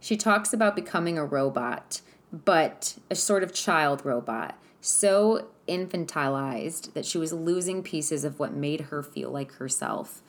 She 0.01 0.17
talks 0.17 0.53
about 0.53 0.77
becoming 0.77 1.19
a 1.19 1.25
robot, 1.25 2.01
but 2.33 2.97
a 3.11 3.15
sort 3.15 3.43
of 3.43 3.53
child 3.53 4.05
robot, 4.05 4.57
so 4.81 5.49
infantilized 5.69 6.93
that 6.93 7.05
she 7.05 7.19
was 7.19 7.33
losing 7.33 7.83
pieces 7.83 8.25
of 8.25 8.39
what 8.39 8.55
made 8.55 8.83
her 8.83 9.03
feel 9.03 9.31
like 9.31 9.53
herself. 9.55 10.23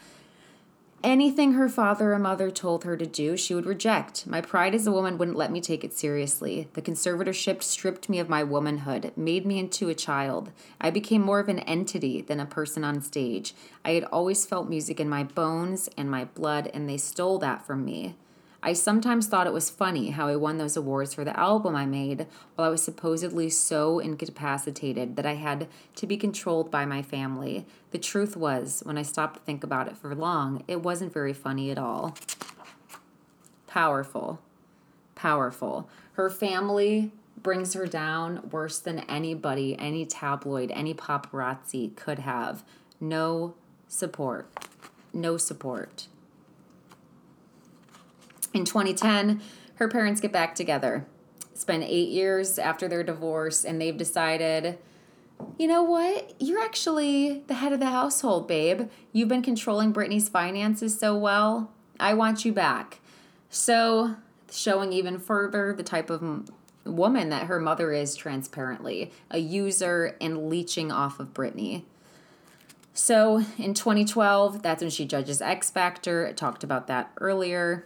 Anything 1.03 1.53
her 1.53 1.69
father 1.69 2.11
or 2.11 2.19
mother 2.19 2.49
told 2.49 2.83
her 2.83 2.97
to 2.97 3.05
do, 3.05 3.37
she 3.37 3.53
would 3.53 3.67
reject. 3.67 4.25
My 4.25 4.41
pride 4.41 4.73
as 4.73 4.87
a 4.87 4.91
woman 4.91 5.17
wouldn't 5.17 5.37
let 5.37 5.51
me 5.51 5.61
take 5.61 5.83
it 5.83 5.93
seriously. 5.93 6.69
The 6.73 6.81
conservatorship 6.81 7.61
stripped 7.61 8.09
me 8.09 8.17
of 8.17 8.29
my 8.29 8.43
womanhood, 8.43 9.11
made 9.15 9.45
me 9.45 9.59
into 9.59 9.89
a 9.89 9.95
child. 9.95 10.51
I 10.81 10.89
became 10.89 11.21
more 11.21 11.39
of 11.39 11.49
an 11.49 11.59
entity 11.59 12.21
than 12.21 12.39
a 12.39 12.47
person 12.47 12.83
on 12.83 13.01
stage. 13.01 13.53
I 13.85 13.91
had 13.91 14.05
always 14.05 14.45
felt 14.45 14.69
music 14.69 14.99
in 14.99 15.07
my 15.07 15.23
bones 15.23 15.87
and 15.95 16.09
my 16.09 16.25
blood, 16.25 16.71
and 16.73 16.89
they 16.89 16.97
stole 16.97 17.37
that 17.39 17.65
from 17.65 17.85
me. 17.85 18.15
I 18.61 18.73
sometimes 18.73 19.27
thought 19.27 19.47
it 19.47 19.53
was 19.53 19.69
funny 19.69 20.09
how 20.09 20.27
I 20.27 20.35
won 20.35 20.57
those 20.57 20.75
awards 20.75 21.13
for 21.13 21.23
the 21.23 21.39
album 21.39 21.75
I 21.75 21.85
made 21.85 22.25
while 22.55 22.67
I 22.67 22.71
was 22.71 22.81
supposedly 22.81 23.49
so 23.49 23.99
incapacitated 23.99 25.15
that 25.15 25.25
I 25.25 25.35
had 25.35 25.67
to 25.95 26.07
be 26.07 26.17
controlled 26.17 26.71
by 26.71 26.85
my 26.85 27.01
family. 27.01 27.67
The 27.91 27.99
truth 27.99 28.35
was, 28.35 28.81
when 28.83 28.97
I 28.97 29.03
stopped 29.03 29.35
to 29.35 29.41
think 29.43 29.63
about 29.63 29.87
it 29.87 29.97
for 29.97 30.13
long, 30.15 30.63
it 30.67 30.81
wasn't 30.81 31.13
very 31.13 31.33
funny 31.33 31.69
at 31.69 31.77
all. 31.77 32.17
Powerful. 33.67 34.39
Powerful. 35.13 35.87
Her 36.13 36.29
family 36.29 37.11
brings 37.41 37.73
her 37.75 37.85
down 37.85 38.49
worse 38.51 38.79
than 38.79 38.99
anybody, 39.01 39.77
any 39.77 40.05
tabloid, 40.05 40.71
any 40.71 40.95
paparazzi 40.95 41.95
could 41.95 42.19
have. 42.19 42.63
No 42.99 43.53
support. 43.87 44.49
No 45.13 45.37
support. 45.37 46.07
In 48.57 48.65
2010, 48.65 49.39
her 49.75 49.87
parents 49.87 50.19
get 50.19 50.31
back 50.31 50.55
together. 50.55 51.05
Spend 51.53 51.83
eight 51.83 52.09
years 52.09 52.57
after 52.57 52.87
their 52.87 53.03
divorce, 53.03 53.63
and 53.63 53.79
they've 53.79 53.95
decided, 53.95 54.79
you 55.59 55.67
know 55.67 55.83
what? 55.83 56.33
You're 56.39 56.63
actually 56.63 57.43
the 57.45 57.53
head 57.53 57.71
of 57.71 57.79
the 57.79 57.91
household, 57.91 58.47
babe. 58.47 58.89
You've 59.13 59.29
been 59.29 59.43
controlling 59.43 59.93
Britney's 59.93 60.27
finances 60.27 60.97
so 60.97 61.15
well. 61.15 61.71
I 61.99 62.15
want 62.15 62.45
you 62.45 62.51
back. 62.51 62.99
So, 63.51 64.15
showing 64.51 64.91
even 64.91 65.19
further 65.19 65.71
the 65.71 65.83
type 65.83 66.09
of 66.09 66.49
woman 66.83 67.29
that 67.29 67.45
her 67.45 67.59
mother 67.59 67.93
is 67.93 68.15
transparently 68.15 69.11
a 69.29 69.37
user 69.37 70.15
and 70.19 70.49
leeching 70.49 70.91
off 70.91 71.19
of 71.19 71.31
Britney. 71.31 71.83
So, 72.95 73.43
in 73.59 73.75
2012, 73.75 74.63
that's 74.63 74.81
when 74.81 74.89
she 74.89 75.05
judges 75.05 75.43
X 75.43 75.69
Factor. 75.69 76.25
I 76.25 76.31
talked 76.31 76.63
about 76.63 76.87
that 76.87 77.11
earlier. 77.21 77.85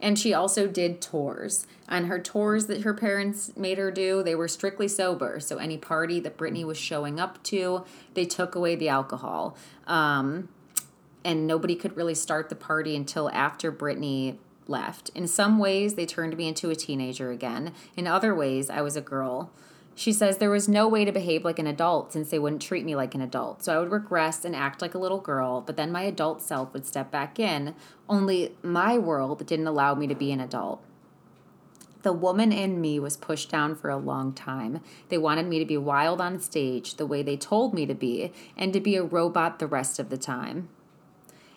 And 0.00 0.18
she 0.18 0.32
also 0.32 0.66
did 0.66 1.00
tours. 1.00 1.66
And 1.88 2.06
her 2.06 2.18
tours 2.18 2.66
that 2.66 2.82
her 2.82 2.94
parents 2.94 3.56
made 3.56 3.78
her 3.78 3.90
do, 3.90 4.22
they 4.22 4.34
were 4.34 4.48
strictly 4.48 4.88
sober. 4.88 5.40
So 5.40 5.58
any 5.58 5.76
party 5.76 6.20
that 6.20 6.38
Britney 6.38 6.64
was 6.64 6.78
showing 6.78 7.20
up 7.20 7.42
to, 7.44 7.84
they 8.14 8.24
took 8.24 8.54
away 8.54 8.76
the 8.76 8.88
alcohol. 8.88 9.56
Um, 9.86 10.48
and 11.24 11.46
nobody 11.46 11.74
could 11.74 11.96
really 11.96 12.14
start 12.14 12.48
the 12.48 12.54
party 12.54 12.96
until 12.96 13.28
after 13.30 13.70
Britney 13.70 14.38
left. 14.66 15.10
In 15.10 15.26
some 15.26 15.58
ways, 15.58 15.94
they 15.94 16.06
turned 16.06 16.36
me 16.36 16.48
into 16.48 16.70
a 16.70 16.74
teenager 16.74 17.30
again. 17.30 17.74
In 17.96 18.06
other 18.06 18.34
ways, 18.34 18.70
I 18.70 18.80
was 18.80 18.96
a 18.96 19.00
girl. 19.00 19.50
She 20.00 20.14
says 20.14 20.38
there 20.38 20.48
was 20.48 20.66
no 20.66 20.88
way 20.88 21.04
to 21.04 21.12
behave 21.12 21.44
like 21.44 21.58
an 21.58 21.66
adult 21.66 22.14
since 22.14 22.30
they 22.30 22.38
wouldn't 22.38 22.62
treat 22.62 22.86
me 22.86 22.96
like 22.96 23.14
an 23.14 23.20
adult. 23.20 23.62
So 23.62 23.76
I 23.76 23.78
would 23.78 23.92
regress 23.92 24.46
and 24.46 24.56
act 24.56 24.80
like 24.80 24.94
a 24.94 24.98
little 24.98 25.20
girl, 25.20 25.60
but 25.60 25.76
then 25.76 25.92
my 25.92 26.04
adult 26.04 26.40
self 26.40 26.72
would 26.72 26.86
step 26.86 27.10
back 27.10 27.38
in. 27.38 27.74
Only 28.08 28.56
my 28.62 28.96
world 28.96 29.46
didn't 29.46 29.66
allow 29.66 29.94
me 29.94 30.06
to 30.06 30.14
be 30.14 30.32
an 30.32 30.40
adult. 30.40 30.82
The 32.00 32.14
woman 32.14 32.50
in 32.50 32.80
me 32.80 32.98
was 32.98 33.18
pushed 33.18 33.50
down 33.50 33.74
for 33.74 33.90
a 33.90 33.98
long 33.98 34.32
time. 34.32 34.80
They 35.10 35.18
wanted 35.18 35.44
me 35.48 35.58
to 35.58 35.66
be 35.66 35.76
wild 35.76 36.18
on 36.18 36.40
stage 36.40 36.94
the 36.94 37.04
way 37.04 37.22
they 37.22 37.36
told 37.36 37.74
me 37.74 37.84
to 37.84 37.94
be, 37.94 38.32
and 38.56 38.72
to 38.72 38.80
be 38.80 38.96
a 38.96 39.02
robot 39.02 39.58
the 39.58 39.66
rest 39.66 39.98
of 39.98 40.08
the 40.08 40.16
time. 40.16 40.70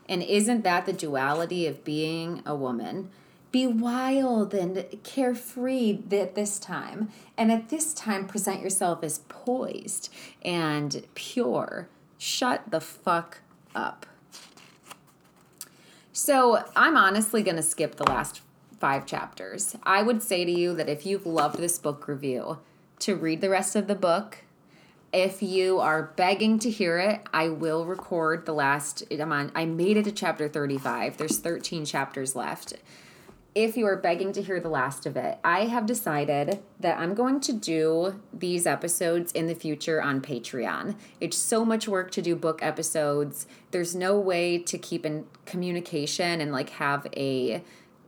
And 0.09 0.21
isn't 0.21 0.65
that 0.65 0.85
the 0.85 0.91
duality 0.91 1.65
of 1.65 1.85
being 1.85 2.43
a 2.45 2.55
woman? 2.55 3.09
Be 3.53 3.67
wild 3.67 4.51
and 4.55 4.83
carefree 5.03 5.99
at 6.11 6.33
this 6.33 6.57
time. 6.57 7.09
And 7.37 7.51
at 7.51 7.69
this 7.69 7.93
time, 7.93 8.27
present 8.27 8.61
yourself 8.61 9.03
as 9.03 9.19
poised 9.29 10.11
and 10.43 11.05
pure. 11.13 11.87
Shut 12.17 12.63
the 12.71 12.81
fuck 12.81 13.41
up. 13.75 14.07
So, 16.11 16.63
I'm 16.75 16.97
honestly 16.97 17.43
going 17.43 17.55
to 17.55 17.63
skip 17.63 17.95
the 17.95 18.09
last 18.09 18.41
five 18.79 19.05
chapters. 19.05 19.75
I 19.83 20.01
would 20.01 20.23
say 20.23 20.45
to 20.45 20.51
you 20.51 20.73
that 20.73 20.89
if 20.89 21.05
you've 21.05 21.25
loved 21.25 21.57
this 21.57 21.77
book 21.77 22.07
review, 22.07 22.57
to 22.99 23.15
read 23.15 23.41
the 23.41 23.49
rest 23.49 23.75
of 23.75 23.87
the 23.87 23.95
book. 23.95 24.39
If 25.11 25.43
you 25.43 25.79
are 25.79 26.13
begging 26.15 26.57
to 26.59 26.71
hear 26.71 26.97
it, 26.97 27.21
I 27.31 27.49
will 27.49 27.85
record 27.85 28.45
the 28.45 28.53
last. 28.53 29.03
I'm 29.11 29.31
on. 29.31 29.51
I 29.53 29.65
made 29.65 29.97
it 29.97 30.05
to 30.05 30.11
chapter 30.11 30.47
35. 30.47 31.17
There's 31.17 31.37
13 31.37 31.85
chapters 31.85 32.35
left 32.35 32.73
if 33.55 33.77
you 33.77 33.85
are 33.85 33.95
begging 33.95 34.33
to 34.33 34.41
hear 34.41 34.59
the 34.59 34.69
last 34.69 35.05
of 35.05 35.15
it, 35.15 35.37
I 35.43 35.65
have 35.65 35.85
decided 35.85 36.63
that 36.79 36.97
I'm 36.97 37.13
going 37.13 37.39
to 37.41 37.53
do 37.53 38.19
these 38.33 38.65
episodes 38.65 39.31
in 39.31 39.45
the 39.45 39.53
future 39.53 40.01
on 40.01 40.21
Patreon. 40.21 40.95
It's 41.21 41.37
so 41.37 41.63
much 41.63 41.87
work 41.87 42.09
to 42.11 42.21
do 42.21 42.35
book 42.35 42.63
episodes. 42.63 43.45
There's 43.71 43.95
no 43.95 44.19
way 44.19 44.57
to 44.57 44.77
keep 44.77 45.05
in 45.05 45.25
communication 45.45 46.41
and 46.41 46.51
like 46.51 46.71
have 46.71 47.05
a 47.15 47.63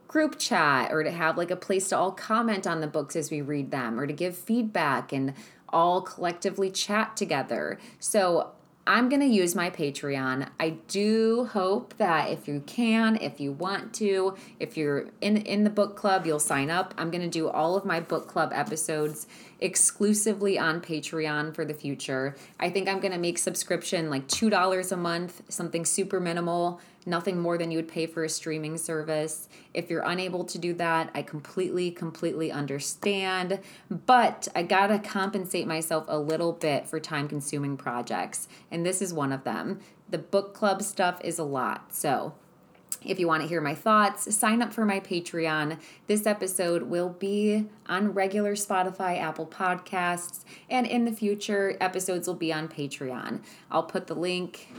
group 0.08 0.40
chat 0.40 0.92
or 0.92 1.04
to 1.04 1.12
have 1.12 1.38
like 1.38 1.52
a 1.52 1.56
place 1.56 1.90
to 1.90 1.98
all 1.98 2.12
comment 2.12 2.66
on 2.66 2.82
the 2.82 2.88
books 2.88 3.16
as 3.16 3.30
we 3.30 3.42
read 3.42 3.70
them 3.70 4.00
or 4.00 4.08
to 4.08 4.14
give 4.14 4.36
feedback 4.36 5.12
and 5.12 5.34
all 5.70 6.02
collectively 6.02 6.72
chat 6.72 7.16
together. 7.18 7.78
So 8.00 8.52
I'm 8.88 9.10
going 9.10 9.22
to 9.22 9.28
use 9.28 9.56
my 9.56 9.72
Patreon. 9.72 10.48
I 10.60 10.70
do 10.88 11.46
hope 11.46 11.98
that 11.98 12.30
if 12.30 12.48
you 12.48 12.62
can, 12.68 13.16
if 13.20 13.40
you 13.40 13.52
want 13.52 13.94
to, 13.96 14.36
if 14.60 14.78
you're 14.78 15.08
in 15.22 15.38
in 15.38 15.64
the 15.64 15.72
book 15.72 15.96
club, 15.96 16.28
you'll 16.28 16.40
sign 16.40 16.70
up. 16.70 16.94
I'm 16.96 17.10
going 17.10 17.24
to 17.24 17.30
do 17.30 17.50
all 17.50 17.76
of 17.76 17.84
my 17.84 18.00
book 18.00 18.28
club 18.28 18.52
episodes 18.54 19.26
exclusively 19.60 20.60
on 20.60 20.82
Patreon 20.82 21.56
for 21.56 21.66
the 21.66 21.74
future. 21.74 22.36
I 22.60 22.70
think 22.70 22.88
I'm 22.88 23.00
going 23.00 23.14
to 23.14 23.18
make 23.18 23.40
subscription 23.40 24.12
like 24.12 24.28
$2 24.28 24.92
a 24.92 24.98
month, 24.98 25.42
something 25.50 25.84
super 25.84 26.20
minimal 26.20 26.80
nothing 27.06 27.40
more 27.40 27.58
than 27.58 27.72
you 27.72 27.78
would 27.78 27.88
pay 27.88 28.06
for 28.06 28.24
a 28.24 28.30
streaming 28.30 28.78
service. 28.78 29.48
If 29.74 29.90
you're 29.90 30.04
unable 30.04 30.44
to 30.46 30.58
do 30.58 30.74
that, 30.74 31.10
I 31.14 31.22
completely, 31.22 31.92
completely 31.92 32.52
understand. 32.52 33.60
But 33.90 34.48
I 34.56 34.64
gotta 34.64 35.00
compensate 35.00 35.68
myself 35.68 36.06
a 36.08 36.20
little 36.20 36.54
bit 36.54 36.88
for 36.88 37.00
time 37.00 37.28
consuming 37.28 37.78
projects, 37.78 38.48
and 38.72 38.86
this 38.86 39.02
is 39.02 39.14
one 39.14 39.32
of 39.32 39.44
them. 39.44 39.80
The 40.10 40.18
book 40.18 40.54
club 40.54 40.82
stuff 40.82 41.20
is 41.24 41.40
a 41.40 41.44
lot. 41.44 41.94
So, 41.94 42.34
if 43.06 43.20
you 43.20 43.28
want 43.28 43.44
to 43.44 43.48
hear 43.48 43.62
my 43.62 43.76
thoughts, 43.76 44.36
sign 44.36 44.62
up 44.62 44.74
for 44.74 44.84
my 44.84 45.00
Patreon. 45.00 45.80
This 46.08 46.26
episode 46.26 46.84
will 46.84 47.10
be 47.10 47.68
on 47.88 48.14
regular 48.14 48.54
Spotify, 48.56 49.20
Apple 49.20 49.46
Podcasts, 49.46 50.44
and 50.70 50.88
in 50.88 51.06
the 51.06 51.12
future, 51.12 51.78
episodes 51.80 52.28
will 52.28 52.36
be 52.36 52.52
on 52.52 52.68
Patreon. 52.68 53.42
I'll 53.70 53.84
put 53.84 54.08
the 54.08 54.16
link 54.16 54.70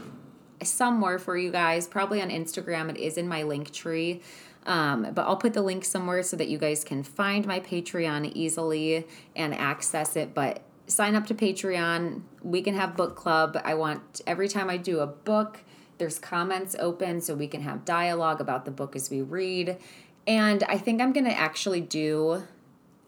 somewhere 0.63 1.19
for 1.19 1.37
you 1.37 1.51
guys, 1.51 1.87
probably 1.87 2.21
on 2.21 2.29
Instagram. 2.29 2.89
It 2.89 2.97
is 2.97 3.17
in 3.17 3.27
my 3.27 3.43
link 3.43 3.71
tree. 3.71 4.21
Um, 4.65 5.13
but 5.13 5.21
I'll 5.21 5.37
put 5.37 5.53
the 5.53 5.61
link 5.61 5.85
somewhere 5.85 6.21
so 6.23 6.35
that 6.35 6.49
you 6.49 6.57
guys 6.57 6.83
can 6.83 7.01
find 7.01 7.47
my 7.47 7.59
Patreon 7.61 8.33
easily 8.35 9.07
and 9.35 9.55
access 9.55 10.17
it. 10.17 10.33
But 10.33 10.61
sign 10.87 11.15
up 11.15 11.25
to 11.27 11.33
Patreon. 11.33 12.21
We 12.43 12.61
can 12.61 12.75
have 12.75 12.97
book 12.97 13.15
club. 13.15 13.59
I 13.63 13.75
want 13.75 14.21
every 14.27 14.49
time 14.49 14.69
I 14.69 14.77
do 14.77 14.99
a 14.99 15.07
book, 15.07 15.63
there's 15.97 16.19
comments 16.19 16.75
open 16.79 17.21
so 17.21 17.33
we 17.33 17.47
can 17.47 17.61
have 17.61 17.85
dialogue 17.85 18.41
about 18.41 18.65
the 18.65 18.71
book 18.71 18.95
as 18.95 19.09
we 19.09 19.21
read. 19.21 19.77
And 20.25 20.63
I 20.63 20.77
think 20.77 21.01
I'm 21.01 21.13
going 21.13 21.25
to 21.25 21.37
actually 21.37 21.81
do 21.81 22.43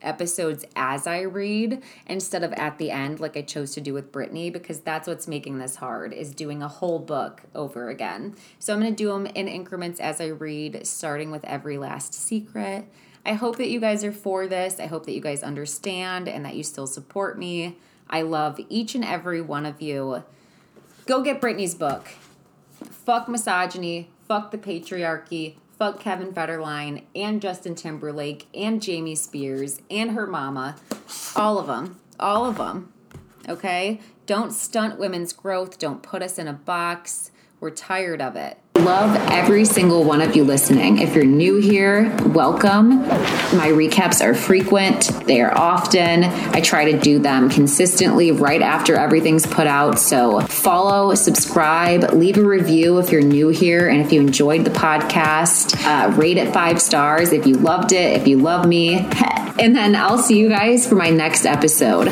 episodes 0.01 0.65
as 0.75 1.07
I 1.07 1.21
read 1.21 1.81
instead 2.07 2.43
of 2.43 2.53
at 2.53 2.77
the 2.77 2.91
end 2.91 3.19
like 3.19 3.35
I 3.37 3.41
chose 3.41 3.73
to 3.73 3.81
do 3.81 3.93
with 3.93 4.11
Britney 4.11 4.51
because 4.51 4.79
that's 4.81 5.07
what's 5.07 5.27
making 5.27 5.57
this 5.59 5.77
hard 5.77 6.13
is 6.13 6.33
doing 6.33 6.61
a 6.61 6.67
whole 6.67 6.99
book 6.99 7.41
over 7.53 7.89
again. 7.89 8.35
So 8.59 8.73
I'm 8.73 8.79
going 8.79 8.95
to 8.95 8.95
do 8.95 9.09
them 9.09 9.25
in 9.27 9.47
increments 9.47 9.99
as 9.99 10.21
I 10.21 10.27
read 10.27 10.85
starting 10.85 11.31
with 11.31 11.43
Every 11.45 11.77
Last 11.77 12.13
Secret. 12.13 12.85
I 13.25 13.33
hope 13.33 13.57
that 13.57 13.69
you 13.69 13.79
guys 13.79 14.03
are 14.03 14.11
for 14.11 14.47
this. 14.47 14.79
I 14.79 14.85
hope 14.85 15.05
that 15.05 15.13
you 15.13 15.21
guys 15.21 15.43
understand 15.43 16.27
and 16.27 16.45
that 16.45 16.55
you 16.55 16.63
still 16.63 16.87
support 16.87 17.37
me. 17.37 17.77
I 18.09 18.23
love 18.23 18.59
each 18.69 18.95
and 18.95 19.05
every 19.05 19.41
one 19.41 19.65
of 19.65 19.81
you. 19.81 20.23
Go 21.05 21.21
get 21.21 21.41
Britney's 21.41 21.75
book. 21.75 22.07
Fuck 22.89 23.27
misogyny, 23.27 24.09
fuck 24.27 24.51
the 24.51 24.57
patriarchy, 24.57 25.55
fuck 25.79 26.01
Kevin 26.01 26.33
Federline 26.33 27.05
and 27.15 27.41
Justin 27.41 27.73
Timberlake 27.73 28.47
and 28.53 28.81
Jamie 28.81 29.15
Spears 29.15 29.81
and 29.89 30.11
her 30.11 30.27
mama. 30.27 30.75
All 31.37 31.57
of 31.57 31.67
them. 31.67 31.99
All 32.19 32.45
of 32.45 32.57
them. 32.57 32.91
Okay? 33.47 34.01
Don't 34.25 34.51
stunt 34.51 34.99
women's 34.99 35.31
growth. 35.31 35.79
Don't 35.79 36.03
put 36.03 36.21
us 36.21 36.37
in 36.37 36.49
a 36.49 36.53
box. 36.53 37.31
We're 37.61 37.71
tired 37.71 38.21
of 38.21 38.35
it. 38.35 38.57
Love 38.79 39.13
every 39.29 39.65
single 39.65 40.05
one 40.05 40.21
of 40.21 40.37
you 40.37 40.45
listening. 40.45 40.99
If 40.99 41.13
you're 41.13 41.25
new 41.25 41.57
here, 41.57 42.15
welcome. 42.27 42.99
My 42.99 43.67
recaps 43.67 44.23
are 44.23 44.33
frequent, 44.33 45.07
they 45.25 45.41
are 45.41 45.55
often. 45.57 46.23
I 46.23 46.61
try 46.61 46.89
to 46.91 46.97
do 46.97 47.19
them 47.19 47.49
consistently 47.49 48.31
right 48.31 48.61
after 48.61 48.95
everything's 48.95 49.45
put 49.45 49.67
out. 49.67 49.99
So 49.99 50.39
follow, 50.41 51.13
subscribe, 51.15 52.13
leave 52.13 52.37
a 52.37 52.43
review 52.43 52.99
if 52.99 53.11
you're 53.11 53.21
new 53.21 53.49
here 53.49 53.89
and 53.89 53.99
if 53.99 54.13
you 54.13 54.21
enjoyed 54.21 54.63
the 54.63 54.71
podcast. 54.71 55.75
Uh, 55.85 56.11
rate 56.15 56.37
it 56.37 56.53
five 56.53 56.81
stars 56.81 57.33
if 57.33 57.45
you 57.45 57.55
loved 57.55 57.91
it, 57.91 58.21
if 58.21 58.27
you 58.27 58.37
love 58.37 58.65
me. 58.65 59.07
And 59.59 59.75
then 59.75 59.93
I'll 59.93 60.17
see 60.17 60.39
you 60.39 60.47
guys 60.47 60.87
for 60.87 60.95
my 60.95 61.09
next 61.09 61.45
episode. 61.45 62.07